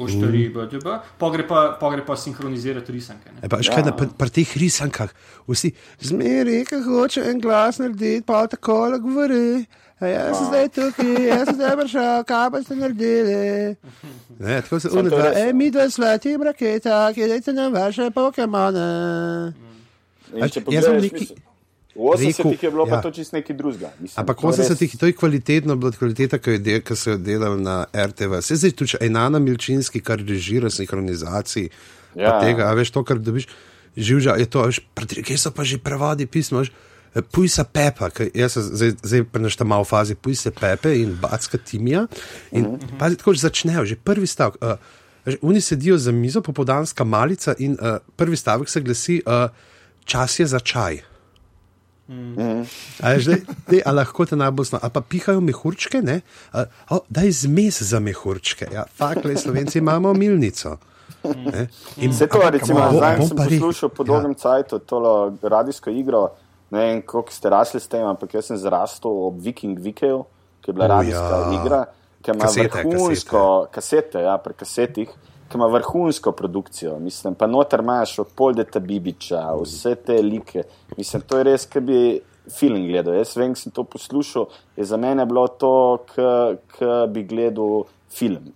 oštari, 0.05 0.47
uh, 0.55 0.95
pogre 1.19 1.47
pa, 1.49 1.79
pa 2.07 2.17
sinhronizirati 2.17 2.93
risanke. 2.93 3.35
E 3.43 3.49
pa, 3.49 3.63
škaj, 3.63 3.85
ja. 3.87 3.97
Pri 3.99 4.09
pa 4.19 4.31
teh 4.33 4.57
risankah 4.57 5.13
vsi 5.49 5.73
zmeri, 6.11 6.63
ki 6.69 6.83
hoče 6.87 7.27
en 7.31 7.43
glas 7.43 7.83
narediti, 7.83 8.25
pa 8.27 8.47
tako 8.47 8.81
govori. 9.03 9.67
Jaz 9.99 10.37
sem 10.37 10.47
zdaj 10.47 10.69
tukaj, 10.71 11.09
jaz 11.27 11.49
sem 11.49 11.57
zdaj 11.59 11.75
prišel, 11.81 12.25
kaj 12.29 12.51
pa 12.55 12.61
ste 12.63 12.77
naredili. 12.79 13.39
Ne, 14.39 14.61
tako 14.63 14.79
se 14.81 14.93
unutra, 14.95 15.33
ej, 15.35 15.53
mi 15.59 15.73
dva 15.75 15.89
svetim 15.91 16.45
raketa, 16.47 17.01
ki 17.15 17.27
dajte 17.33 17.53
nam 17.53 17.75
vaše 17.75 18.11
pokemone. 18.15 18.87
Jaz 20.39 20.55
sem 20.55 21.03
neki. 21.03 21.35
V 21.99 22.15
80-ih 22.15 22.63
je 22.63 22.71
bilo 22.71 22.87
ja. 22.87 22.91
pa 22.95 23.03
to 23.03 23.11
čist 23.11 23.35
nekaj 23.35 23.57
drugega. 23.59 23.91
Ampak 24.15 24.39
v 24.39 24.53
80-ih 24.55 24.93
to 25.01 25.11
je 25.11 25.15
kvalitetno, 25.19 25.75
bilo 25.75 25.91
kvaliteta, 25.91 26.39
ki, 26.39 26.61
del, 26.63 26.79
ki 26.87 26.95
so 26.95 27.17
jo 27.17 27.19
delali 27.19 27.59
na 27.59 27.91
RTV. 27.91 28.39
Se 28.39 28.55
zdaj 28.55 28.73
tu 28.79 28.87
če 28.87 29.03
Enana 29.03 29.43
Milčinski, 29.43 29.99
kar 29.99 30.23
režira 30.23 30.71
sinhronizaciji, 30.71 31.73
ja. 32.15 32.39
tega, 32.39 32.71
a 32.71 32.77
veš 32.79 32.95
to, 32.95 33.03
kar 33.03 33.19
dobiš, 33.19 33.49
živža, 33.99 34.39
je 34.39 34.47
to, 34.47 34.63
veš, 34.71 34.79
kje 35.27 35.41
so 35.43 35.51
pa 35.51 35.67
že 35.67 35.83
prevodi 35.83 36.31
pismo, 36.31 36.63
veš, 36.63 36.71
Puj 37.23 37.49
se 37.49 37.65
pepa, 37.65 38.11
jaz 38.35 38.53
sem 38.53 38.63
zdaj, 38.63 38.93
zdaj 39.03 39.25
prenašal 39.33 39.67
malo 39.67 39.85
v 39.85 39.89
fazi, 39.89 40.15
puj 40.15 40.35
se 40.35 40.51
pepe 40.51 40.95
in 41.01 41.17
backa 41.21 41.59
timija. 41.59 42.07
In 42.53 42.67
uh 42.67 42.73
-huh. 42.73 42.99
pazi, 42.99 43.17
tako 43.17 43.33
že 43.33 43.41
začnejo, 43.41 43.85
že 43.85 43.97
prvi 43.97 44.27
stavek. 44.27 44.57
Uh, 44.63 44.69
oni 45.43 45.61
sedijo 45.61 45.99
za 45.99 46.13
mizo, 46.13 46.41
popodanska 46.41 47.05
malica 47.05 47.55
in 47.59 47.73
uh, 47.73 47.97
prvi 48.17 48.37
stavek 48.37 48.69
se 48.69 48.81
glasi: 48.81 49.23
uh, 49.27 49.51
čas 50.05 50.39
je 50.39 50.47
za 50.47 50.61
čaj. 50.61 51.01
Mm. 52.09 52.65
Ali 53.03 53.39
lahko 53.93 54.25
te 54.27 54.37
najbolj 54.37 54.65
znajo, 54.65 54.81
ali 54.83 54.93
pa 54.93 55.01
pihajo 55.01 55.41
mehurčke, 55.41 56.03
ne? 56.03 56.21
Uh, 56.53 56.61
oh, 56.89 57.01
daj 57.09 57.31
zmes 57.31 57.83
za 57.83 58.01
mehurčke. 58.01 58.69
Ja, 58.73 58.85
Fakle, 58.97 59.37
slovenci 59.37 59.79
imamo 59.79 60.15
milnico. 60.15 60.79
Vse 61.97 62.27
to, 62.27 62.51
recimo, 62.51 62.81
zdaj 62.93 63.17
sem 63.29 63.37
poslušal 63.37 63.89
po 63.89 64.05
dolgem 64.05 64.31
ja. 64.31 64.35
cajtu, 64.35 64.79
to 64.79 64.99
radijsko 65.43 65.91
igro. 65.91 66.29
Ne 66.71 66.81
vem, 66.81 67.03
koliko 67.03 67.33
ste 67.33 67.51
rasli 67.51 67.81
s 67.81 67.89
tem, 67.89 68.05
ampak 68.05 68.35
jaz 68.35 68.51
sem 68.51 68.59
zrastel 68.61 69.13
ob 69.29 69.39
Viking 69.41 69.79
Vikeju, 69.81 70.25
ki 70.61 70.71
je 70.71 70.77
bila 70.77 70.91
radijska 70.99 71.39
ja. 71.41 71.49
igra, 71.57 71.81
ki 72.23 72.35
ima 72.35 72.45
kasete, 72.45 72.83
vrhunsko, 72.83 73.43
kasete, 73.73 73.73
kasete 73.75 74.25
ja, 74.27 74.37
pri 74.45 74.57
kasetih, 74.59 75.15
ki 75.49 75.57
ima 75.57 75.69
vrhunsko 75.73 76.33
produkcijo. 76.37 76.99
Mislim, 77.01 77.35
pa 77.35 77.49
noter 77.49 77.81
imaš 77.81 78.19
od 78.19 78.35
Poldeta 78.37 78.81
Bibiča, 78.85 79.47
vse 79.63 79.95
te 79.95 80.21
like. 80.23 80.67
Mislim, 80.97 81.25
to 81.25 81.41
je 81.41 81.49
res, 81.49 81.65
ki 81.73 81.81
bi 81.81 82.01
film 82.53 82.85
gledal. 82.89 83.17
Jaz 83.17 83.37
vem, 83.37 83.57
sem 83.57 83.73
to 83.73 83.85
poslušal, 83.89 84.49
je 84.77 84.85
za 84.85 84.97
mene 85.01 85.25
bilo 85.27 85.47
to, 85.49 85.75
ki 86.13 86.93
bi 87.15 87.25
gledal 87.29 87.87
film. 88.13 88.53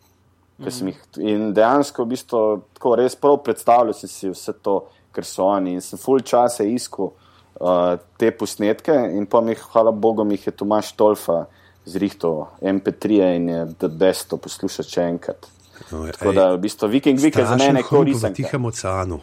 Jih, 0.63 0.99
in 1.19 1.51
dejansko, 1.57 2.05
v 2.05 2.13
bistvu, 2.13 2.41
tako 2.77 2.95
res 3.01 3.17
prav 3.19 3.41
predstavljal 3.43 3.97
si 3.97 4.31
vse 4.31 4.53
to, 4.63 4.83
kar 5.13 5.27
so 5.27 5.49
oni. 5.49 5.79
In 5.79 5.85
sem 5.85 6.01
full 6.01 6.21
časa 6.21 6.65
iskal 6.69 7.15
uh, 7.63 7.97
te 8.19 8.31
posnetke 8.35 8.95
in 9.15 9.27
pa 9.27 9.41
mi, 9.41 9.55
hvala 9.55 9.93
Bogu, 9.95 10.27
jih 10.35 10.47
je 10.47 10.53
Tomaš 10.53 10.93
Tolfa 10.99 11.47
zrihto 11.85 12.49
MP3 12.61 13.37
in 13.37 13.49
je 13.49 13.89
desto 13.89 14.37
poslušati 14.37 14.91
še 14.91 15.09
enkrat. 15.15 15.47
No, 15.91 16.07
Tako 16.07 16.31
ej, 16.31 16.37
da, 16.37 16.47
v 16.55 16.63
bistvu, 16.63 16.89
Viking 16.89 17.19
Weekend 17.19 17.49
za 17.51 17.59
mene 17.59 17.83
je 17.83 17.89
koristen. 17.89 18.35
V 18.35 18.39
Tihem 18.39 18.65
oceanu. 18.71 19.21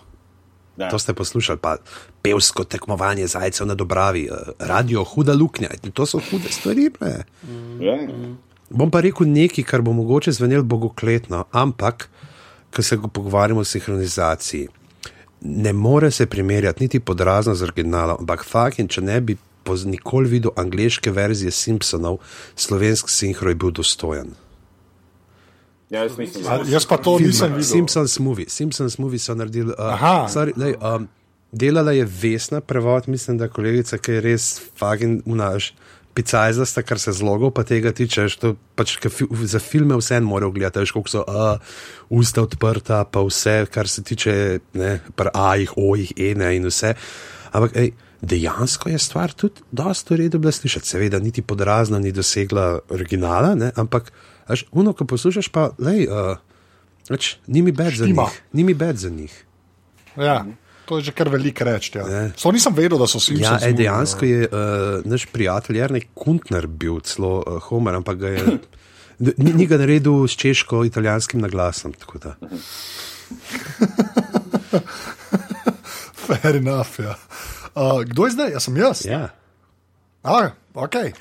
Da. 0.80 0.88
To 0.92 1.00
ste 1.00 1.12
poslušali, 1.12 1.60
pa 1.60 1.76
pevsko 2.24 2.64
tekmovanje 2.64 3.28
zajcev 3.28 3.68
na 3.68 3.76
Dobravi, 3.76 4.28
eh, 4.32 4.52
radio, 4.64 5.04
huda 5.04 5.36
luknja. 5.36 5.70
To 5.94 6.06
so 6.08 6.22
hude 6.24 6.52
stvari. 6.52 6.88
Mm. 6.88 7.80
Yeah. 7.84 8.36
Bom 8.70 8.92
pa 8.92 9.02
rekel 9.04 9.28
nekaj, 9.28 9.66
kar 9.68 9.84
bo 9.84 9.92
mogoče 9.92 10.32
zvenelo 10.32 10.64
bogokletno, 10.64 11.44
ampak, 11.52 12.08
ko 12.76 12.84
se 12.84 12.96
pogovarjamo 12.96 13.60
o 13.60 13.68
sinhronizaciji 13.68 14.68
ne 15.42 15.74
more 15.74 16.12
se 16.12 16.26
primerjati 16.26 16.84
niti 16.84 17.00
podrazno 17.00 17.56
z 17.56 17.64
originalom, 17.64 18.18
ampak 18.20 18.44
fakt, 18.46 18.82
če 18.88 19.02
ne 19.02 19.22
bi 19.22 19.38
nikoli 19.86 20.30
videl 20.30 20.52
angliške 20.58 21.12
verzije 21.12 21.52
Simpsonov, 21.52 22.18
slovenski 22.56 23.12
sinhro 23.12 23.50
je 23.50 23.56
bil 23.56 23.72
dostojen. 23.72 24.34
Ja, 25.90 26.04
jaz, 26.04 26.18
A, 26.48 26.60
jaz 26.70 26.86
pa 26.86 26.98
to 26.98 27.20
nisem 27.20 27.54
videl. 27.54 27.70
Simpsons 27.70 28.20
movie, 28.20 28.50
Simpsons 28.50 28.98
movie 28.98 29.20
so 29.20 29.34
naredili. 29.36 29.74
Uh, 29.74 30.30
sorry, 30.30 30.54
lej, 30.58 30.76
um, 30.82 31.08
delala 31.52 31.92
je 31.92 32.06
vesna 32.06 32.62
prevod, 32.62 33.08
mislim, 33.08 33.38
da 33.38 33.48
kolegica, 33.48 33.98
ki 33.98 34.12
je 34.12 34.22
res 34.22 34.50
fagin 34.78 35.22
unaš. 35.26 35.74
Picajzasta, 36.14 36.82
kar 36.84 37.00
se 37.00 37.14
zlogo 37.16 37.52
pa 37.54 37.64
tega 37.64 37.92
tiče, 37.96 38.26
to 38.42 38.54
pač 38.76 38.96
fi, 39.08 39.28
za 39.48 39.60
filme 39.64 39.96
vse 40.00 40.18
en 40.20 40.28
morajo 40.28 40.52
gledati, 40.56 40.82
veš, 40.84 40.94
koliko 40.96 41.12
so 41.12 41.24
uh, 41.24 41.78
usta 42.10 42.44
odprta, 42.44 43.04
pa 43.06 43.24
vse, 43.24 43.62
kar 43.72 43.88
se 43.88 44.04
tiče, 44.04 44.34
ne, 44.74 45.00
ajih, 45.34 45.76
ojih, 45.78 46.14
ene 46.18 46.52
in 46.58 46.68
vse. 46.68 46.96
Ampak, 47.54 47.78
ej, 47.80 47.94
dejansko 48.22 48.90
je 48.92 49.00
stvar 49.00 49.34
tudi 49.38 49.64
dosta 49.72 50.16
v 50.16 50.24
redu 50.26 50.42
bila 50.42 50.52
slišati, 50.52 50.88
seveda, 50.88 51.22
niti 51.24 51.46
podrazna 51.46 52.02
ni 52.04 52.12
dosegla 52.12 52.72
originala, 52.90 53.54
ne, 53.56 53.72
ampak, 53.80 54.12
veš, 54.50 54.66
uno, 54.72 54.96
ko 54.98 55.08
poslušaš, 55.08 55.52
pa, 55.56 55.70
lej, 55.80 56.08
uh, 56.10 56.34
več, 57.10 57.38
ni 57.48 57.64
mi 57.64 57.72
bed 57.72 58.02
za 58.02 58.10
njih. 58.10 58.42
Ni 58.54 58.66
mi 58.68 58.74
bed 58.74 58.98
za 58.98 59.14
njih. 59.14 59.46
Ja. 60.18 60.42
To 60.90 60.98
je 60.98 61.04
že 61.06 61.14
kar 61.14 61.30
veliko 61.30 61.62
reči. 61.68 61.92
Ja. 62.02 62.34
So 62.34 62.50
nisem 62.50 62.74
vedel, 62.74 62.98
da 62.98 63.06
so 63.06 63.22
ljudje. 63.22 63.46
Ja, 63.46 63.62
dejansko 63.78 64.26
je 64.26 64.48
uh, 64.50 65.06
naš 65.06 65.28
prijatelj 65.30 65.78
Jarnek 65.78 66.08
Kuntner 66.18 66.66
bil 66.66 66.98
celo 67.06 67.44
uh, 67.46 67.62
Homer, 67.70 67.94
ampak 68.02 68.18
ga 68.18 68.30
je, 68.34 68.58
ni, 69.44 69.54
ni 69.54 69.70
ga 69.70 69.78
naredil 69.78 70.26
s 70.26 70.34
češko-italijanskim 70.42 71.46
naglasom. 71.46 71.94
Fair 76.26 76.56
enough. 76.58 76.98
Ja. 76.98 77.16
Uh, 77.78 78.02
kdo 78.10 78.26
je 78.26 78.32
zdaj? 78.34 78.52
Jaz 78.58 78.64
sem 78.66 78.78
jaz. 78.82 79.06
Ja. 79.06 79.30
Ah, 80.26 80.58
okay. 80.74 81.14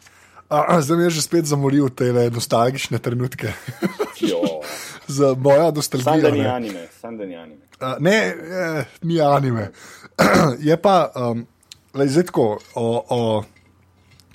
uh, 0.49 0.81
zdaj 0.81 0.97
mi 0.97 1.05
je 1.07 1.21
že 1.21 1.29
spet 1.29 1.45
zamoril 1.45 1.93
te 1.93 2.09
nostalgične 2.33 2.99
trenutke. 2.99 3.53
Za 5.09 5.35
moja 5.37 5.71
nostalgija. 5.71 6.13
Sam 6.13 6.21
da 6.21 6.31
ni 6.31 6.47
anime. 6.47 6.89
Sam 7.01 7.17
da 7.17 7.25
ni 7.25 7.37
anime. 7.37 7.68
Uh, 7.81 7.95
ne, 8.03 8.17
eh, 8.17 8.85
ni 9.03 9.21
anime. 9.21 9.71
je 10.69 10.77
pa, 10.77 11.11
um, 11.15 11.47
zdaj 11.95 12.25
tako, 12.27 12.59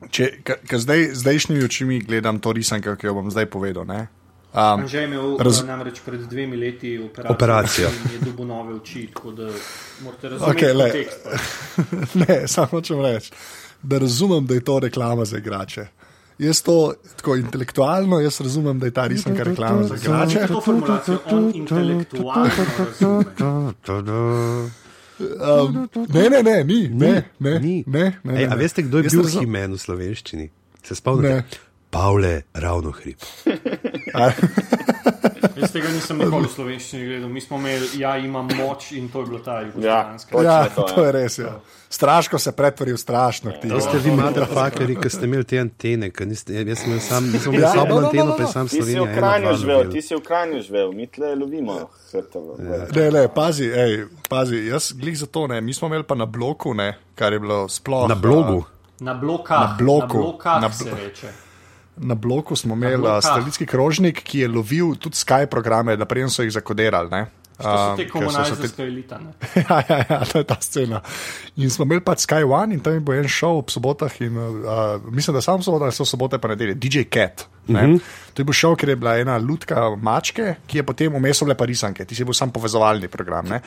če 0.10 0.29
zdaj, 0.79 1.10
zdajšnjimi 1.19 1.63
očmi 1.65 1.99
gledam 2.08 2.39
to 2.39 2.53
risanko, 2.56 2.95
ki 2.95 3.10
jo 3.10 3.15
bom 3.19 3.32
zdaj 3.32 3.49
povedal. 3.51 3.88
Ne? 3.88 4.08
Um, 4.53 4.88
že 4.88 5.01
je 5.01 5.10
imel 5.10 5.38
raz... 5.41 5.63
namreč 5.65 5.99
pred 6.06 6.21
dvemi 6.29 6.58
leti 6.58 6.93
operacijo. 7.01 7.34
operacijo. 7.34 7.89
Je 8.13 8.19
dobil 8.21 8.45
nove 8.45 8.75
oči, 8.77 9.08
tako 9.13 9.32
da 9.32 9.49
morate 10.06 10.29
razumeti. 10.29 10.65
Okay, 10.65 10.73
le, 10.77 11.06
ne, 12.21 12.38
samo 12.47 12.82
če 12.82 12.99
rečem, 13.01 13.38
da 13.82 13.99
razumem, 13.99 14.45
da 14.45 14.53
je 14.53 14.63
to 14.63 14.79
reklama 14.79 15.25
za 15.25 15.41
igrače. 15.41 15.88
Jaz 16.43 16.62
to 16.62 16.93
tako 17.15 17.36
intelektualno, 17.39 18.19
jaz 18.19 18.41
razumem, 18.41 18.79
da 18.79 18.86
je 18.89 18.91
ta 18.91 19.08
risanka 19.08 19.43
reklama 19.43 19.84
za 19.84 19.96
igrače. 19.96 20.48
To 20.48 20.62
formulacijo 20.62 21.19
on 21.31 21.52
intelektualno. 21.56 22.52
Um, 25.19 25.89
ne, 26.10 26.29
ne, 26.29 26.44
ne, 26.44 26.63
ni, 26.63 26.89
ne, 26.89 27.23
ne, 27.39 27.60
ni. 27.60 27.83
ne, 27.87 28.00
ne, 28.00 28.19
ne, 28.23 28.41
Ej, 28.41 28.48
A 28.52 28.56
veste, 28.56 28.81
kdo 28.81 28.98
je 28.98 29.10
bil 29.10 29.27
Himen 29.29 29.73
v 29.73 29.79
slovenščini? 29.79 30.50
Se 30.83 30.96
spomnite? 30.96 31.44
Pavle, 31.94 32.41
ravno 32.54 32.91
hrib. 32.91 33.17
Jaz 35.56 35.71
tega 35.71 35.89
nisem 35.94 36.17
nikoli 36.17 36.48
v 36.48 36.52
slovenščini 36.52 37.06
gledal. 37.06 37.29
Mi 37.29 37.41
smo 37.41 37.60
imeli, 37.60 37.87
ja, 38.02 38.15
imam 38.17 38.48
moč 38.58 38.91
in 38.98 39.10
to 39.13 39.21
je 39.21 39.27
bilo 39.29 39.39
ta 39.46 39.60
jugoslovanska. 39.62 40.41
Ja, 40.41 40.56
ja, 40.63 40.69
to, 40.73 40.85
to 40.89 41.04
je 41.06 41.12
res. 41.12 41.37
Ja. 41.39 41.52
Straško 41.94 42.39
se 42.39 42.52
pretvoril 42.52 42.98
strašno. 42.98 43.54
To 43.69 43.81
ste 43.81 44.00
vi, 44.02 44.12
motherfuckeri, 44.17 44.96
ki 44.98 45.10
ste 45.13 45.29
imeli 45.29 45.46
te 45.46 45.60
antene. 45.62 46.10
Niste, 46.25 46.58
jaz 46.58 46.81
sem 46.81 46.89
imel 46.89 47.04
sam, 47.06 47.29
nisem 47.29 47.54
imel 47.54 47.67
ja, 47.67 47.73
samo 47.75 47.96
no, 47.96 48.02
no, 48.02 48.08
anteno, 48.08 48.25
no, 48.25 48.31
no, 48.31 48.37
pa 48.37 48.50
sam 48.50 48.67
Slovenija. 48.67 49.04
Ti 49.04 49.12
si 49.12 49.13
v 49.13 49.19
Kranju 49.19 49.54
živel, 49.62 49.85
ti 49.91 50.02
si 50.02 50.15
v 50.15 50.21
Kranju 50.25 50.62
živel, 50.65 50.91
mi 50.98 51.08
tle 51.08 51.35
lovimo. 51.35 51.77
Ja. 51.77 52.81
Ne, 52.89 53.08
ne, 53.12 53.27
pazi, 53.35 53.69
ej, 53.69 53.98
pazi, 54.29 54.65
jaz 54.71 54.91
glih 54.98 55.17
za 55.19 55.29
to 55.29 55.46
ne. 55.48 55.62
Mi 55.62 55.73
smo 55.73 55.87
imeli 55.87 56.04
pa 56.10 56.17
na 56.17 56.25
bloku, 56.25 56.73
ne, 56.73 56.96
kar 57.15 57.33
je 57.33 57.39
bilo 57.39 57.67
sploh. 57.69 58.10
Na 58.10 58.17
blogu. 58.17 58.63
Na 59.00 59.13
blokah, 59.13 59.60
Na 59.60 59.77
bloku, 59.77 60.17
na 60.17 60.23
blokah 60.23 60.62
na 60.62 60.69
blo- 60.69 60.89
se 60.89 60.98
reče. 61.06 61.42
Na 61.98 62.15
bloku 62.15 62.56
smo 62.56 62.73
imeli 62.73 63.21
satelitski 63.21 63.65
krožnik, 63.65 64.23
ki 64.23 64.39
je 64.39 64.48
lovil 64.48 64.96
tudi 64.96 65.15
Sky 65.15 65.46
programe, 65.46 65.98
naprej 65.98 66.29
so 66.29 66.44
jih 66.44 66.52
zakodirali. 66.52 67.10
Ne? 67.12 67.25
Um, 67.60 67.98
te 67.98 68.10
se 68.56 68.75
te- 68.75 68.83
elite. 68.83 69.15
ne. 69.19 69.33
ja, 69.69 69.83
ja, 69.89 70.06
ja, 70.10 70.25
to 70.25 70.37
je 70.37 70.44
ta 70.44 70.58
scena. 70.62 71.02
In 71.56 71.69
smo 71.69 71.85
imeli 71.85 72.02
pač 72.02 72.25
Sky 72.25 72.41
One 72.41 72.73
in 72.73 72.81
tam 72.81 72.98
je 72.98 73.04
bil 73.06 73.21
en 73.21 73.29
šov 73.29 73.60
ob 73.62 73.69
sobotah. 73.69 74.15
In, 74.25 74.37
uh, 74.37 74.98
mislim, 75.13 75.37
da 75.37 75.41
sam 75.41 75.62
sobotah 75.62 75.94
so 75.94 76.06
sobote 76.06 76.39
pa 76.41 76.50
nedelje, 76.50 76.73
DJ 76.73 77.06
Cat. 77.13 77.46
Uh 77.67 77.75
-huh. 77.75 78.00
To 78.33 78.41
je 78.41 78.46
bil 78.46 78.54
šov, 78.54 78.75
ker 78.75 78.89
je 78.89 78.96
bila 78.96 79.19
ena 79.19 79.37
lutka 79.37 79.96
mačke, 80.02 80.56
ki 80.67 80.77
je 80.77 80.83
potem 80.83 81.13
vmes 81.13 81.44
bile 81.44 81.56
pa 81.56 81.65
risanke, 81.65 82.06
ti 82.06 82.15
si 82.15 82.23
bil 82.23 82.33
sam 82.33 82.52
povezovalni 82.52 83.08
program. 83.08 83.46
Ne? 83.46 83.62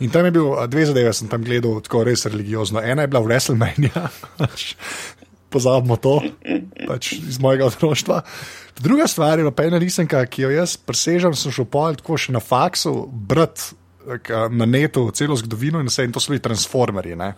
In 0.00 0.10
tam 0.10 0.24
je 0.24 0.30
bil 0.30 0.66
dve 0.68 0.86
zadeve, 0.86 1.12
sem 1.12 1.28
tam 1.28 1.44
gledal 1.44 1.80
tako 1.80 2.04
res 2.04 2.26
religiozno. 2.26 2.80
Ena 2.80 3.02
je 3.02 3.08
bila 3.08 3.20
v 3.20 3.26
WrestleMania. 3.26 4.08
Pozabimo 5.50 5.96
to, 5.98 6.20
pač 6.86 7.12
iz 7.18 7.40
mojega 7.42 7.66
otroštva. 7.66 8.20
Druga 8.78 9.08
stvar 9.10 9.38
je 9.38 9.50
pa 9.50 9.64
ena 9.66 9.78
risanka, 9.82 10.22
ki 10.26 10.42
jo 10.44 10.50
jaz 10.54 10.76
presežem, 10.78 11.34
sem 11.34 11.50
šel 11.52 11.66
pol 11.66 11.98
tako 11.98 12.14
še 12.16 12.32
na 12.32 12.40
faksu, 12.40 12.92
brat 13.10 13.72
na 14.50 14.64
netu, 14.64 15.10
celo 15.10 15.36
zgodovino 15.36 15.82
in 15.82 15.86
vse, 15.86 16.06
in 16.06 16.12
to 16.12 16.20
so 16.20 16.30
bili 16.30 16.40
transformerji. 16.40 17.18
Ne? 17.18 17.34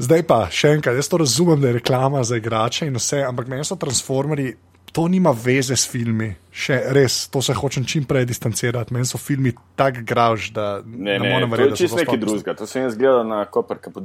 Zdaj 0.00 0.22
pa 0.24 0.40
še 0.48 0.72
enkrat, 0.74 0.96
jaz 0.96 1.08
to 1.08 1.20
razumem, 1.20 1.60
da 1.60 1.68
je 1.68 1.76
reklama 1.76 2.24
za 2.24 2.36
igrače 2.36 2.88
in 2.88 2.96
vse, 2.96 3.20
ampak 3.22 3.46
meni 3.46 3.64
so 3.64 3.76
transformerji. 3.76 4.56
To 4.90 5.04
nima 5.06 5.30
veze 5.30 5.76
s 5.76 5.86
filmi, 5.86 6.32
še 6.50 6.80
res, 6.90 7.28
to 7.30 7.38
se 7.38 7.54
hočem 7.54 7.84
čim 7.86 8.02
prej 8.02 8.24
distancirati. 8.26 8.90
Meni 8.90 9.06
so 9.06 9.20
filmi 9.22 9.52
tako 9.78 10.02
gravž, 10.02 10.48
da 10.50 10.80
Ne, 10.82 11.12
ne 11.12 11.18
ne, 11.20 11.28
morem 11.30 11.46
to 11.46 11.54
verjeti. 11.54 11.68
je 11.68 11.70
da 11.70 11.76
so 11.76 11.84
čisto 11.84 11.96
nekaj 11.96 12.10
sploh- 12.10 12.24
drugega. 12.24 12.54
To 12.54 12.66
sem 12.66 12.82
jaz 12.82 12.96
gledal 12.98 13.22
na 13.22 13.44
Koperka 13.46 13.90
pod 13.90 14.02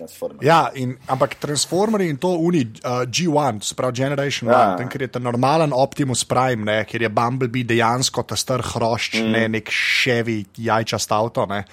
Istrija. 0.00 0.10
Transformer. 0.10 0.44
Ja, 0.44 0.70
in, 0.74 0.96
ampak 1.06 1.34
Transformers 1.40 2.04
in 2.04 2.16
to 2.16 2.34
uni, 2.38 2.64
uh, 2.84 3.04
G1, 3.06 3.62
se 3.62 3.74
pravi 3.74 3.96
Generation 3.96 4.50
Ja. 4.50 4.74
1, 4.74 4.78
tam, 4.78 4.88
ker 4.88 5.02
je 5.02 5.08
ta 5.08 5.18
normalen 5.18 5.72
Optimus 5.72 6.24
Prime, 6.24 6.64
ne, 6.64 6.84
ker 6.84 7.02
je 7.02 7.08
Bumblebee 7.08 7.64
dejansko 7.64 8.22
ta 8.22 8.36
star 8.36 8.62
hrošč, 8.62 9.20
mm. 9.20 9.32
ne 9.32 9.48
nek 9.48 9.70
ševi 9.70 10.44
jajčast 10.56 11.12
avto. 11.12 11.46
Ne. 11.46 11.64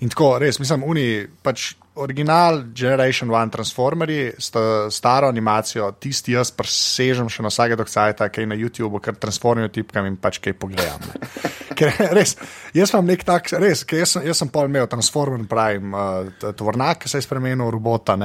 In 0.00 0.08
tako, 0.08 0.38
res, 0.40 0.58
mislim, 0.60 0.84
uni, 0.88 1.26
pač 1.42 1.74
original 2.00 2.62
Generation 2.72 3.30
1 3.30 3.50
Transformerji, 3.52 4.30
sta 4.38 4.90
staro 4.90 5.28
animacijo, 5.28 5.90
tisti 6.00 6.32
jaz 6.32 6.52
presežem 6.56 7.28
še 7.28 7.44
na 7.44 7.52
vsake 7.52 7.76
dokcajta, 7.76 8.30
kaj 8.32 8.48
na 8.48 8.56
YouTubu, 8.56 9.02
ker 9.04 9.18
transformijo 9.20 9.68
tipkam 9.74 10.08
in 10.08 10.16
pač 10.16 10.40
kaj 10.40 10.56
pogledam. 10.56 11.04
ne. 11.10 11.68
Ker 11.80 11.92
res, 12.18 12.34
jaz 12.76 12.92
imam 12.92 13.08
nek 13.08 13.22
tak, 13.24 13.48
res, 13.62 13.86
jaz 13.88 14.16
sem, 14.16 14.26
jaz 14.28 14.42
sem 14.42 14.50
pol 14.52 14.68
imel 14.68 14.88
Transformer 14.90 15.46
Prime, 15.48 15.90
uh, 15.96 16.50
tovornjak, 16.52 17.04
ki 17.04 17.12
se 17.12 17.22
je 17.22 17.24
spremenil 17.24 17.64
v 17.70 17.74
robota. 17.78 18.18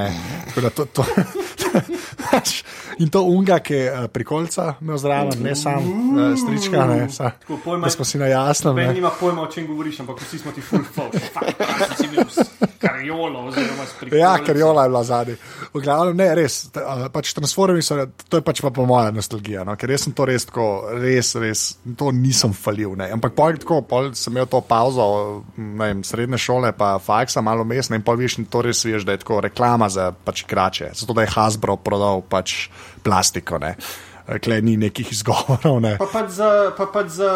To, 0.76 0.84
to, 0.92 1.06
in 3.02 3.08
to 3.12 3.22
unga, 3.24 3.58
ki 3.64 3.78
je 3.78 3.86
uh, 3.88 4.06
prikolca 4.12 4.74
imel 4.84 5.00
zraven, 5.00 5.40
ne 5.44 5.56
sam 5.56 5.88
uh, 5.88 6.36
strička, 6.36 6.84
ne, 6.90 7.08
sa, 7.12 7.32
Tako, 7.40 7.60
pojma- 7.64 7.88
da 7.88 7.94
smo 7.96 8.04
si 8.04 8.20
na 8.20 8.28
jasnem. 8.32 8.76
Ne. 8.76 8.92
nima 8.92 9.12
pojma, 9.20 9.42
o 9.42 9.50
čem 9.52 9.66
govoriš, 9.66 10.00
ampak 10.04 10.20
vsi 10.20 10.44
smo 10.44 10.52
ti 10.52 10.60
full 10.60 10.84
flash. 10.84 11.32
Kariolo 12.80 13.46
oziroma 13.48 13.84
s 13.86 13.94
prikolcem. 13.98 14.20
Ja, 14.20 14.36
ker 14.44 14.56
jola 14.56 14.84
je 14.84 14.90
bila 14.90 15.02
zadnji. 15.04 15.36
V 15.72 15.82
glavnem, 15.82 16.16
ne, 16.16 16.26
res, 16.38 16.58
pač 17.12 17.32
transformi 17.36 17.82
so, 17.84 17.98
to 18.30 18.40
je 18.40 18.44
pač 18.44 18.60
pa 18.64 18.70
po 18.74 18.86
moja 18.88 19.10
nostalgija, 19.14 19.64
no? 19.66 19.76
ker 19.80 19.92
jaz 19.92 20.06
sem 20.06 20.14
to 20.16 20.26
res 20.28 20.46
tako, 20.48 20.66
res, 21.00 21.32
res, 21.40 21.64
to 21.98 22.10
nisem 22.14 22.54
falil. 22.56 22.94
Ne? 22.98 23.08
Ampak 23.16 23.36
pol, 23.36 23.58
tako, 23.62 23.80
pol 23.88 24.10
sem 24.16 24.34
imel 24.36 24.48
to 24.50 24.60
pauzo, 24.66 25.06
ne 25.56 25.90
vem, 25.90 26.02
srednje 26.06 26.40
šole, 26.46 26.72
pa 26.76 26.96
faksa, 27.02 27.44
malo 27.44 27.66
mestne 27.68 28.00
in 28.00 28.06
pol 28.06 28.18
viš, 28.20 28.38
in 28.40 28.50
to 28.52 28.64
res 28.66 28.84
veš, 28.86 29.06
da 29.08 29.16
je 29.16 29.24
tako 29.24 29.40
reklama 29.48 29.88
za 29.92 30.10
pač 30.12 30.44
igrače, 30.46 30.92
zato 30.96 31.16
da 31.16 31.26
je 31.26 31.32
Hasbro 31.36 31.78
prodal 31.80 32.24
pač 32.28 32.68
plastiko, 33.04 33.60
ne. 33.62 33.76
Kle 34.42 34.58
ni 34.64 34.74
nekih 34.80 35.12
izgovorov. 35.14 35.78
Ne. 35.84 35.96
Pa 36.02 36.08
pač 36.10 36.32
za, 36.34 36.50
pa 36.74 36.88
pač 36.90 37.12
za, 37.20 37.32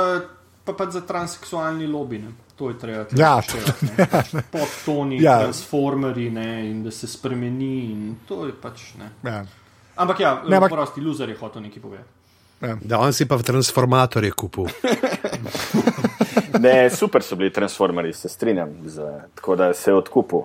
pa 0.67 0.75
pač 0.75 0.97
za 0.97 1.05
transseksualni 1.07 1.87
lobby. 1.87 2.19
Ne? 2.25 2.35
To 2.61 2.69
je 2.69 2.77
treba 2.77 3.05
tudi 3.05 3.21
Ja, 3.23 3.39
upoštevati, 3.39 3.87
ne. 3.89 4.07
Pač 4.07 4.29
Podtoni, 4.53 5.17
Ja. 5.17 5.33
ja. 5.33 5.39
transformeri 5.43 6.29
ne, 6.31 6.47
in 6.67 6.85
da 6.85 6.91
se 6.93 7.09
spremeni. 7.09 7.73
in 7.87 8.17
To 8.29 8.45
je 8.45 8.53
pač 8.53 8.93
ne. 8.95 9.09
Ja. 9.25 9.41
Ampak 9.97 10.21
ja, 10.21 10.35
Ne, 10.45 10.57
ampak- 10.57 10.71
prosti 10.71 11.01
loser 11.01 11.29
je 11.29 11.37
hotel 11.37 11.63
nekaj 11.63 11.81
povedati. 11.81 12.09
Da, 12.83 12.99
on 12.99 13.13
si 13.13 13.25
pa 13.25 13.37
v 13.37 13.43
transformatorje 13.43 14.31
kupil. 14.33 14.69
Ne, 16.61 16.91
super 16.91 17.23
so 17.23 17.33
bili 17.35 17.49
transformerji, 17.51 18.13
se 18.13 18.29
strinjam. 18.29 18.69
Z, 18.85 19.01
tako 19.35 19.57
da 19.57 19.73
se 19.75 19.91
je 19.91 19.95
odkupil. 19.95 20.39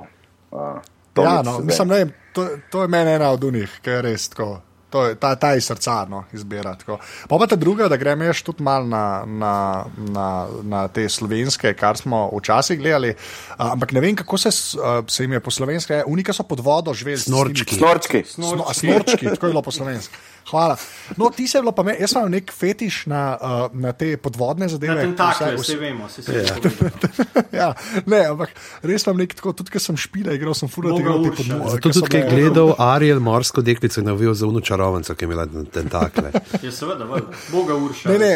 Uh, 0.51 0.79
Ja, 1.17 1.41
no, 1.41 1.59
mislim, 1.59 1.87
ne, 1.87 1.95
vem, 1.97 2.13
to, 2.33 2.43
to 2.69 2.81
je 2.81 2.87
meni 2.87 3.11
ena 3.11 3.29
od 3.29 3.43
unih, 3.43 3.79
ki 3.81 3.89
je 3.89 4.01
res 4.01 4.29
tako. 4.29 4.61
To 4.87 5.01
je 5.03 5.15
ta, 5.15 5.35
ta 5.35 5.55
iz 5.55 5.65
srca, 5.65 6.05
no, 6.05 6.23
izbira. 6.31 6.75
tako. 6.75 6.97
Pa 7.27 7.37
pa 7.37 7.47
ta 7.47 7.55
druga, 7.55 7.87
da 7.87 7.97
gremo 7.97 8.31
še 8.31 8.43
tudi 8.43 8.63
malo 8.63 8.85
na, 8.85 9.01
na, 9.25 9.53
na, 9.97 10.27
na 10.63 10.87
te 10.87 11.03
slovenske, 11.05 11.73
kar 11.73 11.97
smo 11.97 12.29
včasih 12.31 12.79
gledali. 12.79 13.11
A, 13.51 13.71
ampak 13.71 13.91
ne 13.91 13.99
vem, 13.99 14.15
kako 14.15 14.37
se, 14.37 14.51
se 14.51 15.19
jim 15.19 15.33
je 15.33 15.39
po 15.39 15.51
slovenski, 15.51 15.99
unika 16.05 16.31
so 16.31 16.43
pod 16.43 16.59
vodo 16.59 16.93
živeli. 16.93 17.17
Snorčki. 17.19 17.65
tistimi- 17.65 17.79
Snorčki. 17.79 18.23
Sno, 18.25 18.63
a, 18.63 18.73
snorčki, 18.73 19.25
tako 19.25 19.45
je 19.45 19.51
bilo 19.51 19.61
po 19.61 19.71
slovenski. 19.71 20.15
Hvala. 20.49 20.75
No, 21.17 21.29
ti 21.29 21.47
se 21.47 21.57
je 21.57 21.61
bilo 21.61 21.71
pa 21.71 21.83
me, 21.83 21.95
jaz 21.99 22.11
imam 22.13 22.29
nek 22.31 22.51
fetiš 22.53 23.05
na, 23.09 23.37
uh, 23.41 23.79
na 23.81 23.91
te 23.97 24.11
podvodne 24.17 24.67
zadeve. 24.69 24.95
Na 24.95 25.01
tentakle, 25.01 25.47
vse- 25.55 25.61
vse 25.61 25.77
vemo, 25.81 26.09
se 26.09 26.21
vse 26.21 26.31
vemo. 26.31 27.43
Ja, 27.55 27.71
ne, 28.05 28.19
ampak 28.29 28.51
res 28.83 29.05
imam 29.07 29.17
nek 29.21 29.33
tako, 29.37 29.53
tudi 29.57 29.71
ko 29.73 29.79
sem 29.79 29.97
špila, 29.97 30.33
igral 30.35 30.53
sem 30.57 30.69
fura 30.69 30.91
Boga 30.91 31.01
tega 31.03 31.15
te 31.23 31.31
podvodne. 31.39 31.71
Zato 31.71 31.91
tudi, 31.95 32.17
je 32.17 32.29
gledal 32.29 32.73
Ariel, 32.83 33.19
morsko 33.23 33.63
deklico 33.65 33.99
in 34.01 34.09
navil 34.09 34.33
za 34.35 34.47
uno 34.47 34.61
čarovnico, 34.61 35.15
ki 35.15 35.25
je 35.25 35.29
imela 35.29 35.45
tentakle. 35.73 36.31
Je 36.61 36.71
seveda, 36.71 37.07
valjda. 37.09 37.33
Boga 37.51 37.75
urša. 37.75 38.09
Ne, 38.11 38.19
ne, 38.19 38.31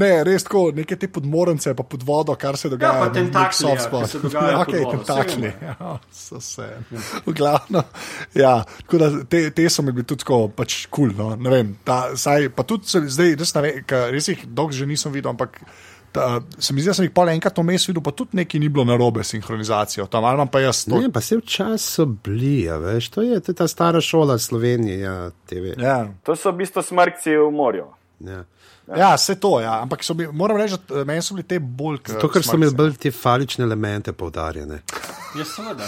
ne, 0.00 0.10
res 0.24 0.46
tako, 0.46 0.70
neke 0.76 0.96
te 0.96 1.08
podmornice, 1.12 1.74
pa 1.74 1.82
pod 1.82 2.06
vodo, 2.06 2.34
kar 2.40 2.56
se 2.56 2.70
dogaja. 2.72 3.04
pa 3.04 3.10
tentakli, 3.14 3.58
soft 3.58 3.82
ja, 3.82 3.86
spot. 3.88 4.06
ki 4.06 4.10
se 4.12 4.22
dogajajo 4.24 4.58
pod 4.64 4.74
okay, 4.74 4.84
vodo, 4.84 5.04
saj 5.04 5.22
tentakli. 5.26 5.42
vemo. 5.42 5.58
Ja, 5.80 5.98
so 6.12 6.40
se. 6.40 6.66
V 7.26 7.32
glavnem, 7.34 7.82
ja, 8.34 8.54
tako 8.84 8.98
da 9.02 9.10
te, 9.28 9.42
te 9.50 9.68
so 9.70 9.82
mi 9.82 9.92
bili 9.92 10.06
tudi 10.06 10.22
tako, 10.24 10.48
pač 10.54 10.86
kul, 10.86 11.10
cool, 11.14 11.16
no, 11.18 11.36
ne 11.50 11.56
vem, 11.58 11.76
ta, 11.84 12.02
saj, 12.16 12.48
pa 12.54 12.64
tudi 12.64 12.88
se- 12.88 13.02
zdaj, 13.10 13.34
res 13.40 13.54
ne 13.56 13.62
vem, 13.66 13.80
res 14.14 14.30
jih 14.30 14.46
dolgo 14.46 14.76
že 14.76 14.86
nisem 14.86 15.12
videl, 15.12 15.34
ampak 15.34 15.58
ta, 16.12 16.40
se 16.58 16.74
mi 16.74 16.82
zdi, 16.82 16.90
da 16.90 16.94
sem 16.94 17.06
jih 17.06 17.14
pol 17.14 17.30
enkrat 17.30 17.58
vmes 17.58 17.86
videl, 17.88 18.02
pa 18.02 18.12
tudi 18.16 18.38
nekaj 18.40 18.60
ni 18.60 18.68
bilo 18.68 18.84
narobe 18.88 19.24
s 19.24 19.34
sinhronizacijo, 19.34 20.06
tam 20.10 20.24
ali 20.24 20.40
imam 20.40 20.50
pa 20.50 20.62
jaz 20.64 20.84
to. 20.84 20.98
Ne, 20.98 21.10
pa 21.12 21.22
se 21.22 21.38
včasih 21.38 21.86
so 21.86 22.06
bili, 22.06 22.68
a 22.70 22.78
veš, 22.82 23.10
to 23.14 23.22
je, 23.26 23.40
to 23.40 23.52
je 23.52 23.60
ta 23.62 23.68
stara 23.70 24.00
šola 24.00 24.38
Slovenije, 24.38 24.98
ja, 24.98 25.30
TV. 25.46 25.74
Ja. 25.78 26.08
To 26.26 26.36
so 26.36 26.50
v 26.50 26.64
bistvu 26.64 26.82
smrkci 26.82 27.36
v 27.36 27.50
morju. 27.54 27.86
Ja. 28.26 28.44
Ja, 28.96 29.14
vse 29.14 29.36
to, 29.38 29.60
ja. 29.62 29.82
ampak 29.82 30.02
so 30.04 30.14
mi, 30.18 30.26
moram 30.26 30.58
reči, 30.58 30.74
da 30.88 31.04
meni 31.06 31.22
so 31.22 31.36
bili 31.36 31.46
te 31.46 31.60
bolj 31.62 32.00
kot. 32.02 32.16
To, 32.20 32.28
ker 32.28 32.42
so 32.42 32.58
imeli 32.58 32.74
bolj 32.74 32.96
te 32.98 33.12
falične 33.14 33.64
elemente 33.64 34.12
poudarjene. 34.12 34.82
Je 35.38 35.44
seveda. 35.44 35.86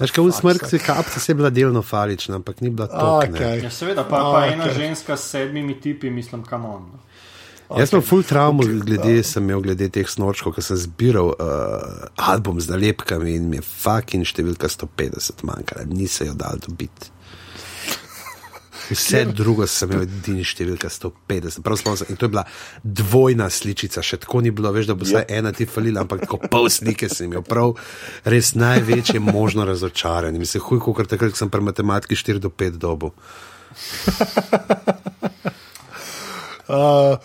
Veš, 0.00 0.10
kaj 0.10 0.24
v 0.24 0.32
smrkci 0.32 0.78
kapci 0.82 1.20
se 1.20 1.32
je 1.32 1.36
bila 1.36 1.50
delno 1.50 1.82
falična, 1.82 2.40
ampak 2.40 2.60
ni 2.60 2.70
bila 2.70 2.88
to. 2.88 3.20
Okay. 3.26 3.62
Ja, 3.64 3.70
seveda, 3.70 4.04
pa, 4.04 4.16
pa 4.16 4.38
Okej. 4.38 4.52
ena 4.52 4.72
ženska 4.72 5.16
s 5.16 5.30
sedmimi 5.30 5.80
tipi, 5.80 6.10
mislim, 6.10 6.42
kam 6.44 6.64
on. 6.64 6.82
No. 6.92 7.78
Jaz 7.78 7.92
sem 7.92 8.02
full 8.02 8.24
traumo, 8.26 8.64
glede, 8.66 9.20
sem 9.22 9.44
imel 9.46 9.60
glede 9.62 9.86
teh 9.94 10.08
snorčkov, 10.08 10.56
ker 10.56 10.64
sem 10.66 10.78
zbiral 10.80 11.30
uh, 11.36 12.08
album 12.18 12.58
z 12.58 12.72
nalepkami 12.72 13.36
in 13.38 13.46
mi 13.52 13.60
je 13.60 13.66
fucking 13.66 14.26
številka 14.26 14.66
150 14.66 15.44
manjkala, 15.46 15.86
nisem 15.86 16.32
jo 16.32 16.34
dal 16.40 16.58
dobiti. 16.58 17.12
Vse 18.90 19.24
drugo 19.24 19.66
sem 19.70 19.90
imel 19.90 20.06
edini 20.06 20.44
številka 20.46 20.90
150. 20.90 21.62
Prav 21.66 21.78
spomnim 21.78 22.00
se, 22.00 22.08
in 22.10 22.18
to 22.18 22.26
je 22.26 22.34
bila 22.34 22.44
dvojna 22.82 23.46
sličica, 23.52 24.02
še 24.02 24.20
tako 24.24 24.42
ni 24.42 24.50
bilo, 24.54 24.72
veš, 24.74 24.90
da 24.90 24.96
bo 24.98 25.06
vsaj 25.06 25.28
ena 25.30 25.52
ti 25.54 25.66
falila, 25.70 26.02
ampak 26.04 26.24
tako 26.26 26.40
pol 26.50 26.66
slike 26.72 27.10
sem 27.12 27.28
imel. 27.30 27.44
Prav 27.46 27.76
res 28.28 28.54
največje 28.58 29.22
možno 29.22 29.66
razočaranje. 29.68 30.42
Mislim, 30.42 30.64
huj, 30.66 30.82
kot 30.90 31.10
takrat, 31.10 31.36
ko 31.36 31.44
sem 31.44 31.52
pri 31.52 31.62
matematiki 31.70 32.18
4 32.18 32.42
do 32.42 32.50
5 32.50 32.80
dobu. 32.82 33.14
Uh, 36.70 37.18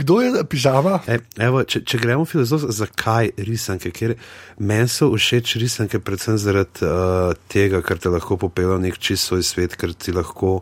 kdo 0.00 0.20
je 0.20 0.44
pižama? 0.48 0.98
E, 1.06 1.18
evo, 1.44 1.62
če, 1.64 1.82
če 1.86 2.00
gremo 2.00 2.24
filozofsko, 2.28 2.72
zakaj 2.74 3.32
risanke? 3.46 3.92
Ker 3.94 4.14
meni 4.58 4.88
so 4.90 5.10
všeč 5.12 5.56
risanke 5.60 6.00
predvsem 6.04 6.38
zaradi 6.40 6.86
uh, 6.86 7.34
tega, 7.52 7.82
ker 7.84 8.00
te 8.00 8.12
lahko 8.12 8.38
popeljejo 8.40 8.78
v 8.78 8.84
nek 8.86 8.98
čist 9.02 9.30
svoj 9.30 9.44
svet, 9.46 9.76
ker 9.80 9.92
ti 9.94 10.14
lahko 10.16 10.58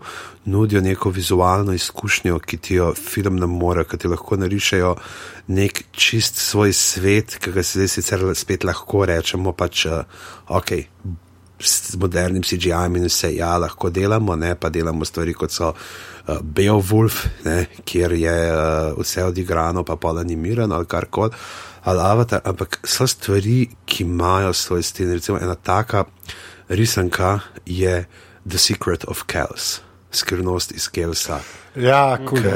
nudijo 0.48 0.82
neko 0.84 1.12
vizualno 1.14 1.76
izkušnjo, 1.76 2.40
ki 2.42 2.60
ti 2.64 2.80
jo 2.80 2.90
film 2.98 3.38
ne 3.38 3.48
more, 3.50 3.86
ker 3.88 4.00
ti 4.02 4.10
lahko 4.10 4.40
narišajo 4.40 4.96
nek 5.54 5.84
čist 5.92 6.42
svoj 6.42 6.74
svet, 6.76 7.38
ki 7.38 7.54
ga 7.54 7.64
se 7.64 7.80
zdaj 7.80 7.94
sicer 7.94 8.28
spet 8.36 8.66
lahko 8.68 9.06
rečemo, 9.08 9.54
pač 9.56 9.86
uh, 9.88 10.04
ok. 10.48 10.76
S 11.60 11.96
modernim 11.98 12.42
CGI-jem 12.42 12.96
in 12.96 13.08
vse, 13.08 13.32
ja, 13.34 13.56
lahko 13.58 13.90
delamo, 13.90 14.36
ne 14.36 14.54
pa 14.54 14.70
delamo 14.70 15.04
stvari 15.04 15.34
kot 15.34 15.50
so 15.50 15.72
uh, 15.72 16.38
Beowulf, 16.42 17.24
ne, 17.44 17.66
kjer 17.84 18.14
je 18.18 18.36
uh, 18.52 19.00
vse 19.00 19.24
odigrano, 19.24 19.84
pa 19.84 19.96
pol 19.96 20.20
animirano 20.22 20.76
ali 20.76 20.86
karkoli, 20.86 21.34
ali 21.90 22.04
avatar, 22.04 22.44
ampak 22.44 22.80
so 22.86 23.06
stvari, 23.06 23.66
ki 23.86 24.04
imajo 24.04 24.52
svoj 24.52 24.82
stil. 24.82 25.12
Recimo 25.18 25.38
ena 25.42 25.54
taka 25.54 26.04
risanka 26.68 27.38
je 27.66 28.04
The 28.48 28.58
Secret 28.58 29.04
of 29.08 29.26
Kells, 29.26 29.80
skrivnost 30.10 30.72
iz 30.72 30.88
Kelsa. 30.88 31.40
Ja, 31.76 32.18
cool. 32.28 32.42
K, 32.42 32.48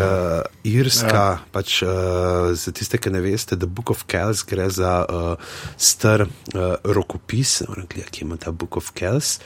Irska, 0.64 1.24
ja. 1.36 1.40
pač 1.52 1.82
uh, 1.82 2.52
za 2.56 2.72
tiste, 2.72 2.98
ki 2.98 3.12
ne 3.12 3.20
veste, 3.22 3.58
The 3.58 3.68
Book 3.68 3.92
of 3.92 4.06
Kells 4.10 4.42
gre 4.48 4.70
za 4.72 5.02
uh, 5.04 5.52
star 5.76 6.24
uh, 6.24 6.62
rokopis, 6.84 7.60
gledaj, 7.68 8.08
ki 8.10 8.24
ima 8.24 8.40
ta 8.40 8.50
Book 8.50 8.80
of 8.80 8.90
Kells, 8.96 9.36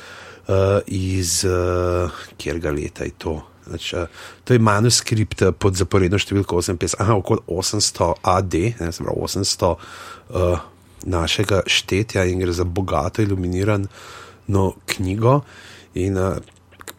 uh, 0.46 0.78
iz 0.86 1.42
uh, 1.48 2.24
kjerga 2.38 2.70
leta 2.70 3.04
je 3.04 3.16
to. 3.18 3.36
Znači, 3.66 3.96
uh, 3.96 4.24
to 4.44 4.54
je 4.54 4.62
manuskript 4.62 5.42
pod 5.58 5.76
zaporedno 5.76 6.18
številko 6.22 6.62
58, 6.62 7.00
aha, 7.02 7.18
okoli 7.18 7.42
800 7.50 8.12
AD, 8.22 8.58
ne, 8.80 8.92
se 8.94 9.04
pravi 9.04 9.28
800 9.28 9.72
uh, 9.74 10.66
našega 11.06 11.64
štetja 11.66 12.24
in 12.30 12.40
gre 12.40 12.54
za 12.54 12.64
bogato 12.64 13.22
iluminirano 13.22 14.70
knjigo. 14.86 15.40
In, 15.98 16.16
uh, 16.16 16.38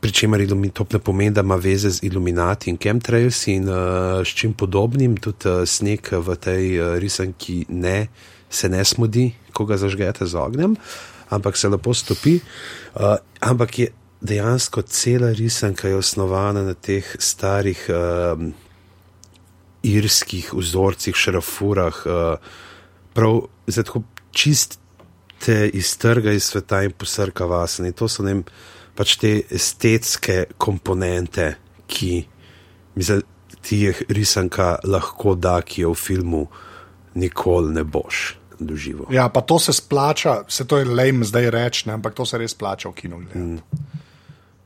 Pričemer 0.07 0.39
to 0.73 0.85
ne 0.93 0.99
pomeni, 0.99 1.31
da 1.35 1.41
ima 1.41 1.55
veze 1.55 1.89
z 1.89 1.99
iluminati 2.07 2.69
in 2.69 2.77
chemtrails 2.77 3.47
in 3.47 3.67
uh, 3.69 4.23
s 4.23 4.31
čim 4.31 4.53
podobnim, 4.53 5.17
tudi 5.17 5.49
uh, 5.49 5.65
sneg 5.67 6.07
v 6.11 6.35
tej 6.39 6.79
uh, 6.79 6.95
risanki 6.95 7.65
ne, 7.69 8.07
se 8.49 8.69
ne 8.69 8.85
smodi, 8.85 9.33
ko 9.51 9.65
ga 9.67 9.75
zažgete 9.77 10.25
z 10.25 10.39
ognjem, 10.39 10.77
ampak 11.29 11.57
se 11.57 11.67
lepo 11.67 11.93
stopi. 11.93 12.37
Uh, 12.95 13.17
ampak 13.39 13.79
je 13.79 13.89
dejansko 14.21 14.81
cela 14.87 15.33
risanka 15.35 15.91
osnovana 15.97 16.63
na 16.63 16.73
teh 16.73 17.03
starih 17.19 17.83
uh, 17.91 18.47
irskih 19.83 20.53
vzorcih, 20.53 21.15
šrafurah, 21.15 21.99
uh, 22.05 22.39
prav 23.13 23.41
zato 23.67 24.05
čiste 24.31 25.67
iz 25.73 25.97
trga, 25.99 26.31
iz 26.31 26.47
sveta 26.47 26.85
in 26.87 26.95
posrka 26.95 27.45
vas. 27.45 27.79
In 27.79 27.91
to 27.91 28.07
so 28.07 28.23
ne 28.23 28.39
pač 28.97 29.17
te 29.21 29.33
estetske 29.53 30.45
komponente, 30.57 31.51
ki 31.87 32.11
mislim, 32.97 33.21
ti 33.61 33.83
jih 33.85 34.01
risanka 34.09 34.77
lahko 34.87 35.35
da, 35.35 35.59
ki 35.61 35.85
jo 35.85 35.93
v 35.93 36.01
filmu 36.01 36.43
nikoli 37.17 37.75
ne 37.75 37.83
boš 37.83 38.37
doživel. 38.59 39.05
Ja, 39.13 39.27
pa 39.29 39.43
to 39.45 39.59
se 39.61 39.73
splača, 39.73 40.39
se 40.49 40.65
to 40.65 40.79
je 40.81 40.85
lame 40.85 41.25
zdaj 41.25 41.49
reči, 41.53 41.89
ampak 41.93 42.17
to 42.17 42.25
se 42.25 42.37
res 42.41 42.55
splača 42.57 42.89
v 42.89 42.97
kinu. 42.97 43.21
Mm. 43.35 43.57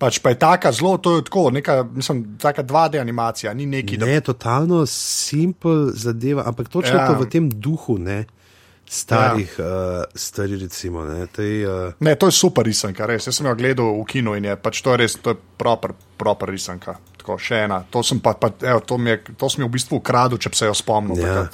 Pač 0.01 0.17
pa 0.23 0.31
je 0.33 0.39
taka 0.41 0.71
zelo, 0.73 0.95
to 0.97 1.19
je 1.19 1.25
tako, 1.27 1.49
neka, 1.53 1.83
mislim, 1.93 2.23
taka 2.41 2.63
2D 2.63 3.01
animacija, 3.01 3.53
ni 3.53 3.67
neki. 3.69 3.99
Ne, 4.01 4.15
da... 4.17 4.31
totalno 4.31 4.85
simpel 4.89 5.91
zadeva, 5.93 6.47
ampak 6.49 6.71
točno 6.73 6.95
ja. 6.97 7.07
to 7.07 7.19
v 7.19 7.27
tem 7.29 7.49
duhu, 7.51 7.99
ne 8.01 8.23
starih, 8.91 9.55
ja. 9.59 9.65
uh, 9.65 10.03
stari, 10.15 10.57
recimo. 10.59 11.05
Ne, 11.05 11.27
tej, 11.27 11.65
uh... 11.65 11.93
ne, 11.99 12.15
to 12.15 12.27
je 12.27 12.35
super 12.35 12.65
risanka, 12.67 13.07
res. 13.07 13.27
Jaz 13.27 13.39
sem 13.39 13.47
jo 13.47 13.55
gledal 13.55 13.95
v 13.95 14.03
kinu 14.09 14.35
in 14.35 14.49
je 14.51 14.55
pač 14.59 14.83
to 14.83 14.91
je 14.91 14.99
res, 14.99 15.15
to 15.23 15.31
je 15.31 15.39
proper, 15.57 15.95
proper 16.19 16.51
risanka. 16.51 16.97
Tako, 17.21 17.37
še 17.39 17.63
ena. 17.69 17.79
To 17.93 18.03
sem, 18.03 18.19
pa, 18.19 18.33
pa, 18.35 18.49
evo, 18.65 18.81
to, 18.83 18.97
mi 18.99 19.13
je, 19.13 19.35
to 19.39 19.47
sem 19.47 19.63
v 19.63 19.71
bistvu 19.71 20.01
ukradel, 20.01 20.41
če 20.41 20.51
bi 20.51 20.59
se 20.59 20.67
jo 20.67 20.75
spomnil. 20.75 21.21
Ja. 21.23 21.45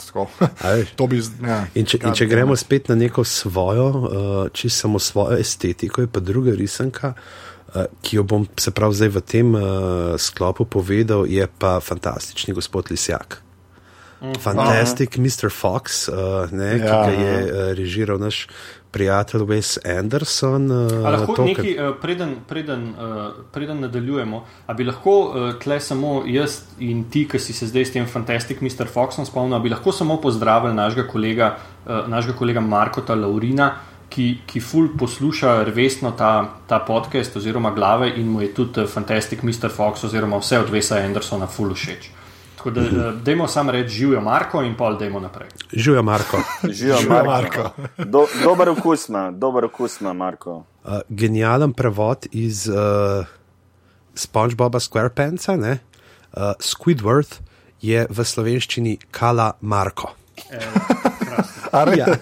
bi, 1.12 1.22
ja, 1.46 1.60
in 1.78 1.86
če, 1.86 2.02
in 2.02 2.18
če 2.18 2.30
gremo 2.32 2.58
spet 2.58 2.90
na 2.90 2.98
neko 2.98 3.28
svojo, 3.28 3.88
uh, 3.94 4.38
čisto 4.56 4.88
samo 4.88 5.02
svojo 5.04 5.38
estetiko, 5.38 6.08
je 6.08 6.10
pa 6.10 6.24
druga 6.24 6.58
risanka. 6.58 7.14
Uh, 7.68 7.84
ki 8.02 8.16
jo 8.16 8.24
bom 8.24 8.46
se 8.56 8.72
prav 8.72 8.96
zdaj 8.96 9.12
v 9.12 9.22
tem 9.28 9.50
uh, 9.54 10.16
sklopu 10.16 10.66
povedal, 10.66 11.28
je 11.28 11.44
pa 11.60 11.78
fantastični 11.84 12.56
gospod 12.56 12.90
Lisjak. 12.90 13.44
Fantastic 14.20 15.14
Aha. 15.14 15.22
Mr. 15.22 15.50
Fox, 15.50 16.08
uh, 16.10 16.50
ne, 16.52 16.78
ja, 16.78 16.78
ki 16.78 16.90
ga 16.90 17.12
je 17.14 17.34
uh, 17.44 17.74
režiral 17.78 18.18
naš 18.18 18.48
prijatelj 18.92 19.44
Wes 19.46 19.78
Anderson. 19.86 20.72
Uh, 20.72 21.06
lahko 21.06 21.36
to, 21.38 21.46
nekaj, 21.46 21.74
uh, 21.76 21.92
preden, 22.02 22.36
preden, 22.50 22.88
uh, 22.98 23.28
preden 23.54 23.84
nadaljujemo, 23.86 24.44
ali 24.66 24.78
bi 24.78 24.88
lahko 24.90 25.18
uh, 25.20 25.52
tle 25.62 25.78
samo 25.80 26.24
jaz 26.26 26.64
in 26.80 27.06
ti, 27.14 27.28
ki 27.30 27.40
si 27.40 27.54
se 27.54 27.70
zdaj 27.70 27.86
s 27.86 27.94
tem 27.94 28.10
Fantastic 28.10 28.62
Mr. 28.66 28.90
Foxom 28.90 29.26
spomnil, 29.26 29.60
ali 29.60 29.70
bi 29.70 29.76
lahko 29.76 29.94
samo 29.94 30.18
pozdravili 30.22 30.74
našega 30.74 31.08
kolega, 31.12 31.54
uh, 31.86 32.08
našega 32.10 32.38
kolega 32.38 32.64
Markota 32.64 33.16
Laurina. 33.16 33.76
Ki, 34.08 34.38
ki 34.48 34.62
ful 34.64 34.86
posluša 34.96 35.66
resno 35.68 36.14
ta, 36.16 36.30
ta 36.66 36.78
podcast, 36.80 37.36
oziroma 37.36 37.74
glave, 37.76 38.08
in 38.16 38.30
mu 38.32 38.40
je 38.42 38.54
tudi 38.56 38.86
Fantastic 38.88 39.44
Mr. 39.44 39.68
Fox, 39.68 40.06
oziroma 40.08 40.40
vse 40.40 40.62
od 40.64 40.72
Vesa 40.72 41.02
Andersona, 41.04 41.44
ful 41.52 41.74
všeč. 41.76 42.08
Tako 42.68 42.80
da, 42.80 42.82
-hmm. 42.82 43.22
dajmo 43.24 43.48
samo 43.48 43.72
reči, 43.72 43.90
živijo 43.90 44.22
Marko 44.22 44.64
in 44.64 44.76
pol, 44.76 44.98
dajmo 44.98 45.20
naprej. 45.20 45.50
Živijo 45.72 46.04
Marko. 46.04 46.38
živijo 46.78 46.98
Marko. 47.26 47.70
Do, 47.98 48.28
dober 48.44 48.70
okus 48.70 49.10
ima, 49.10 49.32
dober 49.32 49.66
okus 49.66 50.02
ima 50.02 50.14
Marko. 50.14 50.56
Uh, 50.56 50.94
genijalen 51.10 51.74
prevod 51.74 52.28
iz 52.32 52.68
uh, 52.68 52.76
SpongeBoba 54.16 54.80
SquarePants, 54.80 55.50
uh, 55.50 56.42
Squidward 56.60 57.34
je 57.82 58.08
v 58.10 58.24
slovenščini 58.24 58.98
Kala 59.12 59.54
Marko. 59.62 60.16
E, 60.52 60.60
ja. 61.98 62.06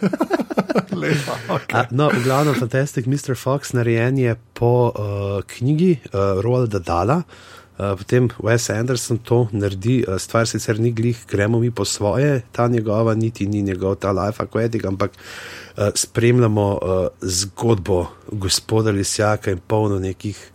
Lepa, 0.96 1.34
okay. 1.50 1.82
uh, 1.82 1.92
no, 1.92 2.10
v 2.10 2.24
glavnem, 2.24 2.54
fantastic 2.54 3.06
Mr. 3.06 3.36
Fox 3.36 3.74
narejen 3.74 4.18
je 4.18 4.36
po 4.54 4.94
uh, 4.94 5.42
knjigi 5.48 6.00
uh, 6.14 6.42
Roalda 6.42 6.80
Dala. 6.80 7.18
Eh, 7.18 7.55
potem 7.78 8.30
Wes 8.40 8.70
Anderson 8.70 9.18
to 9.18 9.48
naredi, 9.52 10.04
uh, 10.08 10.18
stvar 10.20 10.48
sicer 10.48 10.80
ni 10.80 10.92
glih, 10.92 11.18
gremo 11.30 11.60
mi 11.60 11.72
po 11.72 11.86
svoje, 11.86 12.42
ta 12.52 12.68
njegova, 12.68 13.16
niti 13.16 13.48
ni 13.48 13.62
njegov 13.62 13.96
ta 13.96 14.12
life 14.12 14.44
aquatic, 14.44 14.86
ampak 14.86 15.12
uh, 15.12 15.90
spremljamo 15.96 16.80
zgodbo 17.22 18.06
gospoda 18.32 18.92
Lisjaka 18.92 19.52
in 19.52 19.60
polno 19.68 20.00
nekih 20.00 20.52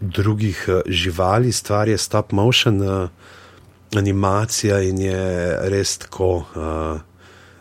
drugih 0.00 0.68
živali, 0.86 1.52
stvar 1.52 1.88
je 1.88 1.98
stop 1.98 2.32
motion 2.32 3.08
animacija 3.96 4.80
in 4.80 4.98
je 4.98 5.58
res 5.70 5.98
tako. 5.98 6.36
Uh, 6.36 7.00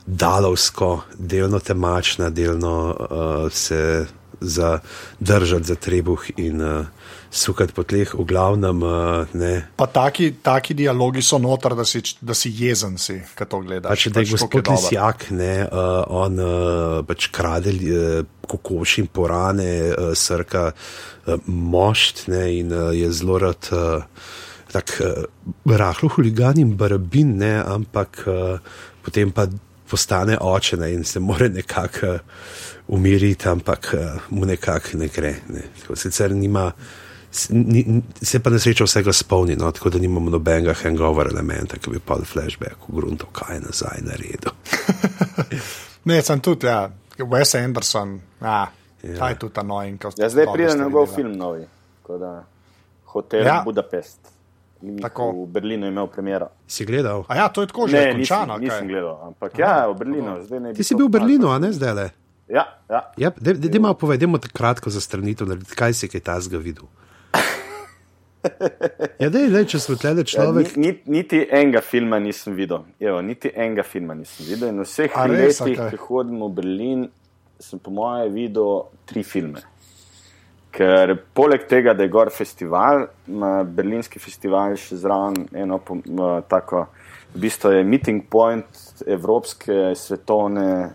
Dalovsko, 0.05 1.01
delno 1.17 1.59
temačna, 1.59 2.29
delno 2.29 2.97
uh, 2.99 3.51
se 3.51 4.05
zadržati 4.39 5.63
za 5.63 5.75
trebuh 5.75 6.21
in 6.37 6.61
uh, 6.61 6.85
sukati 7.31 7.73
po 7.73 7.83
tleh, 7.87 8.11
v 8.11 8.25
glavnem. 8.27 8.83
Uh, 8.83 9.63
pa 9.79 9.87
taki, 9.87 10.33
taki 10.43 10.75
dialogi 10.75 11.23
so 11.23 11.39
noter, 11.39 11.75
da 11.79 11.85
si, 11.87 12.03
da 12.19 12.35
si 12.35 12.51
jezen, 12.51 12.97
si, 12.99 13.21
kaj 13.35 13.47
to 13.47 13.61
gledaš. 13.63 13.89
Pač, 13.89 14.07
da 14.11 14.19
je 14.19 14.27
pač 14.27 14.35
gospod 14.35 14.71
Lisjak, 14.73 15.25
ne, 15.31 15.53
uh, 15.63 16.03
on 16.11 16.37
uh, 16.43 16.99
pač 17.07 17.31
krade 17.31 17.71
uh, 17.71 18.21
kokoši 18.51 19.05
in 19.05 19.09
porane, 19.09 19.71
uh, 19.95 20.11
srka 20.17 20.67
uh, 20.75 21.39
mošt 21.47 22.27
ne, 22.31 22.45
in 22.59 22.75
uh, 22.75 22.91
je 22.95 23.11
zelo 23.15 23.39
rad. 23.47 23.71
Uh, 23.71 24.03
Tako 24.71 25.03
uh, 25.03 25.75
rahlo 25.75 26.07
huligan 26.15 26.55
in 26.61 26.77
barabin, 26.79 27.33
ne, 27.41 27.57
ampak 27.59 28.21
uh, 28.23 28.75
potem 29.03 29.33
pa 29.35 29.49
postane 29.91 30.37
oče 30.39 30.77
ne, 30.79 30.93
in 30.95 31.03
se 31.03 31.19
more 31.19 31.49
nekako 31.51 32.13
uh, 32.13 32.45
umiriti, 32.95 33.49
ampak 33.51 33.91
uh, 33.93 34.31
mu 34.31 34.47
nekako 34.47 34.97
ne 34.97 35.07
gre. 35.11 35.33
Ne. 35.51 35.65
Sicer 35.91 36.31
nima, 36.31 36.69
ni, 36.71 37.00
se 37.31 38.39
pa 38.43 38.49
nesreča 38.49 38.83
vsega 38.83 39.13
spomni, 39.13 39.55
no, 39.55 39.71
tako 39.71 39.89
da 39.89 39.99
nimamo 39.99 40.29
nobenega 40.29 40.73
hangover 40.83 41.27
elementa, 41.31 41.77
ki 41.79 41.93
bi 41.93 41.99
pa 42.05 42.17
flashback 42.25 42.87
v 42.87 42.95
gruntu, 42.95 43.29
kaj 43.31 43.55
je 43.55 43.61
nazaj 43.61 44.01
na 44.03 44.17
redu. 44.19 44.51
ne, 46.09 46.21
sem 46.21 46.43
tudi, 46.43 46.67
ja, 46.67 46.89
Wes 47.17 47.55
Anderson, 47.55 48.19
ja, 48.41 48.65
ja. 49.03 49.15
kaj 49.17 49.31
je 49.31 49.39
tudi 49.45 49.53
ta 49.53 49.63
novi. 49.63 49.95
Ja, 50.17 50.29
zdaj 50.29 50.51
pride 50.53 50.75
na 50.75 50.83
njegov 50.83 51.07
film 51.15 51.37
novi, 51.37 51.65
Hotel 53.11 53.45
ja. 53.45 53.61
Budapest. 53.65 54.19
V 54.81 55.45
Berlinu 55.47 55.85
je 55.85 55.91
imel 55.91 56.07
premjero. 56.07 56.47
Si 56.67 56.85
gledal? 56.85 57.25
A 57.27 57.35
ja, 57.35 57.49
to 57.49 57.61
je 57.61 57.67
tako 57.67 57.87
že 57.87 57.97
ne, 57.97 58.11
končano. 58.11 58.57
Nisem, 58.57 58.63
nisem 58.63 58.87
gledal, 58.87 59.19
ampak 59.27 59.59
Aha, 59.59 59.61
ja, 59.61 59.87
v 59.87 59.95
Berlinu. 59.99 60.31
Ti 60.73 60.83
si 60.83 60.95
bil 60.95 61.05
v 61.05 61.13
Berlinu, 61.19 61.51
a 61.53 61.59
ne 61.61 61.69
zdaj 61.71 61.93
le? 61.93 62.07
Ja, 62.49 62.65
ja. 62.89 63.01
ja 63.17 63.29
Dejmo 63.37 63.93
povedati 63.93 64.49
kratko 64.49 64.89
za 64.89 65.01
stranitev, 65.01 65.47
kaj 65.75 65.93
si 65.93 66.09
kaj 66.09 66.19
tazga 66.19 66.57
videl. 66.57 66.89
Ja, 69.21 69.29
dej, 69.29 69.49
dej, 69.53 69.65
če 69.69 69.79
smo 69.81 69.95
tle 70.01 70.23
človek. 70.25 70.71
Ja, 70.73 70.81
niti, 70.81 71.11
niti 71.13 71.41
enega 71.45 71.81
filma 71.85 72.17
nisem 72.21 72.55
videl. 72.57 72.87
Evo, 73.01 73.19
niti 73.25 73.51
enega 73.53 73.85
filma 73.85 74.15
nisem 74.17 74.47
videl. 74.49 74.71
In 74.73 74.81
vseh 74.85 75.13
letih, 75.29 75.83
ki 75.91 75.99
hodim 76.07 76.41
v 76.41 76.49
Berlin, 76.57 77.03
sem 77.61 77.81
po 77.81 77.93
moje 77.93 78.31
videl 78.33 78.87
tri 79.09 79.21
filme. 79.27 79.61
Ker 80.71 81.13
poleg 81.35 81.67
tega, 81.69 81.93
da 81.93 82.07
je 82.07 82.13
gor 82.13 82.31
festival, 82.33 83.09
ima 83.27 83.59
berlinski 83.67 84.21
festival 84.23 84.77
še 84.79 84.97
zraven 85.03 85.49
eno 85.51 85.81
tako, 86.49 86.85
v 87.35 87.41
bistvu 87.43 87.73
je 87.75 87.83
meeting 87.87 88.23
point 88.31 88.85
evropske 89.05 89.91
svetovne 89.99 90.93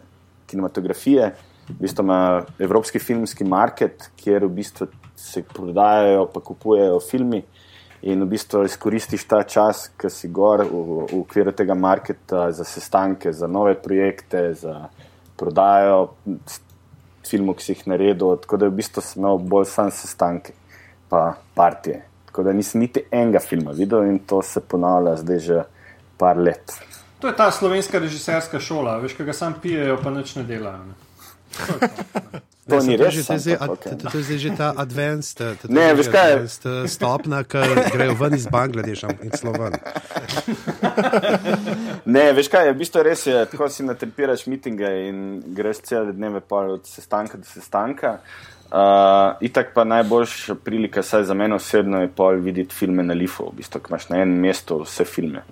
kinematografije, 0.49 1.29
v 1.69 1.77
bistvu 1.83 2.07
ima 2.07 2.21
evropski 2.63 3.03
filmski 3.03 3.45
market, 3.45 4.09
kjer 4.17 4.49
v 4.49 4.55
bistvu 4.63 4.89
se 5.17 5.43
prodajajo, 5.43 6.27
pa 6.33 6.41
kupujejo 6.41 7.01
filmi. 7.01 7.43
In 8.07 8.23
v 8.23 8.29
bistvu 8.37 8.63
izkoristiš 8.69 9.25
ta 9.27 9.41
čas, 9.43 9.89
ki 9.99 10.11
si 10.13 10.29
gor 10.29 10.63
v, 10.69 10.83
v 11.11 11.21
okviru 11.23 11.55
tega 11.57 11.75
marketa 11.75 12.51
za 12.53 12.65
sestanke, 12.65 13.33
za 13.33 13.49
nove 13.49 13.75
projekte, 13.83 14.53
za 14.55 14.89
prodajo 15.37 16.13
filmov, 17.27 17.57
ki 17.57 17.65
si 17.65 17.73
jih 17.73 17.87
naredil. 17.91 18.37
Tako 18.45 18.61
da 18.61 18.69
v 18.71 18.77
bistvu 18.79 19.03
sem 19.03 19.25
imel 19.25 19.41
bolj 19.43 19.67
sam 19.73 19.91
sestanke. 19.91 20.55
pa 21.09 21.35
partije. 21.55 22.03
Tako 22.27 22.43
da 22.43 22.53
nisem 22.53 22.81
niti 22.81 23.05
enega 23.11 23.39
filma 23.39 23.71
videl 23.71 24.05
in 24.05 24.19
to 24.19 24.43
se 24.43 24.61
ponavlja 24.61 25.17
zdaj 25.17 25.39
že 25.39 25.63
par 26.19 26.39
let. 26.39 26.73
To 27.21 27.29
je 27.29 27.37
ta 27.37 27.51
slovenska 27.51 27.99
režiserska 27.99 28.61
šola, 28.61 28.99
veš, 28.99 29.15
kaj 29.17 29.27
ga 29.27 29.33
sam 29.33 29.55
pijejo, 29.63 29.97
pa 30.03 30.11
nič 30.11 30.35
ne 30.37 30.43
delajo. 30.43 30.83
Ne? 30.85 30.95
To 32.69 32.77
ne. 32.77 32.87
Ni 32.87 32.97
res. 32.97 33.27
To 33.27 33.33
je 33.35 33.57
to- 33.59 34.11
to 34.11 34.19
je 34.19 34.25
zdaj 34.25 34.39
že 34.39 34.51
ta 34.57 34.75
advanced, 34.77 35.41
eh, 35.41 35.55
to- 35.55 35.69
to 35.69 35.75
Ne, 35.75 35.83
je 35.83 35.95
veš 35.95 36.09
kaj? 36.09 36.33
advanced, 36.33 36.67
eh, 36.67 36.89
stopna, 36.89 37.45
ki 37.45 37.59
grejo 37.93 38.15
ven 38.15 38.35
iz 38.35 38.47
Bangladeša 38.47 39.09
in 39.23 39.31
celo 39.31 39.53
ven. 39.53 39.73
Ne, 42.07 42.33
veš 42.33 42.49
kaj, 42.49 42.71
v 42.71 42.79
bistvu 42.79 43.03
res 43.03 43.27
je, 43.27 43.47
tako 43.47 43.69
si 43.69 43.83
natrpiraš 43.83 44.47
mitinge 44.47 44.89
in 45.09 45.19
greš 45.47 45.81
cele 45.83 46.13
dneve 46.13 46.41
od 46.51 46.87
sestanka 46.87 47.39
do 47.39 47.45
sestanka. 47.45 48.19
Uh, 48.67 49.39
itak 49.41 49.71
pa 49.75 49.85
najboljša 49.85 50.55
prilika, 50.57 51.03
saj 51.03 51.25
za 51.25 51.35
mene 51.35 51.55
osebno 51.55 52.01
je 52.01 52.09
pol 52.09 52.41
videti 52.43 52.75
filme 52.75 53.03
na 53.03 53.15
Lifu, 53.15 53.45
v 53.47 53.57
bistvu, 53.57 53.81
imaš 53.89 54.09
na 54.09 54.17
enem 54.17 54.41
mestu 54.41 54.81
vse 54.83 55.05
filme. 55.05 55.43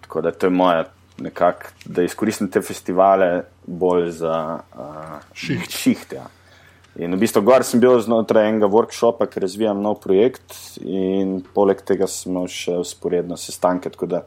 Tako 0.00 0.20
da 0.20 0.30
to 0.30 0.46
je 0.46 0.50
moja 0.50 0.84
nekako, 1.18 1.66
da 1.84 2.02
izkoristim 2.02 2.48
te 2.48 2.62
festivale 2.62 3.42
bolj 3.66 4.10
za 4.12 4.36
uh, 4.70 5.18
Šiht. 5.34 5.70
šiht 5.70 6.12
ja. 6.12 6.26
In 6.94 7.10
v 7.10 7.18
bistvu 7.18 7.42
gor 7.42 7.64
sem 7.66 7.80
bil 7.82 7.96
znotraj 7.98 8.52
enega 8.52 8.68
workshopa, 8.70 9.26
ker 9.26 9.42
razvijam 9.42 9.80
nov 9.82 9.98
projekt 10.04 10.54
in 10.78 11.40
poleg 11.54 11.82
tega 11.82 12.06
smo 12.06 12.44
še 12.46 12.76
usporedno 12.84 13.38
sestanke, 13.40 13.90
tako 13.90 14.06
da 14.12 14.20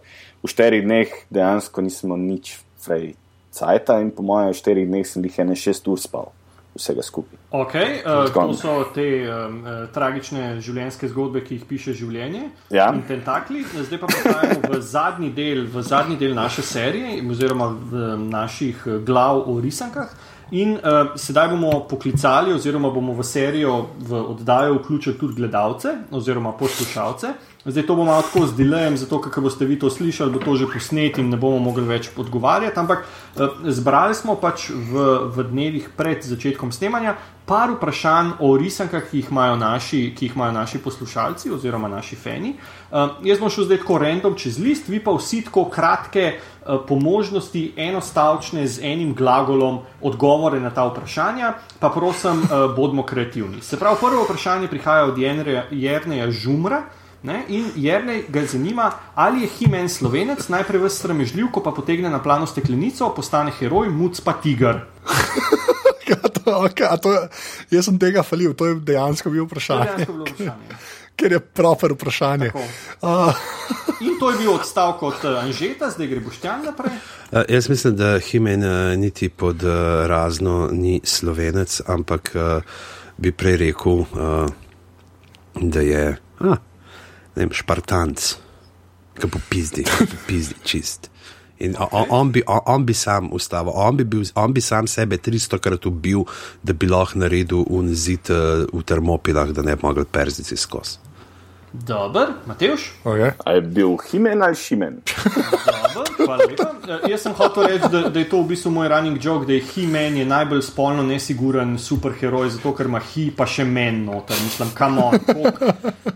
v 0.44 0.52
štirih 0.52 0.84
dneh 0.84 1.14
dejansko 1.32 1.86
nismo 1.86 2.20
nič 2.20 2.58
frej 2.84 3.14
cajta 3.56 4.02
in 4.04 4.12
po 4.12 4.26
mojem 4.28 4.52
v 4.52 4.60
štirih 4.60 4.90
dneh 4.90 5.08
sem 5.08 5.24
jih 5.24 5.40
ene 5.46 5.56
šest 5.56 5.88
ur 5.88 6.02
spal, 6.02 6.28
vsega 6.76 7.08
skupaj. 7.08 7.40
Okay, 7.56 8.04
uh, 8.04 8.28
to 8.36 8.52
so 8.60 8.76
te 8.92 9.08
um, 9.24 9.64
tragične 9.96 10.60
življenjske 10.60 11.08
zgodbe, 11.08 11.48
ki 11.48 11.62
jih 11.62 11.66
piše 11.72 11.96
življenje. 11.96 12.50
Ja. 12.76 12.92
In 12.92 13.06
tentakli. 13.08 13.64
Zdaj 13.64 14.04
pa 14.04 14.12
prehajamo 14.12 14.76
v 14.76 14.82
zadnji 14.84 15.32
del, 15.32 15.64
v 15.72 15.88
zadnji 15.88 16.20
del 16.20 16.36
naše 16.36 16.68
serije, 16.68 17.22
oziroma 17.24 17.72
v 17.72 18.18
naših 18.28 18.84
glav 19.08 19.48
o 19.48 19.62
risankah. 19.64 20.12
In 20.52 20.78
uh, 20.80 21.12
sedaj 21.20 21.50
bomo 21.52 21.82
poklicali, 21.90 22.54
oziroma 22.56 22.88
bomo 22.90 23.12
v 23.14 23.24
serijo, 23.24 23.90
v 24.00 24.16
oddajo 24.16 24.78
vključili 24.78 25.18
tudi 25.20 25.36
gledalce 25.36 25.90
oziroma 26.12 26.52
poslušalce. 26.52 27.34
Zdaj 27.66 27.84
to 27.88 27.96
bomo 27.96 28.16
tako 28.22 28.46
z 28.48 28.56
delajem, 28.56 28.96
zato 28.98 29.20
ker 29.22 29.44
boste 29.44 29.66
vi 29.68 29.76
to 29.80 29.90
slišali, 29.92 30.32
bo 30.32 30.40
to 30.40 30.56
že 30.56 30.70
posnet 30.72 31.18
in 31.20 31.30
ne 31.30 31.38
bomo 31.38 31.60
mogli 31.60 31.84
več 31.84 32.08
odgovarjati. 32.16 32.80
Ampak 32.80 33.04
uh, 33.04 33.60
zbrali 33.68 34.16
smo 34.16 34.38
pač 34.40 34.70
v, 34.72 35.28
v 35.36 35.50
dnevih 35.52 35.90
pred 35.98 36.24
začetkom 36.24 36.72
snemanja 36.72 37.18
par 37.48 37.72
vprašanj 37.72 38.40
o 38.40 38.56
risankah, 38.60 39.04
ki 39.08 39.22
jih 39.22 39.32
imajo 39.32 39.56
naši, 39.60 40.00
ki 40.16 40.28
jih 40.28 40.36
imajo 40.36 40.52
naši 40.52 40.80
poslušalci 40.84 41.52
oziroma 41.52 41.88
naši 41.88 42.16
fani. 42.16 42.56
Uh, 42.92 43.20
jaz 43.28 43.40
bom 43.40 43.52
šel 43.52 43.68
zdaj 43.68 43.84
tako 43.84 44.00
random 44.04 44.36
čez 44.40 44.60
list, 44.64 44.88
vi 44.88 45.04
pa 45.04 45.12
vsi 45.16 45.44
tako 45.48 45.68
kratke, 45.72 46.40
po 46.88 46.96
možnosti 47.00 47.74
enostavčne 47.78 48.68
z 48.68 48.84
enim 48.84 49.14
glagolom 49.16 49.80
odgovore 50.02 50.60
na 50.60 50.70
ta 50.70 50.88
vprašanja, 50.88 51.54
pa 51.80 51.90
prosim, 51.90 52.44
uh, 52.44 52.76
bodimo 52.76 53.04
kreativni. 53.04 53.62
Se 53.62 53.80
pravi, 53.80 53.98
prvo 54.00 54.24
vprašanje 54.24 54.68
prihaja 54.68 55.06
od 55.06 55.18
Jerneja 55.72 56.32
Žumra. 56.32 56.84
Ne? 57.24 57.44
In 57.50 57.72
Jrnej 57.76 58.26
ga 58.30 58.46
zanima, 58.46 58.92
ali 59.16 59.42
je 59.42 59.48
Himen 59.48 59.90
slovenec, 59.90 60.48
najprej 60.50 60.82
v 60.82 60.90
sramežljiv, 60.90 61.50
ko 61.52 61.64
pa 61.66 61.74
potegne 61.74 62.12
na 62.14 62.22
plano 62.24 62.46
steklenico, 62.46 63.10
postane 63.16 63.52
heroj, 63.52 63.90
muc 63.90 64.22
pa 64.22 64.38
tiger. 64.38 64.86
To, 66.48 66.64
to, 67.04 67.12
jaz 67.68 67.90
sem 67.90 67.98
tega 68.00 68.24
falil, 68.24 68.54
to 68.56 68.70
je 68.70 68.76
dejansko 68.80 69.28
bil 69.28 69.44
To 69.44 69.44
je 69.44 69.50
vprašanje, 69.52 69.84
dejansko 69.84 70.14
bilo 70.14 70.26
vprašanje. 70.30 70.78
Ker 71.18 71.34
je 71.34 71.40
proper 71.40 71.94
vprašanje. 71.98 72.52
Uh, 73.02 73.34
In 74.06 74.20
to 74.20 74.30
je 74.32 74.38
bil 74.38 74.54
odstavek 74.54 75.04
od 75.04 75.26
eh, 75.26 75.40
Anžeta, 75.42 75.90
zdaj 75.90 76.08
gre 76.08 76.20
Boštjan 76.22 76.66
naprej. 76.66 76.94
Uh, 77.32 77.42
jaz 77.50 77.70
mislim, 77.70 77.96
da 77.98 78.20
Himen 78.20 78.64
uh, 78.64 78.94
niti 78.98 79.30
pod 79.30 79.64
uh, 79.64 80.06
razno 80.06 80.70
ni 80.72 81.02
slovenec, 81.04 81.82
ampak 81.88 82.32
uh, 82.36 82.62
bi 83.18 83.32
prej 83.32 83.58
rekel, 83.58 84.06
uh, 84.06 84.50
da 85.62 85.82
je 85.82 86.18
ah, 86.40 86.62
ne 87.36 87.46
vem, 87.46 87.54
špartanc, 87.54 88.36
ki 89.18 89.30
po 89.34 89.42
pizdi, 89.50 89.86
pizdi 90.30 90.56
čist. 90.64 91.10
In 91.58 91.74
okay. 91.74 91.90
on, 91.92 92.06
on, 92.10 92.32
bi, 92.32 92.44
on, 92.46 92.62
on 92.70 92.86
bi 92.86 92.94
sam 92.94 93.32
ustavil, 93.34 93.74
on 93.74 93.98
bi, 93.98 94.06
bil, 94.06 94.22
on 94.38 94.54
bi 94.54 94.62
sam 94.62 94.86
sebe 94.88 95.18
300 95.18 95.58
krat 95.58 95.90
ubil, 95.90 96.28
da 96.62 96.78
bi 96.78 96.86
lahko 96.86 97.18
naredil 97.18 97.66
unzid 97.66 98.30
uh, 98.30 98.70
v 98.70 98.86
termopilah, 98.86 99.50
da 99.58 99.66
ne 99.66 99.74
bi 99.74 99.82
mogel 99.88 100.06
perzici 100.06 100.58
skozi. 100.58 101.07
Dober, 101.78 102.28
Mateoš. 102.46 102.92
okay. 103.04 103.32
A 103.46 103.52
je 103.52 103.62
bil 103.62 103.98
Himen 104.02 104.44
ali 104.44 104.56
Šimen? 104.56 105.02
Dober, 105.94 106.12
hvala 106.18 106.44
lepa. 106.44 106.72
Eh, 106.88 107.10
Jaz 107.10 107.22
sem 107.22 107.34
hotel 107.34 107.64
reči, 107.66 107.90
da, 107.92 108.10
da 108.10 108.20
je 108.20 108.30
to 108.30 108.42
v 108.42 108.48
bistvu 108.48 108.72
moj 108.72 108.88
running 108.88 109.18
joke, 109.22 109.46
da 109.46 109.54
je 109.54 109.62
He-Man 109.66 110.18
je 110.18 110.26
najbolj 110.26 110.62
spolno 110.64 111.04
nesiguren 111.04 111.78
superheroj, 111.78 112.50
zato 112.50 112.74
ker 112.74 112.86
ima 112.86 113.00
He 113.02 113.28
pa 113.32 113.46
še 113.46 113.64
men 113.64 114.06
noter. 114.06 114.36
Mislim, 114.40 114.70
come 114.72 114.98
on, 115.00 115.20
folk, 115.22 115.62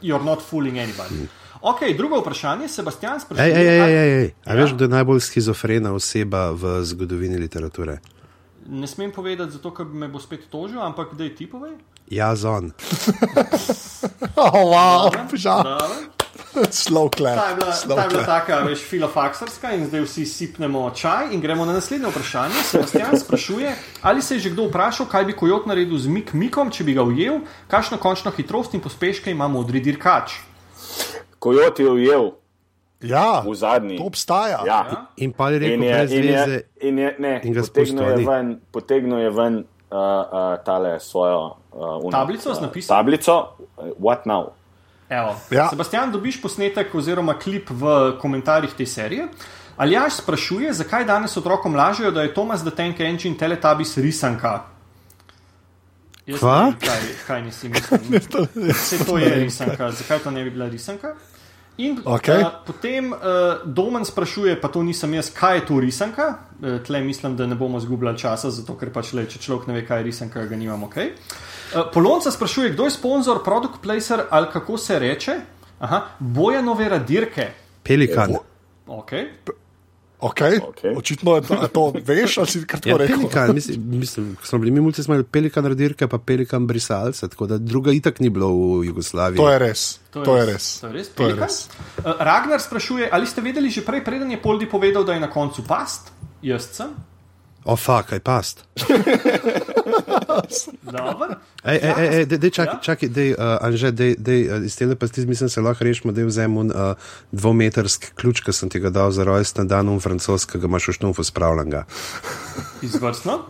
you're 0.02 0.24
not 0.24 0.42
fooling 0.42 0.78
anybody. 0.78 1.28
Ok, 1.62 1.84
drugo 1.94 2.18
vprašanje, 2.20 2.68
Sebastian 2.68 3.20
sprašuje. 3.20 3.46
Ej, 3.48 3.62
ej, 3.62 3.80
ej, 3.80 3.94
ej, 3.94 4.14
ej. 4.16 4.30
A 4.46 4.54
Ja? 4.54 4.56
veš, 4.56 4.74
kdo 4.74 4.84
je 4.84 4.90
najbolj 4.90 5.20
schizofrena 5.22 5.92
oseba 5.92 6.50
v 6.52 6.82
zgodovini 6.82 7.38
literature? 7.38 8.00
Ne 8.66 8.88
smem 8.88 9.12
povedati, 9.12 9.52
zato 9.52 9.70
ker 9.72 9.86
me 9.86 10.08
bo 10.08 10.20
spet 10.20 10.48
tožil, 10.50 10.82
ampak 10.82 11.14
da 11.14 11.24
je 11.24 11.36
ti 11.36 11.46
povej. 11.46 11.78
Oh, 14.36 14.64
wow, 14.66 15.12
Dobro, 15.12 15.38
žal, 15.38 15.64
dobro. 15.64 15.88
slow 16.70 17.08
clap. 17.10 17.36
Ta 17.36 17.50
je 17.50 17.56
bila, 17.56 17.72
slow 17.72 17.96
ta 17.96 18.04
je 18.04 18.10
bila 18.10 18.24
taka, 18.26 18.56
veš, 18.60 18.80
filofaksarska 18.82 19.72
in 19.72 19.86
zdaj 19.86 20.02
vsi 20.02 20.26
sipnemo 20.26 20.90
čaj 20.92 21.32
in 21.32 21.40
gremo 21.40 21.66
na 21.66 21.74
naslednje 21.74 22.10
vprašanje. 22.10 22.56
Sebastian 22.64 23.16
sprašuje, 23.16 23.72
ali 24.02 24.22
se 24.22 24.36
je 24.36 24.40
že 24.40 24.50
kdo 24.50 24.68
vprašal, 24.68 25.06
kaj 25.06 25.26
bi 25.26 25.34
kojot 25.34 25.66
naredil 25.66 25.98
z 25.98 26.08
Mik 26.08 26.34
Mikom, 26.34 26.70
če 26.70 26.84
bi 26.84 26.94
ga 26.94 27.04
ujel, 27.04 27.40
kakšno 27.68 27.98
končno 27.98 28.32
hitrost 28.32 28.74
in 28.74 28.82
pospeške 28.82 29.32
ima 29.32 29.48
modri 29.48 29.80
dirkač. 29.80 30.32
Kojot 31.40 31.80
je 31.80 31.90
ujel 31.90 32.32
Ja, 33.02 33.42
v 33.42 33.54
zadnji. 33.56 33.98
to 33.98 34.04
obstaja. 34.04 34.62
Ja. 34.62 34.86
Ja? 34.86 35.06
In 35.18 35.32
pa 35.34 35.50
je 35.50 35.60
rekel, 35.60 35.74
In 35.74 35.84
je, 35.84 35.94
brez 35.94 36.12
in 36.12 36.24
je, 36.24 36.44
in 36.82 36.98
je, 37.00 37.16
ne, 37.20 37.32
in 37.44 37.54
ga 37.54 37.62
potegnil 37.62 37.66
spustil, 37.66 37.98
je 38.00 38.14
ali? 38.14 38.26
ven, 38.26 38.48
potegnil 38.72 39.18
je 39.20 39.30
ven 39.32 39.56
uh, 39.92 39.98
uh, 39.98 40.64
tale 40.66 41.00
svojo 41.00 41.56
uh, 41.72 42.04
uno, 42.04 42.12
Tablico 42.12 42.54
z 42.54 42.62
napisom? 42.62 42.98
Tablico, 42.98 43.58
what 44.00 44.26
now? 44.26 44.50
Evo. 45.10 45.36
Ja. 45.52 45.70
Sebastian, 45.70 46.12
dobiš 46.12 46.42
posnetek 46.42 46.96
oziroma 46.96 47.34
klip 47.40 47.70
v 47.70 48.16
komentarjih 48.22 48.74
te 48.74 48.86
serije. 48.86 49.28
Aljaš 49.78 50.22
sprašuje, 50.22 50.74
zakaj 50.74 51.06
danes 51.06 51.38
otrokom 51.38 51.76
lažejo, 51.76 52.12
da 52.12 52.22
je 52.22 52.34
Thomas 52.34 52.62
the 52.62 52.72
Tank 52.72 53.00
Engine 53.00 53.38
Teletubbies 53.38 53.98
risanka. 53.98 54.62
Jaz 56.26 56.40
Kva? 56.40 56.56
ne 56.60 56.66
vem, 56.66 56.78
Kaj, 56.80 57.02
kaj 57.28 57.42
nisi 57.42 57.70
mislil? 57.70 58.46
Vse 58.78 59.06
to 59.06 59.18
je 59.18 59.36
risanka, 59.36 59.92
zakaj 59.92 60.20
to 60.24 60.32
ne 60.32 60.44
bi 60.44 60.50
bila 60.50 60.70
risanka? 60.70 61.16
In 61.82 61.98
Okej. 62.06 62.44
uh, 62.44 62.62
potem 62.66 63.10
uh, 63.14 63.20
Domen 63.66 64.06
sprašuje, 64.06 64.54
pa 64.62 64.70
to 64.70 64.84
nisem 64.86 65.14
jaz, 65.18 65.32
kaj 65.34 65.58
je 65.58 65.64
to 65.66 65.80
risanka. 65.82 66.28
Uh, 66.62 66.78
tle 66.86 67.02
mislim, 67.02 67.36
da 67.40 67.48
ne 67.50 67.56
bomo 67.58 67.80
zgubljali 67.82 68.20
časa, 68.22 68.52
zato 68.54 68.76
ker 68.78 68.92
pač 68.94 69.14
le, 69.18 69.26
če 69.26 69.42
človek 69.42 69.72
ne 69.72 69.80
ve, 69.80 69.86
kaj 69.88 70.04
je 70.04 70.10
risanka, 70.12 70.46
ga 70.46 70.60
nimamo 70.60 70.92
ok. 70.92 70.98
Uh, 71.02 71.88
Polonca 71.94 72.32
sprašuje, 72.32 72.76
kdo 72.76 72.86
je 72.86 72.98
sponzor, 72.98 73.42
product 73.44 73.82
placer 73.82 74.28
ali 74.30 74.52
kako 74.54 74.78
se 74.78 75.00
reče. 75.00 75.40
Aha, 75.82 76.04
Bojanove 76.20 76.90
radirke. 76.90 77.50
Pelikan. 77.84 78.38
Okay. 78.86 79.32
Okay. 80.22 80.60
Okej. 80.62 80.94
Očitno 80.96 81.36
je 81.36 81.42
to, 81.42 81.68
to 81.68 81.94
veš, 81.98 82.38
ali 82.38 82.48
si 82.48 82.62
kar 82.62 82.80
tako 82.80 82.90
Ja, 82.90 82.98
rekel. 82.98 83.18
pelikan, 83.18 83.56
mislim, 83.56 83.82
mislim, 83.90 84.38
smo 84.44 84.60
bili 84.60 84.72
mi 84.72 84.82
mulci, 84.82 85.04
smo 85.04 85.14
imeli 85.14 85.26
pelikan 85.26 85.66
radirke, 85.66 86.08
pa 86.08 86.18
pelikan 86.18 86.68
brisalce, 86.68 87.28
tako 87.28 87.48
da 87.48 87.58
druga 87.58 87.92
itak 87.92 88.20
ni 88.20 88.30
bilo 88.30 88.48
v 88.48 88.86
Jugoslaviji. 88.86 89.38
To 89.38 89.50
je 89.50 89.60
res. 89.60 90.00
To 90.12 90.38
je 90.38 90.46
res. 90.46 90.80
To 90.80 90.88
je 90.88 90.94
res. 90.94 91.10
To 91.10 91.24
je 91.24 91.30
Pelikan. 91.30 91.40
res. 91.40 91.66
Uh, 91.98 92.14
Ragnar 92.20 92.62
sprašuje, 92.62 93.10
ali 93.12 93.26
ste 93.26 93.42
vedeli 93.42 93.70
že 93.70 93.82
prej, 93.82 94.04
preden 94.04 94.30
je 94.30 94.38
Poldi 94.38 94.66
povedal, 94.66 95.04
da 95.04 95.14
je 95.14 95.20
na 95.20 95.30
koncu 95.30 95.64
past? 95.64 96.12
Jaz 96.42 96.70
sem. 96.72 96.94
O, 97.64 97.76
fuck, 97.76 98.10
kaj 98.10 98.20
past. 98.20 98.66
Ej, 101.64 101.78
ej, 101.78 101.94
ej, 101.98 102.08
ej, 102.18 102.26
dej, 102.26 102.52
čakaj, 102.52 102.74
Ja? 102.74 102.80
čakaj, 102.82 103.10
dej, 103.10 103.30
uh, 103.38 103.62
Anže, 103.62 103.92
dej, 103.92 104.16
dej, 104.18 104.50
uh, 104.50 104.66
iz 104.66 104.76
tele 104.78 104.96
pasti, 104.96 105.26
mislim, 105.26 105.50
se 105.50 105.62
lahko 105.62 105.84
rešimo, 105.84 106.14
da 106.14 106.26
vzamem 106.26 106.58
un 106.58 106.72
uh, 106.74 106.98
dvometrski 107.32 108.16
ključ, 108.16 108.42
ki 108.42 108.54
sem 108.54 108.70
ti 108.70 108.82
ga 108.82 108.90
dal 108.90 109.12
za 109.12 109.24
rojsten 109.24 109.68
dan, 109.68 109.90
un 109.90 110.02
francoskega, 110.02 110.66
imaš 110.66 110.88
v 110.88 110.98
šnufu 110.98 111.24
spravljenega. 111.24 111.86
Izvrstno. 112.82 113.46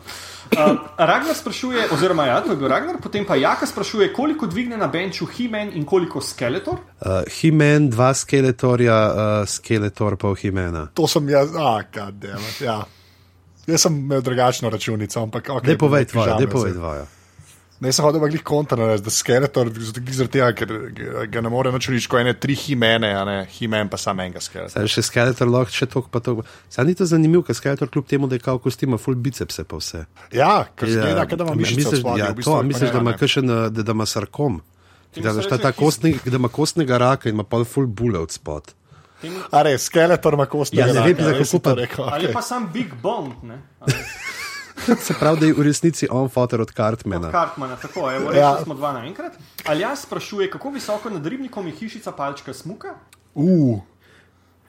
Uh, 0.51 0.75
Ragnar 0.97 1.35
sprašuje, 1.35 1.87
oziroma 1.95 2.25
ja, 2.25 2.41
to 2.43 2.51
je 2.51 2.59
bil 2.59 2.67
Ragnar, 2.67 2.97
potem 2.99 3.25
pa 3.25 3.35
Jaka 3.39 3.65
sprašuje, 3.65 4.11
koliko 4.13 4.47
dvigne 4.47 4.77
na 4.77 4.87
benču 4.87 5.25
He-Man 5.25 5.71
in 5.73 5.85
koliko 5.85 6.21
Skeletor. 6.21 6.73
Uh, 6.99 7.23
Himen, 7.39 7.89
dva 7.89 8.13
skeletorja, 8.13 8.97
uh, 9.07 9.47
skeletor 9.47 10.17
pa 10.19 10.33
Himena. 10.35 10.89
To 10.93 11.07
sem 11.07 11.29
jaz, 11.29 11.55
a, 11.55 11.79
goddammit, 11.93 12.59
ja. 12.61 12.81
Jaz 13.71 13.87
sem 13.87 13.95
imel 13.95 14.21
drugačno 14.25 14.69
računico, 14.69 15.23
ampak 15.23 15.49
okay, 15.49 15.71
Dej 15.71 15.79
povej 15.79 16.05
tvoje, 16.11 16.37
dej 16.39 16.51
povej 16.51 16.77
tvoje. 16.77 17.09
Ne, 17.81 17.89
sem 17.89 18.05
hodil 18.05 18.21
glih 18.21 18.43
kontra 18.45 18.91
da 19.01 19.09
skeletor, 19.09 19.71
zaradi 19.73 20.27
tega, 20.35 20.51
ker 20.53 20.73
ga 21.33 21.41
ne 21.41 21.49
more 21.49 21.71
več 21.73 21.87
reči, 21.89 22.05
ko 22.11 22.19
ene 22.19 22.35
tri 22.37 22.53
himene, 22.53 23.09
a 23.17 23.23
ne 23.25 23.37
himen 23.55 23.89
pa 23.89 23.97
sam 23.97 24.19
enega 24.21 24.37
skeletor. 24.43 24.75
Zdaj 24.75 24.91
še 24.93 25.03
skeletor 25.07 25.49
lahko 25.49 25.73
še 25.73 25.87
tok 25.89 26.11
pa 26.13 26.21
tok. 26.21 26.43
Saj 26.69 26.85
ni 26.85 26.93
to 26.99 27.07
zanimivo, 27.09 27.41
ker 27.47 27.57
skeletor 27.57 27.89
kljub 27.89 28.05
temu, 28.11 28.29
da 28.29 28.37
je 28.37 28.43
kao 28.45 28.61
kostima, 28.61 28.99
full 29.01 29.17
bicepse 29.17 29.65
pa 29.65 29.79
vse. 29.81 30.03
Ja, 30.29 30.67
ker 30.77 30.93
zgleda, 30.93 31.25
da 31.25 31.47
ima 31.47 31.55
mišice 31.57 31.79
misliš, 31.79 32.03
spodaj, 32.03 32.21
ja, 32.21 32.29
v 32.29 32.37
bistvu, 32.37 32.53
to, 32.53 32.67
misliš, 32.69 32.85
ne, 32.85 32.93
da 32.93 33.01
ima 33.01 33.15
ne. 33.15 33.21
kakšen, 33.23 33.49
da, 33.49 33.83
da 33.89 33.97
ima 33.97 34.05
sarkom. 34.05 34.61
Da, 35.17 35.33
reče 35.39 35.49
ta 35.57 35.71
his- 35.73 35.79
kostni, 35.81 36.13
da 36.21 36.37
ima 36.37 36.53
kostnega 36.53 37.01
raka 37.01 37.33
in 37.33 37.35
ima 37.39 37.47
pa 37.49 37.63
full 37.65 37.89
bule 37.89 38.21
od 38.21 38.29
spod. 38.29 38.75
A 39.51 39.61
res, 39.61 39.83
skeletor 39.83 40.33
ima 40.33 40.45
kosti. 40.45 40.77
Ja, 40.77 40.85
ne 40.87 41.01
vem, 41.03 41.15
kako 41.15 41.59
pa- 41.59 41.75
Ali 42.07 42.33
pa 42.33 42.41
sam 42.41 42.69
Big? 42.73 42.93
Ali 43.79 43.93
Se 44.99 45.13
pravi, 45.13 45.39
da 45.39 45.45
je 45.45 45.53
v 45.53 45.61
resnici 45.61 46.07
on 46.09 46.29
fotor 46.29 46.61
od 46.61 46.67
Od 46.67 46.73
Cartmana. 46.73 47.31
Kartmana, 47.31 47.75
tako 47.75 48.09
je, 48.09 48.15
Ja. 48.15 48.29
rečemo 48.49 48.63
smo 48.63 48.73
dva 48.73 48.93
naenkrat. 48.93 49.33
Ali 49.65 49.81
jaz 49.81 49.99
sprašuje, 49.99 50.49
kako 50.49 50.69
visoko 50.69 51.09
nad 51.09 51.25
ribnikom 51.25 51.67
je 51.67 51.73
hišica 51.73 52.11
palčka 52.11 52.53
smuka? 52.53 52.87
Uh, 53.35 53.79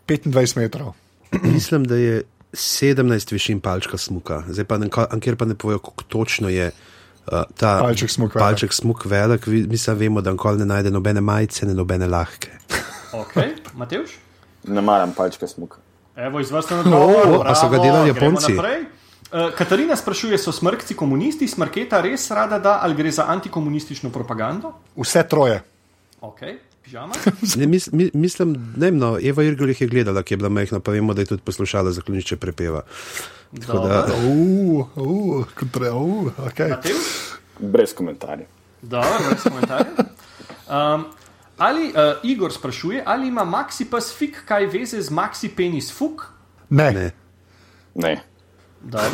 25 0.07 0.57
metrov. 0.57 0.92
Mislim, 1.44 1.84
da 1.84 1.96
je 1.96 2.22
17 2.53 3.32
višin 3.32 3.61
palčka 3.61 3.98
smuka. 3.98 4.42
Zdaj 4.48 4.64
pa 4.64 4.78
nekaj, 4.78 5.07
kjer 5.20 5.36
pa 5.36 5.44
ne 5.44 5.55
povejo, 5.55 5.78
kako 5.80 6.05
točno 6.05 6.48
je. 6.48 6.70
Uh, 7.22 7.42
ta 7.57 7.78
Palček 7.80 8.11
smuk 8.11 8.34
velik. 8.34 8.42
palček 8.42 8.72
smuk 8.72 9.05
velik, 9.05 9.46
mi 9.46 9.78
samo 9.78 9.98
vemo, 9.98 10.20
da 10.20 10.30
nikoli 10.30 10.59
ne 10.59 10.66
najde 10.66 10.90
nobene 10.90 11.20
majice, 11.20 11.66
ne 11.66 11.74
nobene 11.74 12.07
lahke. 12.07 12.50
Ok, 13.12 13.34
Matevš? 13.74 14.11
Ne 14.64 14.80
maram 14.80 15.12
palčka 15.16 15.46
smuka. 15.46 15.78
Evo, 16.16 16.40
izvrsten 16.40 16.78
odgovor. 16.78 17.26
O, 17.28 17.42
a 17.46 17.54
so 17.54 17.68
ga 17.68 17.78
delali 17.78 18.08
Japonci? 18.08 18.52
Uh, 18.52 19.54
Katarina 19.56 19.96
sprašuje, 19.96 20.38
so 20.38 20.52
smrkci 20.52 20.94
komunisti, 20.94 21.48
smrketa 21.48 22.02
res 22.04 22.30
rada 22.30 22.58
da 22.58 22.78
ali 22.82 22.94
gre 22.94 23.10
za 23.10 23.24
antikomunistično 23.32 24.10
propagando? 24.12 24.74
Vse 24.96 25.22
troje. 25.28 25.62
Ok, 26.20 26.40
pižama. 26.84 27.16
Ne, 27.58 27.66
mis, 27.66 27.88
mi, 27.92 28.10
mislim, 28.14 28.52
ne 28.76 28.90
no, 28.90 29.16
Eva 29.18 29.42
Irgl 29.42 29.72
jih 29.72 29.80
je 29.80 29.88
gledala, 29.88 30.22
ki 30.22 30.34
je 30.34 30.42
bila 30.42 30.52
majhna, 30.52 30.80
pa 30.80 30.92
vemo, 30.92 31.14
da 31.14 31.24
je 31.24 31.32
tudi 31.32 31.42
poslušala 31.42 31.92
zaklonišče 31.96 32.36
prepeva. 32.36 32.82
Tako 33.60 33.78
da. 33.88 34.04
Uh, 34.28 34.96
uh, 34.96 35.46
kontra, 35.58 35.94
uh, 35.94 36.28
okay. 36.46 36.76
Matevš? 36.76 37.08
Brez 37.58 37.94
komentarjev. 37.94 38.46
Dobro, 38.82 39.18
brez 39.30 39.42
komentarjev. 39.48 40.06
Um, 40.68 41.04
ali 41.62 41.92
uh, 41.94 42.18
Igor 42.26 42.52
sprašuje, 42.52 43.02
ali 43.06 43.28
ima 43.28 43.44
Maxi 43.46 43.86
Pes 43.90 44.10
fik 44.18 44.42
kaj 44.48 44.66
veze 44.66 45.02
z 45.02 45.14
Maxi 45.14 45.50
Penis 45.56 45.92
Fuk? 45.94 46.26
Ne, 46.70 46.90
ne. 46.92 47.10
Ne. 47.94 48.16
Dobro. 48.80 49.10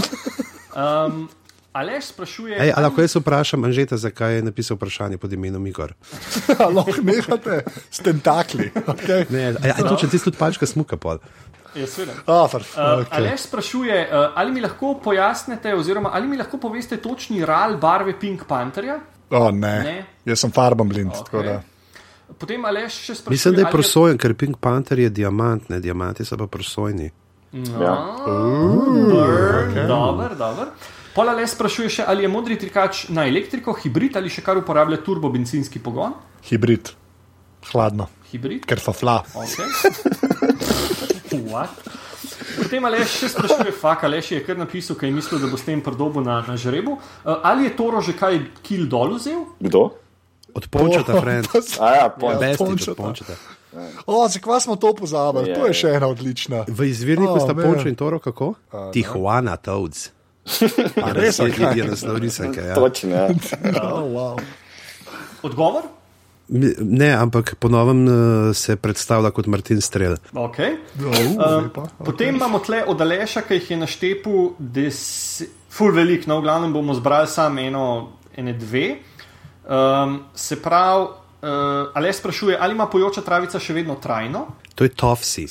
Um, 0.79 1.29
Aleš 1.73 2.05
sprašuje, 2.05 2.57
Ej, 2.59 2.73
a 2.77 2.81
lahko 2.81 3.05
jaz 3.05 3.15
vprašam 3.19 3.65
Anžeta, 3.69 3.97
zakaj 4.01 4.39
je 4.39 4.43
napisal 4.43 4.79
vprašanje 4.79 5.19
pod 5.21 5.33
imenom 5.33 5.67
Igor? 5.67 5.93
lahko 6.77 7.03
nehate 7.05 7.61
s 7.91 8.01
tentakli. 8.03 8.71
Okay. 8.75 9.29
Ne, 9.31 9.53
a, 9.53 9.77
a, 9.77 9.85
to, 9.85 9.95
če 10.01 10.09
ti 10.09 10.19
tudi 10.23 10.41
palčka 10.41 10.67
smuka 10.67 10.97
pol. 10.97 11.21
je 11.77 11.87
seveda. 11.87 12.17
Ah, 12.27 12.49
far, 12.49 12.65
Uh, 12.65 13.05
okay. 13.05 13.21
Aleš 13.21 13.47
sprašuje, 13.51 13.99
uh, 14.09 14.33
ali 14.35 14.53
mi 14.57 14.65
lahko 14.65 14.97
pojasnite, 15.05 15.75
oziroma 15.75 16.11
ali 16.17 16.29
mi 16.29 16.41
lahko 16.41 16.59
poveste 16.59 16.97
točni 16.97 17.45
ral 17.45 17.77
barve 17.77 18.17
Pink 18.19 18.49
Pantherja? 18.49 18.99
oh, 19.31 19.51
ne. 19.53 19.75
Ne. 19.85 19.99
Jaz 20.25 20.41
sem 20.41 20.51
farben 20.51 20.89
blind. 20.89 21.13
Ok. 21.13 21.35
Okay. 21.35 21.59
Potem 22.37 22.65
Aleš 22.65 23.01
še 23.07 23.15
sprašuje, 23.15 23.35
Mislim, 23.35 23.55
da 23.57 23.65
je 23.65 23.73
prosojen, 23.73 24.19
ker 24.21 24.35
Pink 24.37 24.61
Panther 24.61 25.01
je 25.01 25.09
diamant, 25.11 25.65
ne 25.73 25.81
diamanti 25.81 26.25
so 26.29 26.37
pa 26.37 26.47
prosojni. 26.47 27.09
Ja. 27.53 27.95
Dobro, 29.89 30.35
dobro. 30.37 30.67
Pola 31.17 31.33
le 31.35 31.47
sprašuje 31.49 31.89
še, 31.91 32.05
ali 32.07 32.23
je 32.23 32.29
modri 32.31 32.55
trikač 32.61 33.09
na 33.11 33.25
elektriko, 33.27 33.73
hibrid 33.75 34.15
ali 34.21 34.31
še 34.31 34.45
kar 34.45 34.61
uporablja 34.61 35.01
turbo 35.03 35.33
bencinski 35.33 35.81
pogon. 35.83 36.13
Hibrid, 36.47 36.93
hladno, 37.73 38.07
Hibrid. 38.31 38.69
ker 38.69 38.79
fafla. 38.79 39.23
Okay. 39.35 39.67
What? 41.49 41.75
Potem 42.59 42.87
Aleš 42.87 43.17
še 43.23 43.33
sprašuje, 43.33 43.73
fak 43.81 44.05
Aleš 44.07 44.31
je 44.37 44.43
kar 44.47 44.61
napisal, 44.61 44.99
kaj 45.01 45.11
je 45.11 45.17
mislil, 45.17 45.41
da 45.43 45.51
bo 45.51 45.59
s 45.59 45.67
tem 45.67 45.83
prdobo 45.83 46.23
na, 46.23 46.39
na 46.47 46.55
žrebu. 46.61 46.99
Uh, 47.25 47.41
ali 47.43 47.67
je 47.67 47.75
Toro 47.81 48.05
že 48.05 48.15
kaj 48.19 48.39
kil 48.63 48.87
dol 48.87 49.17
vzel? 49.17 49.43
Kdo? 49.59 49.89
Od 50.55 50.67
pončata, 50.67 51.21
friend. 51.21 51.47
A 51.81 51.87
ja. 51.91 52.07
Bestič 52.41 52.59
Pončata. 52.59 52.95
pončata. 52.95 53.35
O, 54.07 54.29
zakaj 54.29 54.61
smo 54.61 54.77
to 54.77 54.95
pozabili? 54.95 55.51
Ja, 55.51 55.55
To 55.55 55.67
je 55.67 55.71
ja. 55.71 55.77
še 55.77 55.89
ena 55.93 56.09
odlična. 56.09 56.65
V 56.67 56.89
izvirniku 56.89 57.37
Oh, 57.37 57.43
sta 57.43 57.55
pončo 57.55 57.89
in 57.89 57.95
toro 57.95 58.19
kako? 58.19 58.55
Tijuana 58.93 59.57
Toads. 59.57 60.09
A 61.05 61.13
res, 61.13 61.39
Je, 61.39 61.45
okay. 61.45 61.77
je 61.77 61.85
naslov 61.85 62.17
risanke. 62.17 62.61
Ja. 62.63 62.75
Točno, 62.75 63.15
ja. 63.15 63.27
oh, 63.85 64.09
wow. 64.09 64.35
Odgovor? 65.43 65.83
Ne, 66.81 67.13
ampak 67.13 67.55
ponovem 67.61 68.09
uh, 68.09 68.15
se 68.57 68.77
predstavlja 68.77 69.31
kot 69.31 69.47
Martin 69.47 69.81
Strel. 69.81 70.17
Okay. 70.33 70.81
Oh, 70.97 71.13
Uh, 71.37 71.63
lepa. 71.63 71.83
potem 72.01 72.35
imamo 72.35 72.59
tle 72.59 72.81
od 72.89 73.01
Aleša, 73.01 73.45
ki 73.45 73.55
jih 73.55 73.71
je 73.71 73.77
naštepu, 73.77 74.57
ful 75.69 75.93
velik, 75.93 76.25
no, 76.27 76.41
v 76.41 76.43
glavnem 76.43 76.73
bomo 76.73 76.97
zbrali 76.97 77.29
samo 77.29 77.61
eno, 77.61 77.85
ene 78.33 78.53
dve. 78.53 78.97
Um, 79.69 80.25
se 80.35 80.57
pravi, 80.57 81.03
uh, 81.03 81.49
Aleš 81.95 82.17
sprašuje, 82.17 82.57
ali 82.61 82.73
ima 82.73 82.87
pojoča 82.87 83.21
travica 83.21 83.59
še 83.59 83.75
vedno 83.75 83.95
trajno? 83.95 84.47
To 84.75 84.85
je 84.85 84.89
Tofsi. 84.91 85.47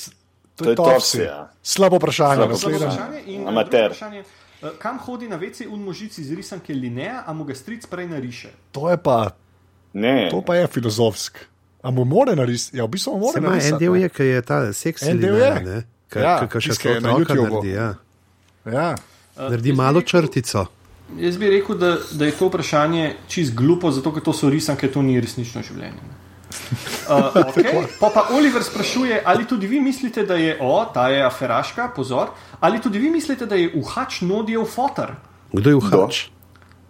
To 0.56 0.64
To 0.64 0.70
je 0.70 0.76
topsi, 0.76 1.20
ja. 1.20 1.50
Slabo 1.62 1.96
vprašanje, 1.96 2.42
Slabo 2.50 2.56
vprašanje. 2.56 3.22
In, 3.26 3.42
uh, 3.42 3.48
Amater. 3.48 3.86
vprašanje, 3.86 4.24
uh, 4.62 4.68
kam 4.78 4.98
hodi 4.98 5.28
na 5.28 5.36
vece 5.36 5.68
un 5.68 5.80
možic 5.80 6.18
iz 6.18 6.32
risanke 6.32 6.74
Linea, 6.74 7.22
a 7.22 7.32
mu 7.32 7.44
ga 7.44 7.54
stric 7.54 7.86
prej 7.86 8.08
nariše? 8.08 8.50
To 8.72 8.90
je 8.90 8.96
pa, 8.96 9.30
Ne. 9.92 10.28
to 10.30 10.42
pa 10.42 10.54
je 10.56 10.66
filozofsk. 10.66 11.38
A 11.82 11.90
mu 11.90 12.04
more 12.04 12.34
narisati? 12.36 12.76
Ja, 12.76 12.84
v 12.84 12.88
bistvu 12.88 13.12
mu 13.12 13.18
more 13.20 13.38
ima 13.38 13.46
en 13.46 13.52
narisati. 13.52 13.78
del 13.78 13.96
je, 13.96 14.08
ki 14.08 14.22
je 14.24 14.42
ta 14.42 14.72
seks 14.72 15.02
En 15.02 15.20
del 15.20 15.36
je. 15.36 15.82
Ki 16.10 16.18
Ja, 16.18 16.48
še 16.50 16.90
je 16.90 17.00
na 17.00 17.12
YouTubu. 17.12 17.62
naredi. 17.62 17.70
Ja. 17.70 17.94
Ja. 18.66 18.94
Naredi 19.38 19.72
malo 19.72 20.02
črtico. 20.02 20.66
Jaz 21.16 21.36
bi 21.40 21.48
rekel, 21.48 21.78
da, 21.80 21.96
da 22.12 22.26
je 22.28 22.32
to 22.36 22.50
vprašanje 22.50 23.14
čist 23.28 23.54
glupo, 23.56 23.90
zato 23.90 24.12
ker 24.12 24.22
to 24.22 24.32
so 24.36 24.50
risanke, 24.52 24.90
to 24.92 25.02
ni 25.02 25.20
resnično 25.20 25.62
življenje. 25.62 26.02
ne. 26.04 26.16
Uh, 27.08 27.32
okay. 27.32 27.86
Pa 28.00 28.10
pa 28.12 28.26
Oliver 28.36 28.60
sprašuje, 28.64 29.22
ali 29.24 29.46
tudi 29.48 29.66
vi 29.66 29.80
mislite, 29.80 30.22
da 30.28 30.34
je, 30.36 30.58
o, 30.60 30.84
ta 30.94 31.08
je 31.08 31.22
aferaška, 31.24 31.88
pozor, 31.96 32.28
ali 32.60 32.80
tudi 32.80 32.98
vi 32.98 33.10
mislite, 33.10 33.46
da 33.46 33.56
je 33.56 33.70
uhač 33.74 34.20
nodijev 34.20 34.64
fotor? 34.64 35.14
Kdo 35.52 35.70
je 35.70 35.76
uhač? 35.76 36.26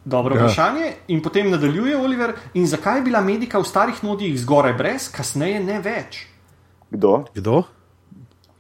Dobro 0.05 0.35
Ja. 0.35 0.41
ja. 0.41 0.45
vprašanje. 0.47 0.93
In 1.09 1.23
potem 1.23 1.51
nadaljuje 1.51 1.97
Oliver, 1.97 2.35
in 2.55 2.67
zakaj 2.67 2.99
je 2.99 3.03
bila 3.03 3.21
medika 3.21 3.59
v 3.59 3.65
starih 3.65 4.03
nodijih 4.03 4.41
zgoraj 4.41 4.73
brez, 4.73 5.09
kasneje 5.13 5.61
ne 5.61 5.81
več? 5.81 6.27
Kdo? 6.91 7.25
Kdo? 7.35 7.63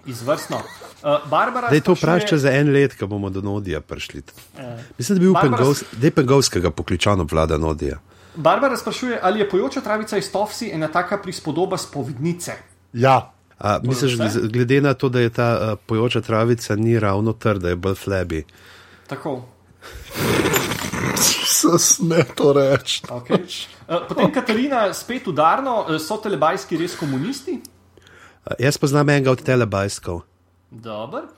Izvrstno. 0.08 0.56
Uh, 0.56 1.28
Barbara 1.28 1.68
Da 1.68 1.74
je 1.74 1.80
to 1.80 1.92
vprašanje 1.94 2.38
za 2.38 2.50
en 2.50 2.72
let, 2.72 2.96
ko 2.98 3.06
bomo 3.06 3.30
do 3.30 3.40
Nodija 3.40 3.80
prišli. 3.80 4.22
Eh, 4.58 4.78
Mislim, 4.98 5.14
da 5.14 5.20
bi 5.20 5.26
bil 5.26 5.34
Barbara- 5.34 5.56
Pengovs, 5.56 5.82
Pengovskega 6.14 6.70
pokličano 6.70 7.26
vlada 7.30 7.58
Nodija. 7.58 7.98
Barbara 8.36 8.76
sprašuje, 8.76 9.18
ali 9.22 9.40
je 9.40 9.50
pojoča 9.50 9.80
travica 9.80 10.16
iz 10.18 10.32
Tofsi 10.32 10.70
ena 10.72 10.88
taka 10.88 11.18
prispodoba 11.18 11.76
spovednice. 11.76 12.52
ja. 12.92 13.32
A, 13.60 13.80
misliš, 13.82 14.14
glede 14.52 14.80
na 14.80 14.94
to, 14.94 15.08
da 15.08 15.20
je 15.20 15.30
ta 15.30 15.48
uh, 15.72 15.78
pojoča 15.86 16.20
travica 16.20 16.76
ni 16.76 16.98
ravno 16.98 17.32
trda, 17.32 17.68
je 17.68 17.76
bolj 17.76 17.94
flebi. 17.94 18.44
Tako. 19.06 19.42
Sas 21.44 21.98
ne 22.00 22.24
to 22.34 22.52
reči. 22.52 23.02
Okay. 23.02 23.42
Uh, 23.88 23.96
potem 24.08 24.32
Katarina 24.32 24.94
spet 24.94 25.26
udarno, 25.26 25.86
uh, 25.88 25.98
so 26.00 26.16
telebajski 26.16 26.76
res 26.76 26.94
komunisti? 26.96 27.58
Uh, 28.48 28.56
jaz 28.58 28.78
poznam 28.78 29.08
enega 29.08 29.30
od 29.30 29.42
telebajskov. 29.42 30.22
Dober. 30.70 31.28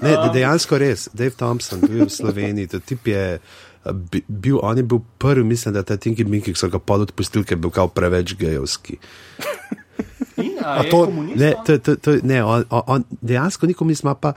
Ne, 0.00 0.16
dejansko 0.34 0.78
res, 0.78 1.08
Dave 1.12 1.32
Thompson, 1.32 1.80
bil 1.80 2.04
v 2.04 2.10
Sloveniji, 2.10 2.66
to 2.68 2.80
tip 2.80 3.06
je. 3.06 3.38
bi- 3.84 4.24
Bil, 4.24 4.58
on 4.62 4.76
je 4.76 4.82
bil 4.82 5.00
prvi, 5.18 5.44
mislim, 5.44 5.74
da 5.74 5.82
ta 5.82 5.96
Tinky 5.96 6.24
Minky, 6.24 6.52
ki 6.52 6.56
so 6.56 6.68
ga 6.68 6.78
pod 6.78 7.00
odpustili, 7.02 7.44
ker 7.44 7.56
je 7.56 7.60
bil 7.60 7.70
kao 7.70 7.88
preveč 7.88 8.32
gejovski. 8.34 8.96
In, 10.36 10.56
a, 10.58 10.80
A 10.80 10.88
to-? 10.88 11.12
Ne, 11.36 11.52
to, 11.64 11.78
to, 11.78 11.96
to, 11.96 12.16
ne 12.22 12.40
on, 12.40 12.64
on, 12.70 13.04
dejansko 13.20 13.66
nikom 13.66 13.90
ima 13.90 14.14
pa 14.14 14.32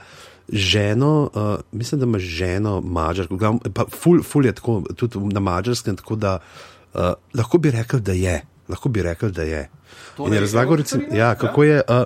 ženo, 0.48 1.30
uh, 1.34 1.60
mislim, 1.72 2.00
da 2.00 2.06
ima 2.06 2.18
ženo 2.18 2.80
glavnem, 3.30 3.60
pa 3.72 3.84
ful, 3.86 4.22
ful 4.22 4.46
je 4.46 4.52
tako, 4.52 4.82
tudi 4.96 5.18
na 5.18 5.40
mačarskem, 5.40 5.96
tako 5.96 6.16
da 6.16 6.38
uh, 6.94 7.00
lahko 7.34 7.58
bi 7.58 7.70
rekel, 7.70 8.00
da 8.00 8.12
je. 8.12 8.42
Lahko 8.68 8.88
bi 8.88 9.02
rekel, 9.02 9.30
da 9.30 9.42
je. 9.42 9.68
Torej, 10.16 10.28
In 10.28 10.34
je 10.34 10.40
razlagal, 10.40 10.76
recimo, 10.82 11.02
ja, 11.12 11.34
kako 11.34 11.64
je. 11.64 11.80
Uh, 11.88 12.04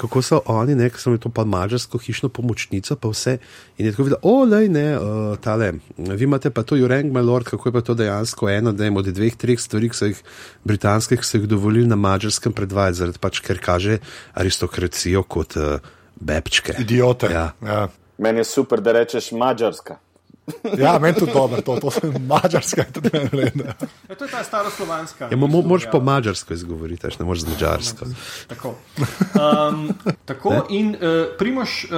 Kako 0.00 0.22
so 0.24 0.38
oni, 0.48 0.72
ne, 0.74 0.86
ki 0.88 0.96
so 0.96 1.10
imeli 1.10 1.20
to 1.20 1.28
pa 1.28 1.42
mačarsko 1.44 1.98
hišno 2.00 2.30
pomočnico, 2.32 2.94
pa 2.96 3.10
vse. 3.12 3.34
In 3.76 3.84
je 3.84 3.90
tako 3.92 4.06
videl, 4.06 4.16
o, 4.24 4.46
le, 4.48 4.62
ne, 4.72 4.84
uh, 4.96 5.34
tale, 5.44 5.74
vi 5.98 6.24
imate 6.24 6.48
pa 6.50 6.62
to, 6.64 6.78
Jureng, 6.80 7.12
my 7.12 7.20
lord, 7.20 7.44
kako 7.44 7.68
je 7.68 7.72
pa 7.72 7.82
to 7.84 7.94
dejansko 7.98 8.48
ena 8.48 8.72
ne, 8.72 8.88
od 8.96 9.12
dveh, 9.12 9.36
treh 9.36 9.60
stvari, 9.60 9.90
ki 9.92 9.98
so 9.98 10.08
jih 10.08 10.22
britanskih, 10.64 11.20
ki 11.20 11.28
so 11.28 11.36
jih 11.36 11.44
dovolili 11.52 11.84
na 11.84 12.00
mačarskem 12.00 12.56
predvajati, 12.56 12.96
zaradi 13.02 13.20
pač, 13.20 13.42
ker 13.44 13.60
kaže 13.60 13.98
aristokracijo 14.40 15.20
kot 15.28 15.60
uh, 15.60 15.84
bebčke. 16.16 16.80
Idiote. 16.80 17.28
Ja. 17.36 17.50
Ja. 17.60 17.88
Meni 18.16 18.40
je 18.40 18.48
super, 18.56 18.80
da 18.80 18.96
rečeš 18.96 19.34
mačarska. 19.36 20.00
Ja, 20.78 20.98
meni 20.98 21.18
tudi 21.18 21.32
dobro, 21.32 21.60
to, 21.60 21.76
to 21.80 22.06
je 22.06 22.18
mačarska, 22.18 22.84
tudi 22.92 23.10
meni 23.12 23.28
redno. 23.32 23.64
Ja, 24.08 24.14
to 24.14 24.24
je 24.24 24.30
ta 24.30 24.44
staroslovanska. 24.44 25.28
Ja, 25.30 25.36
mo, 25.36 25.46
mo, 25.46 25.62
moraš 25.62 25.86
po 25.92 26.00
mačarsko 26.00 26.54
izgovoriti, 26.54 27.06
ne 27.18 27.24
moreš 27.24 27.42
z 27.42 27.48
mačarsko. 27.48 28.06
Tako, 28.48 28.74
um, 29.34 29.88
tako 30.24 30.66
in 30.68 30.94
uh, 30.94 31.36
Primoš 31.38 31.84
uh, 31.84 31.90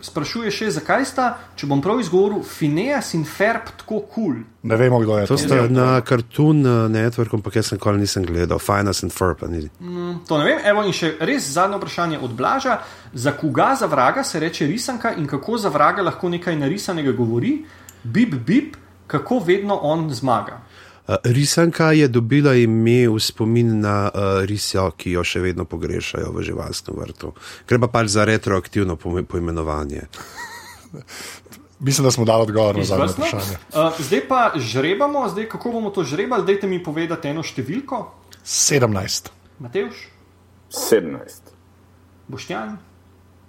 sprašuje 0.00 0.50
še, 0.52 0.68
zakaj 0.74 1.04
sta, 1.08 1.26
če 1.58 1.68
bom 1.70 1.80
prav 1.84 2.00
izgovoril, 2.00 2.42
Fineas 2.46 3.12
in 3.16 3.26
Ferb 3.28 3.68
tako 3.82 4.00
kul. 4.00 4.08
Cool? 4.14 4.38
Ne 4.68 4.76
vemo, 4.80 5.00
kdo 5.00 5.18
je 5.20 5.28
to. 5.28 5.36
To 5.36 5.40
sta 5.40 5.60
na 5.72 6.00
Cartoon 6.06 6.64
Network, 6.92 7.34
ampak 7.36 7.60
jaz 7.60 7.72
nikoli 7.74 8.02
nisem 8.02 8.24
gledal, 8.28 8.60
Finance 8.62 9.04
and 9.06 9.14
Ferb. 9.14 9.44
Mm, 9.44 10.22
to 10.28 10.40
ne 10.40 10.48
vem. 10.48 10.62
Evo 10.72 10.84
in 10.88 10.96
še 10.96 11.14
res 11.20 11.52
zadnje 11.54 11.80
vprašanje 11.80 12.20
od 12.20 12.34
Blaža. 12.36 12.80
Za 13.12 13.34
koga 13.36 13.72
za 13.78 13.88
vraga 13.90 14.24
se 14.24 14.40
reče 14.40 14.68
risanka 14.70 15.14
in 15.18 15.26
kako 15.28 15.58
za 15.58 15.72
vraga 15.72 16.04
lahko 16.06 16.28
nekaj 16.32 16.56
narisanega 16.56 17.12
govori? 17.16 17.58
Bip, 18.04 18.34
bip, 18.46 18.76
kako 19.06 19.38
vedno 19.38 19.76
on 19.82 20.10
zmaga. 20.14 20.60
Uh, 21.08 21.14
risanka 21.24 21.92
je 21.92 22.08
dobila 22.08 22.54
ime 22.54 23.08
v 23.08 23.18
spomin 23.20 23.80
na 23.80 24.10
uh, 24.14 24.44
risjo, 24.46 24.90
ki 24.96 25.16
jo 25.16 25.24
še 25.26 25.40
vedno 25.40 25.64
pogrešajo 25.64 26.30
v 26.32 26.44
živalskem 26.46 26.94
vrtu. 26.94 27.32
Gre 27.66 27.80
pa 27.82 27.88
pač 27.90 28.12
za 28.14 28.24
retroaktivno 28.24 28.96
poimenovanje. 28.96 30.06
Mislim, 31.80 32.04
da 32.04 32.10
smo 32.10 32.24
dali 32.24 32.42
odgovor 32.42 32.76
na 32.76 32.84
zadnje 32.84 33.12
vprašanje. 33.12 33.56
Uh, 33.72 33.96
zdaj 33.98 34.22
pa 34.28 34.52
žrebamo, 34.56 35.28
zdaj 35.28 35.48
kako 35.48 35.72
bomo 35.72 35.90
to 35.90 36.04
žrebali. 36.04 36.46
Dajte 36.46 36.68
mi 36.68 36.82
povedati 36.82 37.32
eno 37.32 37.42
številko. 37.42 38.04
17. 38.44 39.32
Matejš? 39.58 40.04
17. 40.70 41.50
Boštjan? 42.28 42.76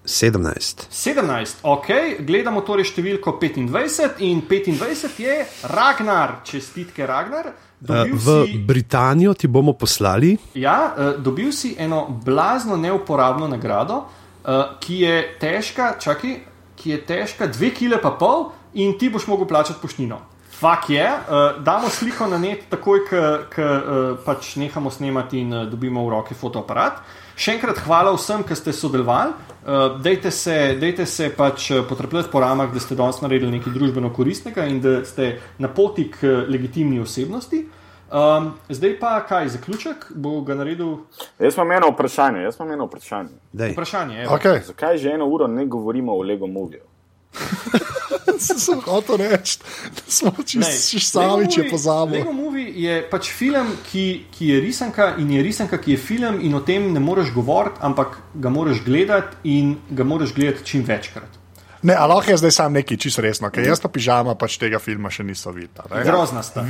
17. 0.05 0.87
17, 0.89 1.61
ok, 1.61 1.89
gledamo 2.25 2.63
torej 2.65 2.87
številko 2.89 3.35
25 3.37 4.23
in 4.25 4.39
25 4.41 5.19
je 5.21 5.35
Ragnar, 5.69 6.39
čestitke 6.47 7.05
Ragnar. 7.05 7.51
Uh, 7.81 8.09
v 8.09 8.35
si, 8.45 8.57
Britanijo 8.65 9.33
ti 9.33 9.49
bomo 9.49 9.73
poslali. 9.73 10.33
Ja, 10.57 10.93
uh, 10.93 11.21
dobil 11.21 11.53
si 11.53 11.75
eno 11.77 12.07
blazno 12.25 12.77
neuporabno 12.77 13.49
nagrado, 13.49 14.01
uh, 14.05 14.77
ki 14.81 14.99
je 15.05 15.15
težka, 15.41 15.95
čakaj, 16.01 16.35
ki 16.77 16.97
je 16.97 16.99
težka 17.05 17.49
2,5 17.49 18.01
kg 18.01 18.81
in 18.81 18.97
ti 18.97 19.09
boš 19.09 19.29
mogel 19.29 19.49
plačati 19.49 19.81
poštnino. 19.81 20.17
Fak 20.61 20.89
je, 20.93 21.05
uh, 21.05 21.61
damo 21.61 21.89
sliko 21.89 22.25
na 22.29 22.41
net, 22.41 22.65
takoj, 22.69 23.05
ko 23.05 23.65
uh, 23.65 24.17
pač 24.25 24.55
nehamo 24.61 24.89
snemati 24.93 25.45
in 25.45 25.53
uh, 25.53 25.65
dobimo 25.69 26.05
v 26.05 26.13
roke 26.17 26.37
fotoaparat. 26.37 27.01
Še 27.41 27.55
enkrat 27.57 27.79
hvala 27.87 28.11
vsem, 28.13 28.43
ki 28.45 28.53
ste 28.53 28.73
sodelovali. 28.75 29.31
Uh, 29.61 29.95
dejte 30.01 30.29
se, 30.33 30.75
dejte 30.77 31.07
se 31.09 31.31
pač 31.33 31.71
potrpeti 31.89 32.29
po 32.29 32.41
ramah, 32.41 32.69
da 32.69 32.81
ste 32.81 32.97
danes 32.97 33.17
naredili 33.23 33.55
nekaj 33.55 33.73
družbeno 33.73 34.11
koristnega 34.13 34.67
in 34.69 34.77
da 34.81 34.99
ste 35.05 35.39
na 35.61 35.69
poti 35.73 36.05
k 36.13 36.45
legitimni 36.49 37.01
osebnosti. 37.01 37.63
Um, 38.11 38.51
zdaj 38.69 38.93
pa 38.99 39.15
kaj, 39.25 39.49
zaključek 39.55 40.11
bo 40.19 40.41
ga 40.45 40.57
naredil? 40.59 40.97
Jaz 41.39 41.57
imam 41.57 41.71
eno 41.79 41.89
vprašanje. 41.95 42.43
Jaz 42.43 42.59
imam 42.59 42.75
eno 42.77 42.89
vprašanje. 42.89 43.33
vprašanje 43.73 44.25
okay. 44.27 44.61
Zakaj 44.67 44.97
že 44.97 45.15
eno 45.15 45.25
uro 45.25 45.47
ne 45.47 45.65
govorimo 45.65 46.13
o 46.13 46.21
Lego 46.21 46.47
Moviju? 46.47 46.90
sem 48.41 48.81
hotel 48.85 49.17
reči, 49.17 49.59
da 49.95 50.03
smo 50.07 50.31
čisto 50.45 51.21
sami, 51.21 51.49
če 51.51 51.67
pozabimo. 51.69 52.17
Lego 52.17 52.33
Movie 52.33 52.71
je 52.83 53.01
pač 53.11 53.29
film, 53.33 53.73
ki, 53.89 54.05
ki 54.33 54.53
je 54.53 54.61
risanka 54.63 55.11
in 55.21 55.31
je 55.35 55.43
risanka, 55.45 55.79
ki 55.81 55.95
je 55.95 55.99
film 56.01 56.41
in 56.41 56.55
o 56.57 56.63
tem 56.65 56.91
ne 56.93 57.03
moreš 57.03 57.33
govoriti, 57.35 57.81
ampak 57.81 58.17
ga 58.33 58.49
moraš 58.49 58.83
gledati 58.85 59.53
in 59.57 59.77
ga 59.89 60.07
moraš 60.07 60.33
gledati 60.35 60.65
čim 60.65 60.83
večkrat. 60.87 61.39
Ne, 61.81 61.95
ali 61.97 62.13
lahko 62.13 62.31
je 62.31 62.37
zdaj 62.37 62.51
sam 62.51 62.73
neki 62.73 62.97
čisto 62.97 63.21
resno, 63.25 63.49
ker 63.49 63.65
jaz 63.65 63.79
pa 63.81 63.89
pižama 63.89 64.35
pač 64.37 64.59
tega 64.61 64.79
filma 64.79 65.09
še 65.09 65.25
niso 65.25 65.49
videla. 65.53 66.03
Grozna 66.05 66.43
sta. 66.45 66.65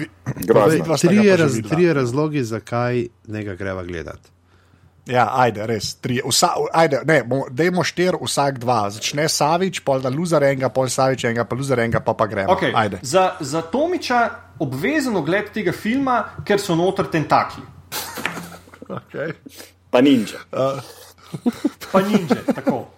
Tri 1.68 1.90
razlogi, 1.94 2.44
zakaj 2.48 3.08
ne 3.28 3.44
ga 3.44 3.58
greva 3.60 3.84
gledati. 3.84 4.32
Ja, 5.10 5.26
ajde, 5.34 5.66
res. 5.66 5.96
Vsa, 6.02 6.52
ajde, 6.78 7.02
ne, 7.10 7.22
dajmo 7.50 7.84
štir, 7.88 8.18
vsak 8.22 8.60
dva. 8.62 8.84
Začne 8.94 9.26
Savič, 9.30 9.82
pol 9.86 10.04
da 10.04 10.12
luzar 10.14 10.46
enega, 10.46 10.70
pol 10.70 10.92
Savič 10.94 11.26
enega, 11.26 11.46
pa 11.50 11.58
luzar 11.58 11.82
enega, 11.82 12.04
pa 12.06 12.14
pa 12.14 12.28
gremo. 12.30 12.54
Okay. 12.54 12.74
Za, 13.02 13.42
za 13.42 13.64
Tomiča 13.66 14.22
obvezen 14.62 15.18
ogled 15.18 15.50
tega 15.56 15.74
filma, 15.74 16.22
ker 16.46 16.62
so 16.62 16.78
noter 16.78 17.10
tentakli. 17.10 17.66
Okay. 18.92 19.36
Pa 19.92 20.02
ninja. 20.02 20.42
Uh. 21.32 21.48
pa 21.88 22.02
ninja, 22.04 22.42
tako. 22.44 22.92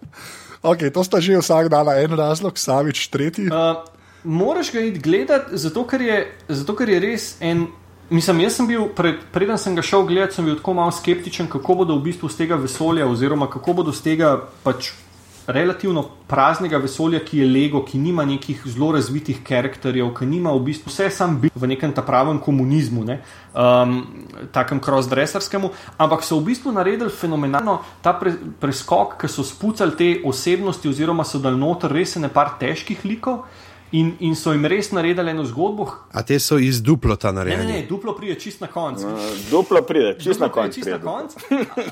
Okay, 0.65 0.89
to 0.89 1.03
sta 1.05 1.21
že 1.21 1.37
vsak 1.37 1.69
dan 1.69 1.85
en 1.93 2.17
razlog, 2.17 2.57
Savič 2.57 3.13
tretji. 3.13 3.45
Uh, 3.45 3.85
moraš 4.25 4.71
ga 4.73 4.81
iti 4.81 4.97
gledati, 4.97 5.53
zato 5.53 5.85
ker, 5.85 6.01
je, 6.01 6.17
zato 6.49 6.73
ker 6.73 6.89
je 6.89 6.99
res 6.99 7.35
en. 7.45 7.67
Mislim, 8.13 8.43
jaz 8.43 8.59
sem 8.59 8.67
bil, 8.69 8.83
pred, 8.93 9.23
preden 9.33 9.57
sem 9.57 9.73
ga 9.73 9.81
šel 9.81 10.03
gledati, 10.05 10.35
sem 10.37 10.45
bil 10.45 10.59
tako 10.59 10.75
malo 10.77 10.91
skeptičen, 10.93 11.47
kako 11.49 11.79
bodo 11.79 11.95
v 11.97 12.11
bistvu 12.11 12.29
z 12.29 12.43
tega 12.43 12.59
vesolja, 12.61 13.07
oziroma 13.09 13.47
kako 13.49 13.73
bodo 13.79 13.93
z 13.95 14.05
tega 14.05 14.35
pač 14.61 14.91
relativno 15.47 16.03
praznega 16.29 16.77
vesolja, 16.77 17.23
ki 17.25 17.41
je 17.41 17.47
Lego, 17.49 17.81
ki 17.85 17.97
nima 17.97 18.21
nekih 18.25 18.61
zelo 18.69 18.91
razvitih 18.93 19.41
karakterjev, 19.43 20.13
ki 20.13 20.27
nima 20.29 20.53
v 20.53 20.61
bistvu 20.69 20.93
vse 20.93 21.09
sam 21.09 21.39
bil 21.41 21.51
v 21.55 21.71
nekem 21.73 21.91
ta 21.91 22.05
pravem 22.05 22.37
komunizmu, 22.39 23.03
ne, 23.09 23.17
um, 23.51 23.97
takem 24.53 24.79
cross-dresserskemu, 24.79 25.73
ampak 25.97 26.23
so 26.23 26.37
v 26.37 26.51
bistvu 26.53 26.71
naredili 26.77 27.09
fenomenalno 27.09 27.79
ta 28.05 28.13
pre, 28.13 28.37
preskok, 28.61 29.17
ker 29.25 29.33
so 29.33 29.41
spucali 29.41 29.97
te 29.97 30.13
osebnosti, 30.21 30.93
oziroma 30.93 31.25
so 31.25 31.41
dal 31.41 31.57
noter 31.57 31.91
res 31.97 32.15
ne 32.21 32.29
par 32.29 32.59
težkih 32.61 33.01
likov. 33.09 33.47
In, 33.93 34.15
in 34.25 34.33
so 34.35 34.51
jim 34.55 34.65
res 34.65 34.89
naredili 34.89 35.29
eno 35.29 35.43
zgodbo. 35.45 35.85
A 36.17 36.23
te 36.25 36.39
so 36.41 36.57
iz 36.57 36.79
duplo 36.81 37.13
ta 37.15 37.31
naredili? 37.31 37.65
Ne, 37.65 37.73
ne, 37.73 37.81
ne, 37.83 37.87
duplo 37.87 38.15
pride 38.17 38.39
čist 38.41 38.63
na 38.63 38.67
koncu. 38.67 39.05
Uh, 39.05 39.27
duplo 39.51 39.83
pride 39.85 40.15
čist 40.17 40.41
na 40.41 40.49
koncu. 40.49 40.79
Čist 40.79 40.89
na 40.89 40.97
koncu. 40.97 41.37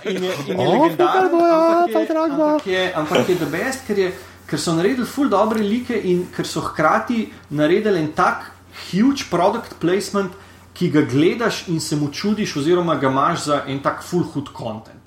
In 0.09 0.23
je, 0.25 0.31
in 0.47 0.55
je 0.55 0.57
oh, 0.67 0.71
legendarno, 0.73 1.41
ampak 1.45 2.09
je, 2.09 2.17
ampak 2.17 2.67
je, 2.67 2.85
ampak 3.03 3.29
je 3.29 3.35
the 3.37 3.49
best, 3.53 3.85
ker, 3.85 4.01
je, 4.01 4.09
ker 4.49 4.61
so 4.61 4.73
naredili 4.73 5.05
full 5.05 5.29
dobre 5.29 5.61
like 5.61 5.93
in 5.93 6.25
ker 6.33 6.49
so 6.49 6.65
hkrati 6.65 7.27
naredili 7.53 8.01
en 8.01 8.09
tak 8.17 8.49
huge 8.89 9.29
product 9.29 9.77
placement, 9.83 10.33
ki 10.73 10.89
ga 10.89 11.05
gledaš 11.05 11.67
in 11.69 11.77
se 11.83 11.99
mu 11.99 12.09
čudiš, 12.09 12.55
oziroma 12.63 12.95
ga 12.97 13.13
imaš 13.13 13.45
za 13.45 13.61
en 13.67 13.77
tak 13.83 14.01
full 14.01 14.25
hood 14.33 14.49
content. 14.57 15.00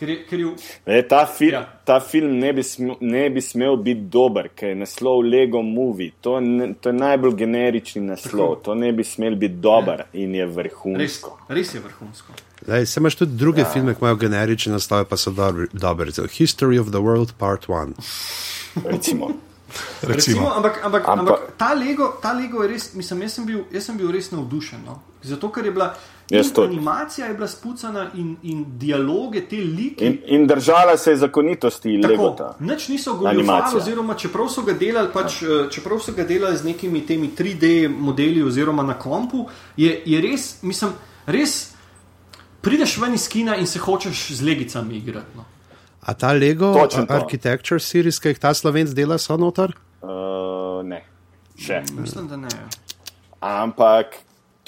Ker 0.00 0.08
je... 0.08 0.50
E, 0.86 1.02
ta, 1.08 1.26
fil, 1.26 1.52
ja. 1.52 1.60
ta 1.84 1.98
film 2.00 2.38
ne 2.40 2.54
bi, 2.56 2.62
smel, 2.64 2.94
ne 3.04 3.26
bi 3.30 3.42
smel 3.44 3.76
biti 3.84 4.06
dober, 4.08 4.46
ker 4.56 4.72
je 4.72 4.78
naslov 4.80 5.20
Lego 5.26 5.60
Movie. 5.62 6.14
To, 6.24 6.38
ne, 6.40 6.70
to 6.80 6.88
je 6.88 6.96
najbolj 6.96 7.34
generični 7.42 8.00
naslov. 8.06 8.54
Tako. 8.54 8.62
To 8.70 8.78
ne 8.80 8.94
bi 8.96 9.04
smel 9.04 9.36
biti 9.36 9.60
dober 9.60 10.06
ja. 10.06 10.08
in 10.22 10.38
je 10.38 10.46
vrhunsko. 10.46 11.34
Res, 11.50 11.58
res 11.58 11.74
je 11.76 11.84
vrhunsko. 11.84 12.38
Lej, 12.70 12.88
se 12.88 13.00
imaš 13.00 13.20
tudi 13.20 13.36
druge 13.36 13.66
ja. 13.66 13.68
filme, 13.68 13.92
ki 13.92 14.00
imajo 14.00 14.22
generične 14.24 14.72
naslove, 14.78 15.04
pa 15.10 15.20
so 15.20 15.34
dobri. 15.36 16.16
History 16.32 16.80
of 16.80 16.94
the 16.96 17.04
World 17.04 17.36
Part 17.36 17.68
1. 17.68 17.92
Recimo. 18.88 18.88
Recimo. 18.88 19.32
Recimo, 20.02 20.48
ampak, 20.50 20.80
ampak, 20.82 21.08
ampak, 21.08 21.20
ampak 21.20 21.40
ta, 21.56 21.74
Lego, 21.74 22.18
ta 22.22 22.32
Lego 22.32 22.62
je 22.64 22.68
res, 22.72 22.88
mislim, 22.94 23.22
jaz 23.28 23.36
sem 23.38 23.46
bil, 23.46 23.60
jaz 23.70 23.84
sem 23.86 24.00
bil 24.00 24.10
res 24.10 24.30
navdušen. 24.32 24.82
No? 24.86 24.96
Zato, 25.22 25.52
ker 25.52 25.68
je 25.68 25.74
bila. 25.76 25.92
Animacija 26.64 27.26
je 27.26 27.34
bila 27.34 27.48
spucana 27.48 28.10
in, 28.14 28.36
in 28.42 28.64
dialoge 28.78 29.40
te 29.48 29.56
like. 29.56 30.06
In, 30.06 30.18
in 30.26 30.46
držala 30.46 30.96
se 30.96 31.10
je 31.10 31.16
zakonitosti 31.16 31.96
Legota. 31.96 32.56
Nič 32.60 32.88
niso 32.88 33.14
govorili, 33.14 33.48
oziroma 33.76 34.14
čeprav 34.14 34.48
so 34.48 34.62
ga 34.62 34.72
delali, 34.72 35.08
pač, 35.12 35.42
ja. 35.42 35.66
čeprav 35.70 35.98
so 35.98 36.12
ga 36.12 36.24
delali 36.24 36.56
z 36.56 36.64
nekimi 36.64 37.02
temi 37.06 37.30
3D 37.38 37.88
modeli 37.88 38.42
oziroma 38.42 38.82
na 38.82 38.94
kompu, 38.98 39.48
je, 39.76 40.02
je 40.06 40.20
res, 40.20 40.62
mislim, 40.62 40.94
res 41.26 41.72
prideš 42.60 42.98
ven 43.02 43.14
iz 43.14 43.28
kina 43.28 43.56
in 43.56 43.66
se 43.66 43.78
hočeš 43.78 44.30
z 44.32 44.42
legicami 44.42 44.96
igrati. 44.96 45.36
No. 45.36 45.44
A 46.00 46.14
ta 46.14 46.32
Lego 46.32 46.74
Architecture 47.08 47.80
series, 47.80 48.18
ki 48.18 48.28
jih 48.28 48.38
ta 48.38 48.54
slovenc 48.54 48.94
dela, 48.94 49.18
so 49.18 49.36
notor? 49.36 49.74
Uh, 50.00 50.80
ne, 50.86 51.04
še. 51.58 51.82
Mislim, 51.92 52.28
da 52.28 52.36
ne. 52.36 52.48
Ampak 53.40 54.16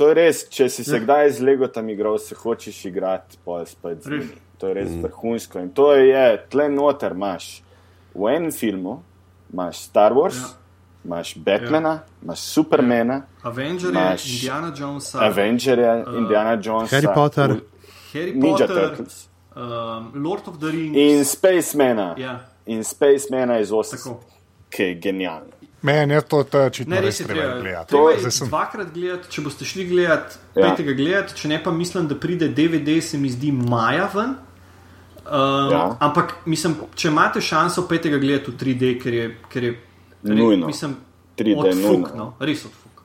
To 0.03 0.09
je 0.11 0.15
res, 0.19 0.41
če 0.51 0.67
si 0.67 0.83
se 0.83 0.97
ja. 0.99 1.01
kdaj 1.05 1.29
z 1.37 1.45
Legotom 1.47 1.91
igral, 1.93 2.17
se 2.19 2.35
hočeš 2.35 2.81
igrati, 2.89 3.37
pa 3.47 3.61
je 3.61 3.67
spet 3.71 4.01
z 4.03 4.11
njimi. 4.11 4.41
To 4.59 4.71
je 4.71 4.75
res 4.75 4.89
mm. 4.91 5.03
vrhunsko. 5.05 5.61
In 5.63 5.69
to 5.71 5.93
je, 5.95 6.25
tle 6.51 6.67
noter 6.75 7.15
imaš 7.15 7.47
v 8.11 8.33
enem 8.33 8.51
filmu, 8.51 8.97
imaš 9.53 9.85
Star 9.87 10.17
Wars, 10.19 10.41
ja. 10.43 10.49
imaš 11.07 11.37
Batmana, 11.39 11.93
ja. 12.01 12.19
imaš 12.23 12.43
Supermana, 12.51 13.21
ja. 13.23 13.51
Avengerje, 13.53 14.03
Indiana 14.27 14.73
Jonesa, 14.81 15.23
Avengerje, 15.23 15.95
uh, 16.03 16.19
Indiana 16.19 16.57
Jonesa, 16.59 16.97
Harry 16.97 17.15
Potter, 17.15 17.57
Harry 18.13 18.35
Ninja 18.35 18.67
Potter, 18.67 18.89
Turtles, 18.89 19.29
um, 19.55 20.11
Lord 20.19 20.51
of 20.51 20.59
the 20.59 20.75
Rings 20.75 20.99
in 20.99 21.25
Spacemana. 21.25 22.15
Ja. 22.19 22.41
In 22.67 22.83
Spacemana 22.83 23.63
je 23.63 23.71
z 23.71 23.79
osem, 23.85 24.19
ki 24.71 24.83
je 24.83 24.99
genialen. 24.99 25.55
Meni 25.83 26.15
je 26.15 26.21
to 26.23 26.45
očitno 26.67 27.01
res 27.01 27.19
treba 27.19 27.61
gledati. 27.61 27.91
To 27.91 28.11
je 28.11 28.31
sem... 28.31 28.49
dvakrat 28.49 28.93
gledati, 28.95 29.31
če 29.31 29.43
boste 29.43 29.67
šli 29.67 29.85
gledati, 29.91 30.39
ja. 30.55 30.69
petega 30.69 30.93
gledati, 30.93 31.35
če 31.37 31.49
ne 31.49 31.59
pa 31.63 31.73
mislim, 31.75 32.07
da 32.09 32.19
pride 32.19 32.49
DVD, 32.49 33.01
se 33.03 33.19
mi 33.19 33.31
zdi 33.31 33.51
maja 33.53 34.09
ven. 34.15 34.37
Um, 35.23 35.73
ja. 35.73 35.97
Ampak 36.01 36.37
mislim, 36.47 36.77
če 36.95 37.09
imate 37.09 37.41
šanso 37.41 37.87
petega 37.89 38.19
gledati 38.23 38.51
v 38.51 38.61
3D, 38.63 38.93
ker 39.03 39.15
je, 39.15 39.27
ker 39.51 39.67
je 39.69 39.75
nujno. 40.23 40.71
Mislim, 40.71 40.97
3D 41.39 41.59
Odfuk, 41.59 41.83
nujno. 41.83 42.15
no, 42.17 42.31
res 42.47 42.65
odfuk. 42.69 43.03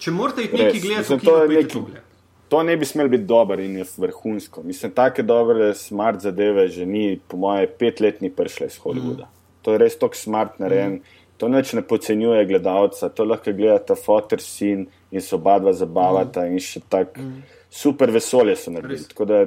Če 0.00 0.12
morate 0.16 0.44
iti 0.44 0.56
nekaj 0.56 0.80
gledati, 0.80 1.00
Mislim, 1.00 1.20
to 1.24 1.36
je 1.42 1.48
je 1.48 1.64
neki- 1.64 2.06
To 2.50 2.62
ne 2.66 2.74
bi 2.76 2.84
smel 2.84 3.08
biti 3.08 3.24
dober 3.24 3.60
in 3.60 3.76
je 3.76 3.84
vrhunsko. 3.96 4.62
Mislim, 4.66 4.90
take 4.92 5.22
dobre 5.22 5.74
smart 5.74 6.20
zadeve 6.20 6.68
že 6.68 6.86
ni, 6.86 7.20
po 7.28 7.36
moje, 7.36 7.68
pet 7.78 8.00
let 8.00 8.20
ni 8.20 8.30
prišle 8.30 8.66
iz 8.66 8.78
Hollywooda. 8.82 9.28
Mm. 9.28 9.36
To 9.62 9.72
je 9.72 9.78
res 9.78 9.98
tako 9.98 10.16
smart 10.16 10.58
narejen. 10.58 10.92
Mm. 10.92 11.19
To 11.40 11.48
nič 11.48 11.72
ne 11.72 11.82
podcenjuje 11.82 12.44
gledalca, 12.46 13.08
to 13.08 13.24
lahko 13.24 13.52
gledata 13.56 13.96
fotor 13.96 14.42
sin 14.44 14.84
in 15.10 15.22
se 15.24 15.34
oba 15.34 15.58
dva 15.58 15.72
zabavata 15.72 16.44
mm. 16.44 16.52
in 16.52 16.60
še 16.60 16.82
tako 16.88 17.24
mm. 17.24 17.42
super 17.72 18.12
vesolje 18.12 18.58
so 18.60 18.72
naredili. 18.74 19.08
Tako 19.08 19.24
da 19.24 19.38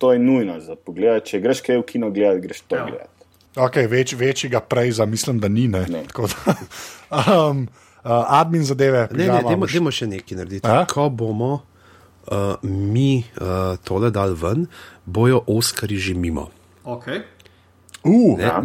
to 0.00 0.12
je 0.12 0.18
nujno 0.18 0.56
za 0.64 0.76
pogled. 0.76 1.26
Če 1.28 1.42
greš 1.44 1.60
kaj 1.66 1.82
v 1.82 1.84
kino 1.92 2.10
gledati, 2.10 2.46
greš 2.46 2.64
to 2.68 2.80
Ja. 2.80 2.86
gledati. 2.88 3.10
Okay, 3.54 3.86
več, 3.86 4.16
večjega 4.18 4.58
prej 4.60 4.96
za 4.98 5.06
mislim, 5.06 5.38
da 5.38 5.48
ni. 5.48 5.68
Ne. 5.68 5.84
Ne. 5.88 6.02
Tako 6.08 6.26
Da, 6.26 6.56
um, 7.50 7.68
uh, 8.02 8.24
admin 8.40 8.64
zadeve. 8.64 9.06
Ne, 9.12 9.28
ne, 9.28 9.42
dajmo, 9.44 9.68
dajmo 9.70 9.92
še 9.94 10.08
nekaj 10.10 10.40
narediti. 10.40 10.66
A? 10.66 10.82
Ko 10.90 11.06
bomo 11.12 11.52
uh, 11.54 12.56
mi 12.64 13.22
uh, 13.22 13.76
tole 13.84 14.10
dal 14.10 14.34
ven, 14.34 14.66
bojo 15.04 15.44
Oskari 15.46 16.00
že 16.00 16.16
mimo. 16.16 16.48
Okay. 16.84 17.22
Uh, 18.04 18.38
Ne, 18.38 18.44
ja, 18.44 18.62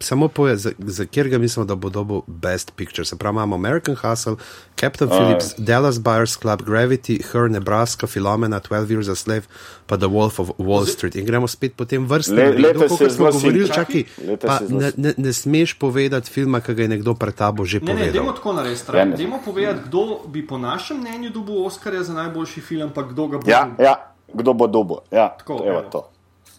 samo 0.00 0.28
povedati, 0.28 0.60
za, 0.60 0.72
za 0.78 1.04
katerega 1.04 1.38
mislimo, 1.38 1.64
da 1.64 1.74
bo 1.74 1.88
dobil 1.88 2.20
Best 2.26 2.72
Picture. 2.72 3.04
Se 3.04 3.16
pravi, 3.16 3.34
imamo 3.34 3.56
American 3.56 3.96
Hustle, 3.96 4.36
Captain 4.74 5.10
uh, 5.10 5.16
Phillips, 5.16 5.54
Dallas 5.58 5.98
Buyers 5.98 6.36
Club, 6.36 6.62
Gravity, 6.62 7.22
Her, 7.22 7.50
Nebraska, 7.50 8.06
Philomena, 8.06 8.60
12 8.60 8.86
Years 8.88 9.08
a 9.08 9.14
Slave, 9.14 9.42
pa 9.86 9.96
The 9.96 10.06
Wolf 10.06 10.38
of 10.38 10.50
Wall 10.58 10.86
Street. 10.86 11.14
In 11.14 11.24
gremo 11.24 11.46
spet 11.46 11.72
po 11.72 11.84
tem 11.84 12.04
vrstnem 12.04 12.36
Le- 12.36 12.68
redu, 12.68 12.80
kot 12.80 13.12
smo 13.12 13.30
govorili. 13.30 13.68
Čakaj, 13.68 14.04
pa 14.38 14.60
ne, 14.68 14.92
ne, 14.96 15.14
ne 15.16 15.32
smeš 15.32 15.74
povedati 15.74 16.30
filma, 16.30 16.60
ki 16.60 16.74
ga 16.74 16.82
je 16.82 16.88
nekdo 16.90 17.14
pred 17.14 17.34
tabo 17.34 17.64
že 17.64 17.80
Ne, 17.80 17.94
ne, 17.94 18.00
dajmo 18.02 18.12
povedal. 18.12 18.34
tako 18.34 18.52
narediti. 18.52 18.84
Ja, 18.90 19.04
ne. 19.04 19.16
Dajmo 19.16 19.38
povedati, 19.44 19.80
kdo 19.86 20.00
bi 20.26 20.46
po 20.46 20.58
našem 20.58 21.00
mnenju 21.00 21.30
dobil 21.30 21.64
Oscarja 21.64 22.02
za 22.02 22.12
najboljši 22.14 22.60
film, 22.60 22.90
pa 22.90 23.02
kdo 23.02 23.26
ga 23.26 23.38
bo 23.38 23.44
Ja, 23.46 23.64
dobil. 23.64 23.84
ja, 23.86 23.94
kdo 24.30 24.52
bo 24.52 24.66
dobo? 24.66 24.98
Ja, 25.10 25.32
Tako, 25.38 25.62
evo 25.62 25.80
evo. 25.80 25.88
to. 25.88 26.00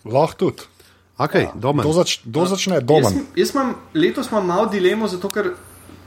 Lahko 0.05 0.33
tudi. 0.35 0.61
Okay, 1.15 1.47
doma. 1.55 1.83
Kdo, 1.83 1.93
zač, 1.95 2.19
kdo 2.25 2.43
začne 2.45 2.75
Jaz, 2.75 2.83
doma? 2.83 3.09
jaz 3.35 3.53
imam, 3.55 3.75
letos 3.95 4.27
imam 4.31 4.45
malo 4.45 4.65
dilemo, 4.67 5.07
zato 5.07 5.29
ker 5.31 5.53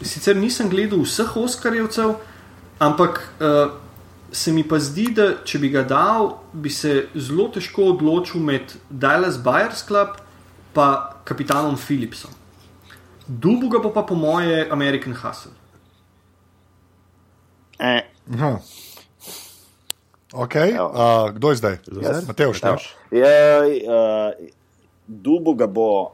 sicer 0.05 0.37
nisem 0.37 0.69
gledal 0.69 1.01
vseh 1.01 1.37
Oscarjevcev, 1.37 2.19
ampak 2.79 3.23
uh, 3.41 3.73
se 4.33 4.53
mi 4.53 4.67
pa 4.69 4.77
zdi, 4.79 5.09
da 5.17 5.31
če 5.45 5.59
bi 5.65 5.71
ga 5.73 5.83
dal, 5.89 6.35
bi 6.53 6.69
se 6.69 7.09
zelo 7.17 7.49
težko 7.55 7.89
odločil 7.95 8.45
med 8.45 8.77
Dallas 8.91 9.41
Buyers 9.41 9.87
Club 9.89 10.21
in 10.79 10.99
kapitanom 11.25 11.77
Philipsom. 11.77 12.31
Dubu 13.27 13.69
ga 13.69 13.81
bo 13.83 13.91
pa 13.91 14.05
po 14.07 14.15
moje 14.15 14.69
American 14.71 15.17
Hustle. 15.17 15.53
Eh. 17.81 18.05
Aha. 18.35 18.61
Okay. 20.33 20.77
Uh, 20.77 21.33
kdo 21.35 21.51
je 21.51 21.57
zdaj? 21.57 21.77
Lozer? 21.89 22.23
Mateo, 22.29 22.53
števš. 22.55 22.95
Je, 23.11 23.33
uh, 23.89 24.37
Dubo 25.09 25.55
ga 25.55 25.67
bo 25.67 26.13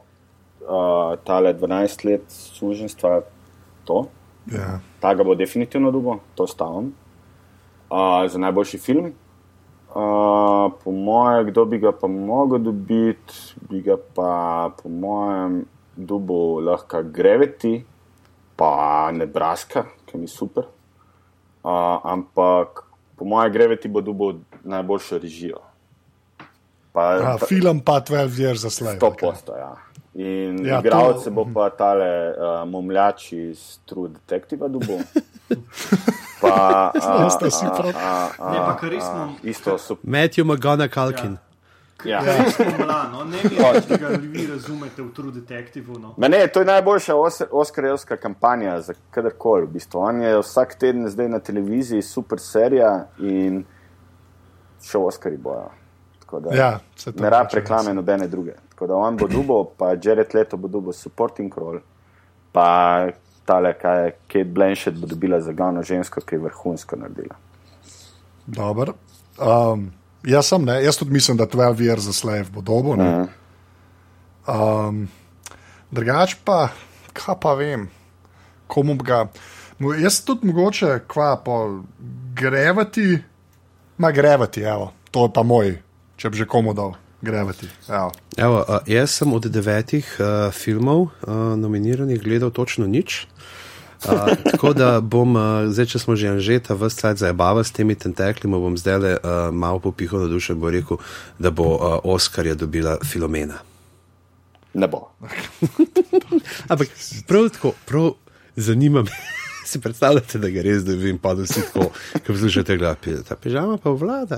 uh, 0.63 1.15
tale 1.27 1.53
12 1.53 2.05
let 2.07 2.23
služenstva, 2.31 3.21
to, 3.85 4.07
Ja. 4.51 4.79
ta 5.01 5.13
ga 5.13 5.23
bo 5.23 5.35
definitivno 5.35 5.91
dubo, 5.91 6.19
to 6.35 6.47
stavim. 6.47 6.93
Uh, 7.89 8.25
za 8.29 8.39
najboljši 8.39 8.77
film. 8.77 9.13
Uh, 9.89 10.71
po 10.83 10.91
mojem, 10.91 11.47
kdo 11.47 11.65
bi 11.65 11.77
ga 11.79 11.91
pa 11.91 12.07
mogel 12.07 12.59
dobiti, 12.59 13.33
bi 13.69 13.81
ga 13.81 13.97
pa 14.15 14.69
po 14.83 14.89
mojem 14.89 15.65
dubo 15.95 16.59
lahko 16.59 17.03
Gravity, 17.03 17.81
pa 18.55 19.11
Nebraska, 19.11 19.85
ki 20.05 20.17
mi 20.17 20.27
super. 20.27 20.63
Uh, 21.63 21.99
ampak 22.03 22.83
po 23.15 23.25
mojem, 23.25 23.53
Gravity 23.53 23.87
bo 23.87 24.01
dubo 24.01 24.33
najboljšo 24.63 25.17
režijo. 25.17 25.59
Pa, 26.95 27.09
A, 27.25 27.37
film 27.39 27.79
pa 27.79 27.99
12 27.99 28.07
years 28.39 28.55
za 28.57 28.69
slave. 28.71 28.95
To 28.97 29.11
posto, 29.11 29.51
ja. 29.53 29.73
In 30.15 30.63
Ja, 30.63 30.69
ja, 30.69 30.81
to- 30.81 30.87
igralce 30.87 31.27
bo 31.29 31.43
pa 31.45 31.69
tale 31.69 32.07
uh, 32.29 32.63
momljač 32.65 33.33
iz 33.33 33.59
True 33.85 34.09
Detective 34.09 34.69
dubo. 34.69 34.95
Pa, 36.41 36.91
a, 36.91 37.29
Sta 37.29 37.49
si 37.49 37.65
prav. 37.65 37.91
a, 37.91 38.11
a, 38.39 38.51
Ne, 38.51 38.57
pa 38.59 38.73
kar 38.75 38.89
res 38.89 39.03
imam. 39.03 39.35
isto 39.43 39.77
so. 39.77 39.97
Matthew 40.03 40.45
McGonagall. 40.45 41.11
Ja. 42.05 42.21
Ja, 42.21 42.51
smo 42.51 42.65
mlano, 42.77 43.23
ne 43.23 43.37
mi 43.43 43.55
reči, 43.57 43.87
da 43.89 43.97
ga 43.97 44.07
vi 44.09 44.47
razumete 44.47 45.01
v 45.01 45.11
True 45.11 45.31
Detectivu. 45.31 45.99
No. 45.99 46.13
Ma 46.17 46.27
Ne, 46.27 46.47
to 46.47 46.59
je 46.59 46.65
najboljša 46.65 47.15
os 47.15 47.41
Oscarjevska 47.51 48.17
kampanja 48.17 48.81
za 48.81 48.93
kadarkoli. 49.11 49.65
V 49.65 49.69
bistvu. 49.69 49.99
On 49.99 50.21
je 50.21 50.37
vsak 50.37 50.75
teden 50.75 51.09
zdaj 51.09 51.29
na 51.29 51.39
televiziji, 51.39 52.01
super 52.01 52.39
serija 52.39 52.91
in 53.19 53.63
še 54.81 54.97
Oscari 54.97 55.37
bojo. 55.37 55.71
Da 56.31 56.55
Ja, 56.55 56.79
ne 57.15 57.29
rab 57.29 57.45
hoče 57.45 57.59
reklame 57.59 57.93
nobene 57.93 58.27
druge. 58.27 58.53
Tako 58.69 58.87
da 58.87 58.95
on 58.95 59.17
bo 59.17 59.27
dubo, 59.27 59.63
pa 59.77 59.93
Jared 60.03 60.33
Leto 60.33 60.57
bo 60.57 60.67
dubo 60.67 60.93
supporting 60.93 61.53
role, 61.57 61.79
pa 62.51 63.07
tale, 63.45 63.73
kaj 63.77 64.05
je 64.05 64.11
Kate 64.27 64.43
Blanchett 64.43 64.97
bo 64.97 65.07
dobila 65.07 65.41
za 65.41 65.53
glavno 65.53 65.83
žensko, 65.83 66.21
ki 66.21 66.35
je 66.35 66.39
vrhunsko 66.39 66.95
naredila. 66.95 67.35
Dober. 68.45 68.91
Um, 69.37 69.91
jaz 70.23 70.49
sem, 70.49 70.65
ne, 70.65 70.79
jaz 70.83 70.97
tudi 70.97 71.11
mislim, 71.11 71.37
da 71.37 71.45
12 71.45 71.81
years 71.85 71.99
za 72.09 72.13
slave 72.13 72.45
bo 72.53 72.61
dobo. 72.61 72.95
ne. 72.95 73.09
Mhm. 73.09 73.29
Um, 74.47 75.07
drugač 75.91 76.35
pa, 76.45 76.69
kaj 77.13 77.35
pa 77.41 77.53
vem, 77.53 77.89
komu 78.67 78.93
bi 78.95 79.03
ga. 79.03 79.25
Jaz 80.01 80.21
tudi 80.25 80.47
mogoče, 80.47 80.99
kva 81.07 81.35
po 81.45 81.83
grevati, 82.35 83.17
ma 83.97 84.11
grevati, 84.11 84.61
evo, 84.61 84.91
to 85.11 85.25
je 85.25 85.33
pa 85.33 85.43
moj, 85.43 85.73
če 86.17 86.29
bi 86.29 86.37
že 86.37 86.47
komu 86.49 86.73
dal 86.73 86.95
grevati. 87.21 87.67
Evo. 87.89 88.11
Evo, 88.37 88.59
uh, 88.67 88.79
jaz 88.87 89.17
sem 89.19 89.33
od 89.33 89.47
devetih 89.49 90.05
uh, 90.19 90.51
filmov 90.53 91.01
uh, 91.01 91.55
nominiranih 91.57 92.21
gledal 92.21 92.51
točno 92.51 92.87
nič. 92.87 93.25
Uh, 94.05 94.29
tako 94.51 94.73
da 94.73 94.99
bom, 95.01 95.35
uh, 95.35 95.65
zdaj, 95.71 95.85
če 95.95 95.99
smo 95.99 96.15
že 96.15 96.35
anžeta, 96.35 96.77
vse 96.77 97.01
cajt 97.01 97.23
zabava 97.23 97.63
s 97.63 97.73
temi 97.73 97.95
tentekli, 97.95 98.49
bom 98.49 98.77
zdaj 98.77 98.99
le 98.99 99.13
uh, 99.17 99.49
malo 99.51 99.79
popihal 99.79 100.25
na 100.25 100.27
dušo, 100.29 100.55
bo 100.55 100.69
rekel, 100.69 101.01
da 101.39 101.51
bo 101.51 101.75
uh, 101.75 101.99
Oskarja 102.03 102.55
dobila 102.55 102.99
Filomena. 103.05 103.63
Ne 104.75 104.87
bo. 104.91 105.07
Ampak 106.71 106.91
prav 107.27 107.49
tako, 107.49 107.73
prav 107.87 108.13
zanima 108.55 109.01
me. 109.01 109.11
Si 109.75 109.81
predstavljate, 109.81 110.39
da 110.39 110.47
ga 110.49 110.61
res 110.63 110.85
dobim, 110.87 111.17
pa 111.19 111.33
da 111.35 111.43
vsi 111.43 111.59
tako, 111.65 111.89
ki 112.13 112.23
poslušate, 112.29 112.77
da 112.79 112.93
ta 113.27 113.35
pižama 113.35 113.75
pa 113.83 113.91
vlada. 113.91 114.37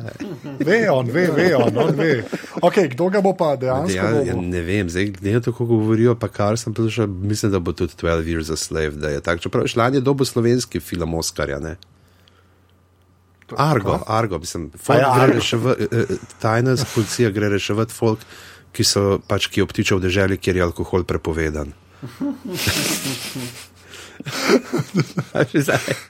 Ve 0.65 0.79
on, 0.89 1.11
ve, 1.13 1.27
ve 1.35 1.51
on, 1.55 1.77
on 1.77 1.91
ve. 1.93 2.23
Okay, 2.65 2.88
kdo 2.89 3.11
ga 3.13 3.21
bo 3.21 3.35
pa 3.38 3.51
dejansko? 3.55 3.93
Ja, 3.93 4.07
ja, 4.09 4.33
dobil? 4.33 4.49
ne 4.49 4.63
vem, 4.65 4.89
zdaj 4.89 5.11
glede 5.19 5.35
na 5.35 5.41
to, 5.45 5.53
kako 5.53 5.67
govorijo, 5.75 6.15
pa 6.17 6.31
kar 6.33 6.57
sem 6.57 6.73
poslušal, 6.73 7.05
mislim, 7.07 7.53
da 7.53 7.61
bo 7.61 7.75
tudi 7.77 7.93
12 8.01 8.31
Years 8.31 8.49
a 8.53 8.57
Slave, 8.57 8.97
da 8.97 9.13
je 9.13 9.21
tako. 9.21 9.45
Čeprav 9.45 9.69
šlan 9.69 9.99
je 9.99 10.01
dobo 10.01 10.25
slovenski 10.25 10.79
film 10.79 11.13
Oskarja, 11.13 11.59
ne? 11.61 11.75
Argo, 13.57 13.99
Argo, 14.07 14.39
mislim, 14.39 14.71
folk 14.73 14.99
ja, 14.99 15.13
gre 15.13 15.23
Argo. 15.23 15.35
reševati, 15.38 15.83
eh, 15.83 15.97
eh, 16.09 16.15
tajna 16.41 16.75
policija 16.95 17.29
gre 17.29 17.53
reševati 17.53 17.93
folk, 17.93 18.25
ki 18.73 18.83
so 18.83 19.19
pač 19.27 19.51
ki 19.53 19.61
obtičajo 19.61 20.01
v 20.01 20.09
deželi, 20.09 20.41
kjer 20.41 20.63
je 20.63 20.65
alkohol 20.71 21.05
prepovedan. 21.05 21.77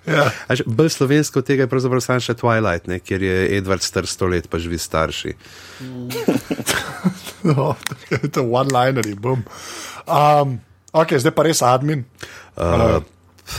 Ja. 0.08 0.32
A 0.47 0.55
že 0.55 0.64
Bolj 0.68 0.95
slovensko 0.95 1.41
tega 1.45 1.66
je 1.66 1.72
pravzaprav 1.72 2.01
samo 2.03 2.24
še 2.24 2.38
Twilight, 2.38 2.88
ne, 2.88 2.99
kjer 3.03 3.24
je 3.24 3.36
Edward 3.58 3.84
star 3.84 4.08
sto 4.08 4.30
let, 4.32 4.47
pa 4.49 4.62
živi 4.62 4.80
starši. 4.80 5.36
No, 7.47 7.78
to 8.34 8.41
je 8.41 8.43
one-linerji, 8.43 9.14
bum. 9.16 9.43
Um, 10.03 10.58
ok, 10.91 11.14
zdaj 11.22 11.32
pa 11.32 11.45
res 11.47 11.62
admin. 11.64 12.01
Uh, 12.58 12.99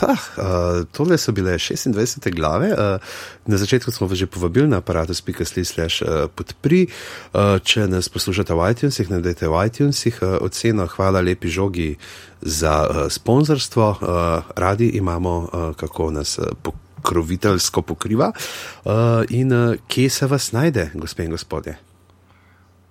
Ah, 0.03 0.13
uh, 0.13 0.85
tole 0.93 1.19
so 1.19 1.33
bile 1.33 1.57
26 1.57 2.31
glave. 2.31 2.73
Uh, 2.73 3.01
na 3.47 3.57
začetku 3.57 3.89
smo 3.91 4.07
vas 4.07 4.19
že 4.19 4.29
povabili 4.29 4.69
na 4.69 4.85
aparatus.sli 4.85 5.65
slash 5.65 6.05
uh, 6.05 6.29
podpri. 6.29 6.93
Uh, 7.33 7.57
če 7.65 7.89
nas 7.89 8.13
poslušate 8.13 8.53
v 8.53 8.61
iTunesih, 8.69 9.09
najdete 9.09 9.49
v 9.49 9.57
iTunesih 9.65 10.17
uh, 10.21 10.45
oceno. 10.45 10.85
Hvala 10.87 11.25
lepi 11.25 11.49
žogi 11.49 11.97
za 12.45 12.85
uh, 12.85 13.09
sponzorstvo. 13.09 13.87
Uh, 13.89 13.99
radi 14.57 15.01
imamo, 15.01 15.35
uh, 15.49 15.73
kako 15.73 16.13
nas 16.13 16.37
uh, 16.39 16.53
pokroviteljsko 16.63 17.83
pokriva. 17.83 18.33
Uh, 18.85 19.25
in 19.33 19.53
uh, 19.53 19.75
kje 19.89 20.11
se 20.11 20.27
vas 20.27 20.53
najde, 20.53 20.91
gospe 20.95 21.25
in 21.25 21.33
gospodje? 21.33 21.88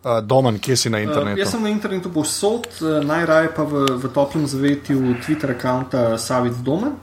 Uh, 0.04 0.22
Domen, 0.24 0.60
kje 0.60 0.76
si 0.78 0.90
na 0.90 0.98
Uh, 0.98 1.04
internetu? 1.04 1.40
jaz 1.40 1.52
sem 1.52 1.64
na 1.64 1.70
internetu 1.70 2.10
povsod, 2.14 2.68
uh, 2.82 3.02
najraje 3.06 3.50
pa 3.56 3.64
v, 3.64 3.98
v 3.98 4.12
toplem 4.14 4.46
zavetju 4.48 5.16
Twitter 5.26 5.50
računa 5.50 6.18
Savic 6.18 6.54
Domen. 6.64 6.94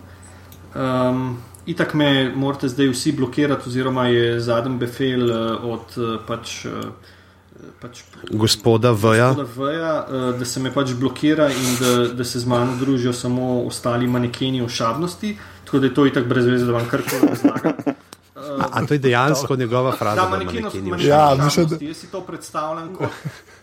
Um, 0.75 1.37
itak 1.67 1.95
me 1.95 2.31
morate 2.35 2.69
zdaj 2.69 2.89
vsi 2.93 3.13
blokirati, 3.13 3.69
oziroma 3.69 4.07
je 4.07 4.41
zadnji 4.41 4.79
befel 4.79 5.27
uh, 5.27 5.65
od 5.65 5.99
uh, 5.99 6.19
pač, 6.27 6.65
uh, 6.71 6.95
pač, 7.83 8.03
Gospoda 8.31 8.93
Vja. 8.93 9.35
gospoda 9.35 9.71
Vja, 9.71 10.07
uh, 10.07 10.39
da 10.39 10.45
se 10.45 10.61
me 10.61 10.71
pač 10.73 10.95
blokira 10.95 11.51
in 11.51 11.77
da, 11.81 12.15
da 12.15 12.25
se 12.25 12.39
z 12.39 12.47
mano 12.47 12.77
družijo 12.79 13.13
samo 13.13 13.65
ostali 13.67 14.07
manekeni 14.07 14.63
ošabnosti, 14.63 15.37
tako 15.65 15.79
da 15.79 15.87
je 15.87 15.95
to 15.95 16.07
itak 16.07 16.27
brez 16.27 16.47
veze, 16.47 16.67
da 16.67 16.73
vam 16.73 16.87
karkoli 16.91 17.29
razlagam. 17.29 17.73
A 18.71 18.87
to 18.87 18.95
je 18.95 18.99
dejansko 19.01 19.57
njegova 19.57 19.93
fraza? 19.93 20.15
Da, 20.17 20.29
manekeni 20.29 20.67
ošabnosti. 20.67 21.07
Ja, 21.07 21.37
mislim, 21.37 21.67
da- 21.69 21.77
Jaz 21.81 21.97
si 21.97 22.07
to 22.07 22.21
predstavljam 22.21 22.95
kot, 22.95 23.09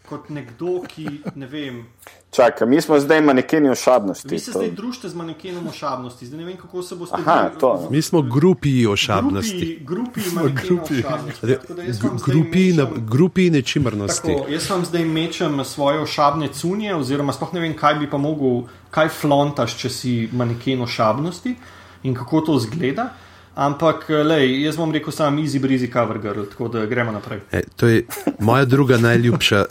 kot 0.06 0.30
nekdo, 0.30 0.82
ki 0.88 1.08
ne 1.36 1.46
vem. 1.48 1.86
Čakaj, 2.32 2.68
mi 2.68 2.82
smo 2.82 3.00
zdaj 3.00 3.22
manekeni 3.22 3.70
ošabnosti. 3.70 4.28
Vi 4.28 4.40
se 4.40 4.52
to- 4.52 4.60
zdaj 4.60 4.72
družite 4.72 5.10
z 5.10 5.16
manekenom 5.16 5.68
ošabnosti, 5.68 6.26
zdaj 6.26 6.40
ne 6.40 6.46
vem, 6.46 6.58
kako 6.58 6.82
se 6.82 6.96
boste. 6.96 7.16
Aha, 7.18 7.42
vi- 7.44 7.60
to. 7.60 7.88
Mi 7.90 8.02
smo 8.02 8.22
grupi 8.22 8.88
ošabnosti. 8.88 9.80
Grupi, 9.82 10.22
grupi 10.58 11.04
zdaj 11.42 11.88
Grupi, 12.26 12.74
na, 12.74 12.88
grupi 13.00 13.50
nečimrnosti. 13.50 14.28
Tako, 14.30 14.50
jaz 14.50 14.70
vam 14.70 14.86
zdaj 14.86 15.06
mečem 15.06 15.66
svoje 15.66 16.00
ošabne 16.00 16.48
cunje, 16.50 16.96
oziroma 16.96 17.34
sploh 17.34 17.54
ne 17.54 17.60
vem, 17.60 17.76
kaj 17.76 17.96
bi 17.96 18.10
pa 18.10 18.18
mogel, 18.18 18.64
kaj 18.90 19.10
flontaš, 19.12 19.76
če 19.76 19.90
si 19.90 20.30
maneken 20.32 20.82
ošabnosti 20.82 21.56
in 22.04 22.16
kako 22.16 22.42
to 22.42 22.60
zgleda. 22.60 23.10
Ampak, 23.56 24.06
lej, 24.10 24.62
jaz 24.64 24.78
bom 24.80 24.92
rekel 24.92 25.12
samo 25.12 25.42
easy 25.44 25.60
breezy 25.60 25.90
cover 25.92 26.20
girl, 26.24 26.46
tako 26.48 26.70
da 26.72 26.86
gremo 26.86 27.12
naprej. 27.12 27.42
E, 27.52 27.62
to 27.76 27.88
je 27.88 28.06
moja 28.40 28.66
druga 28.66 28.98
najljubša 28.98 29.66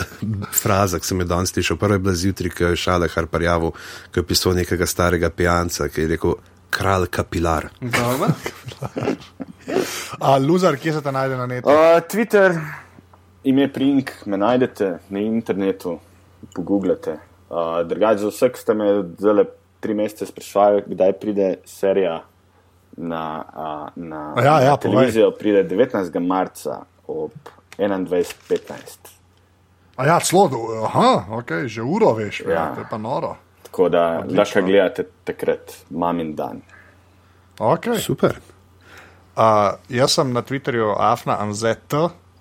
fraza, 0.53 0.99
ki 0.99 1.07
sem 1.07 1.20
jo 1.20 1.26
danes 1.26 1.53
slišal. 1.55 1.78
Prva 1.81 1.97
je 1.97 2.05
bila 2.05 2.14
zjutraj, 2.14 2.51
ko 2.51 2.64
je 2.64 2.76
šala 2.76 3.09
Harparjavu, 3.09 3.72
ko 4.12 4.20
je 4.20 4.26
pisal 4.26 4.55
nekega 4.55 4.87
starega 4.87 5.31
pijanca, 5.31 5.89
ki 5.89 6.05
je 6.05 6.12
rekel 6.12 6.37
kralj 6.70 7.07
kapilar. 7.11 7.70
Dobro. 7.81 8.28
A, 10.20 10.39
Luzar, 10.39 10.76
kje 10.76 10.93
se 10.93 11.03
te 11.03 11.12
najde 11.12 11.37
na 11.37 11.47
netu? 11.47 11.68
Uh, 11.68 12.03
Twitter, 12.05 12.61
ime 13.45 13.72
Prink, 13.72 14.12
me 14.26 14.37
najdete 14.37 14.99
na 15.09 15.24
internetu, 15.24 15.99
pogooglate. 16.55 17.16
Uh, 17.49 17.81
Drugače, 17.89 18.26
za 18.26 18.28
vse, 18.28 18.53
ki 18.53 18.61
ste 18.61 18.74
me 18.74 18.91
zdaj 19.18 19.45
tri 19.81 19.95
mesece 19.97 20.26
sprašvali, 20.28 20.85
kdaj 20.87 21.12
pride 21.12 21.55
serija 21.64 22.20
na, 22.97 23.45
uh, 23.57 24.03
na, 24.03 24.34
A 24.36 24.43
ja, 24.43 24.61
ja, 24.61 24.70
na 24.70 24.76
povej. 24.76 24.97
televizijo, 24.97 25.30
pride 25.30 25.64
19. 25.64 26.20
marca 26.20 26.80
ob 27.07 27.32
21.15. 27.78 28.99
A 29.97 30.07
ja, 30.07 30.20
celo, 30.20 30.51
aha, 30.84 31.24
ok, 31.30 31.51
že 31.66 31.82
uro 31.82 32.14
veš, 32.14 32.41
ja. 32.47 32.53
Ja. 32.53 32.74
to 32.74 32.80
je 32.80 32.86
pa 32.91 32.99
noro. 32.99 33.36
Tako 33.62 33.88
da 33.88 34.24
lahko 34.28 34.62
gledate 34.62 35.05
takrat, 35.24 35.76
mamin 35.91 36.34
dan. 36.34 36.62
Okay. 37.59 37.99
Super. 38.01 38.41
Uh, 39.36 39.76
jaz 39.88 40.16
sem 40.16 40.32
na 40.32 40.43
Twitterju 40.43 40.95
afna 40.99 41.36
anzet, 41.41 41.93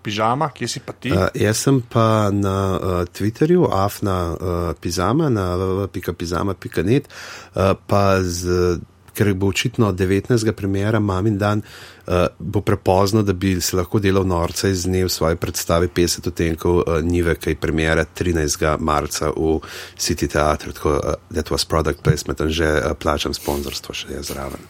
pižama, 0.03 0.49
kje 0.55 0.67
si 0.67 0.79
pa 0.79 0.93
ti? 0.95 1.11
Uh, 1.11 1.27
jaz 1.35 1.59
sem 1.67 1.81
pa 1.83 2.31
na 2.31 2.55
uh, 2.75 3.03
Twitterju, 3.05 3.67
afna 3.71 4.15
uh, 4.33 4.71
pizama, 4.81 5.29
na 5.29 5.51
www.pizama.net, 5.59 7.07
uh, 7.55 7.75
pa 7.87 8.21
z, 8.23 8.79
ker 9.19 9.33
bo 9.35 9.51
očitno 9.51 9.91
19. 9.91 10.51
premjera 10.55 10.99
Mamin 10.99 11.37
dan, 11.37 11.61
uh, 12.07 12.27
bo 12.39 12.61
prepozno, 12.61 13.23
da 13.23 13.33
bi 13.33 13.57
se 13.61 13.75
lahko 13.75 13.99
delal 13.99 14.27
norca 14.27 14.69
iz 14.71 14.85
dne 14.87 15.03
v 15.05 15.11
svoji 15.11 15.35
predstavi 15.35 15.89
50 15.95 16.29
odtenkov 16.31 16.77
uh, 16.79 16.99
Nive, 17.03 17.35
ki 17.35 17.51
je 17.51 17.59
premjera 17.59 18.05
13. 18.05 18.77
marca 18.79 19.33
v 19.35 19.57
City 19.97 20.29
Theatre, 20.31 20.71
tako 20.73 20.95
uh, 20.95 21.17
that 21.33 21.51
was 21.51 21.67
product 21.67 22.03
placement, 22.03 22.39
in 22.39 22.53
že 22.55 22.69
uh, 22.69 22.93
plačam 22.95 23.35
sponzorstvo 23.35 23.93
še 23.93 24.15
je 24.15 24.23
zraven. 24.31 24.63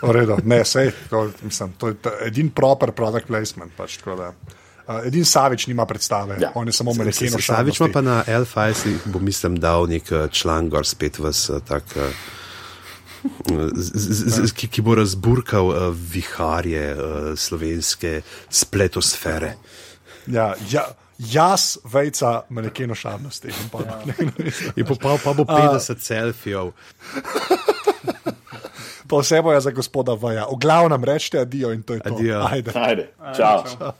V 0.00 0.16
redu, 0.16 0.40
ne, 0.48 0.62
sej, 0.64 0.94
to, 1.12 1.28
mislim, 1.44 1.76
to 1.76 1.92
je 1.92 2.16
edin 2.24 2.48
proper 2.48 2.96
product 2.96 3.28
placement. 3.28 3.76
Pač, 3.76 4.00
tako 4.00 4.16
da, 4.16 4.32
uh, 4.32 5.04
edin 5.04 5.28
Savič 5.28 5.68
nima 5.68 5.84
predstave, 5.84 6.40
ja. 6.40 6.54
On 6.56 6.64
je 6.64 6.72
samo 6.72 6.96
maneken. 6.96 7.36
Savič 7.36 7.84
ima 7.84 7.92
pa 7.92 8.00
na 8.00 8.22
L-Files, 8.24 8.88
bo 9.12 9.20
mislim 9.20 9.60
dal 9.60 9.84
nek 9.92 10.08
član 10.32 10.72
gor 10.72 10.88
spet 10.88 11.20
v 11.20 11.36
tak. 11.68 11.84
Uh, 12.00 12.38
Z, 13.74 13.90
z, 13.94 14.46
z, 14.46 14.52
ki, 14.56 14.68
ki 14.68 14.82
bo 14.82 14.94
razburkal 14.94 15.70
uh, 15.72 15.76
viharje 15.92 16.84
uh, 16.94 17.02
slovenske 17.36 18.20
spletosfere. 18.48 19.54
Ja, 20.26 20.54
ja, 20.70 20.86
jaz, 21.18 21.78
vejca, 21.84 22.42
maneken 22.48 22.90
ošabnosti. 22.90 23.48
In 23.48 23.68
pa, 23.72 23.84
ja. 23.86 23.98
In 24.76 24.86
pa, 24.86 24.94
pa, 24.94 25.16
pa 25.24 25.34
bo 25.34 25.44
50 25.44 26.00
selfijev. 26.00 26.72
To 29.10 29.18
vse 29.18 29.42
bo 29.42 29.52
je 29.52 29.60
za 29.60 29.70
gospoda 29.70 30.14
Vaja. 30.14 30.46
V 30.46 30.58
glavnem 30.60 31.04
rečete 31.04 31.40
adijo 31.40 31.72
in 31.72 31.82
to 31.82 31.94
je 31.94 32.00
to. 32.00 32.14
Adijo. 32.14 32.46
Ajde. 32.46 32.70
Ajde, 32.74 33.10
čau. 33.36 33.64
čau. 33.66 33.92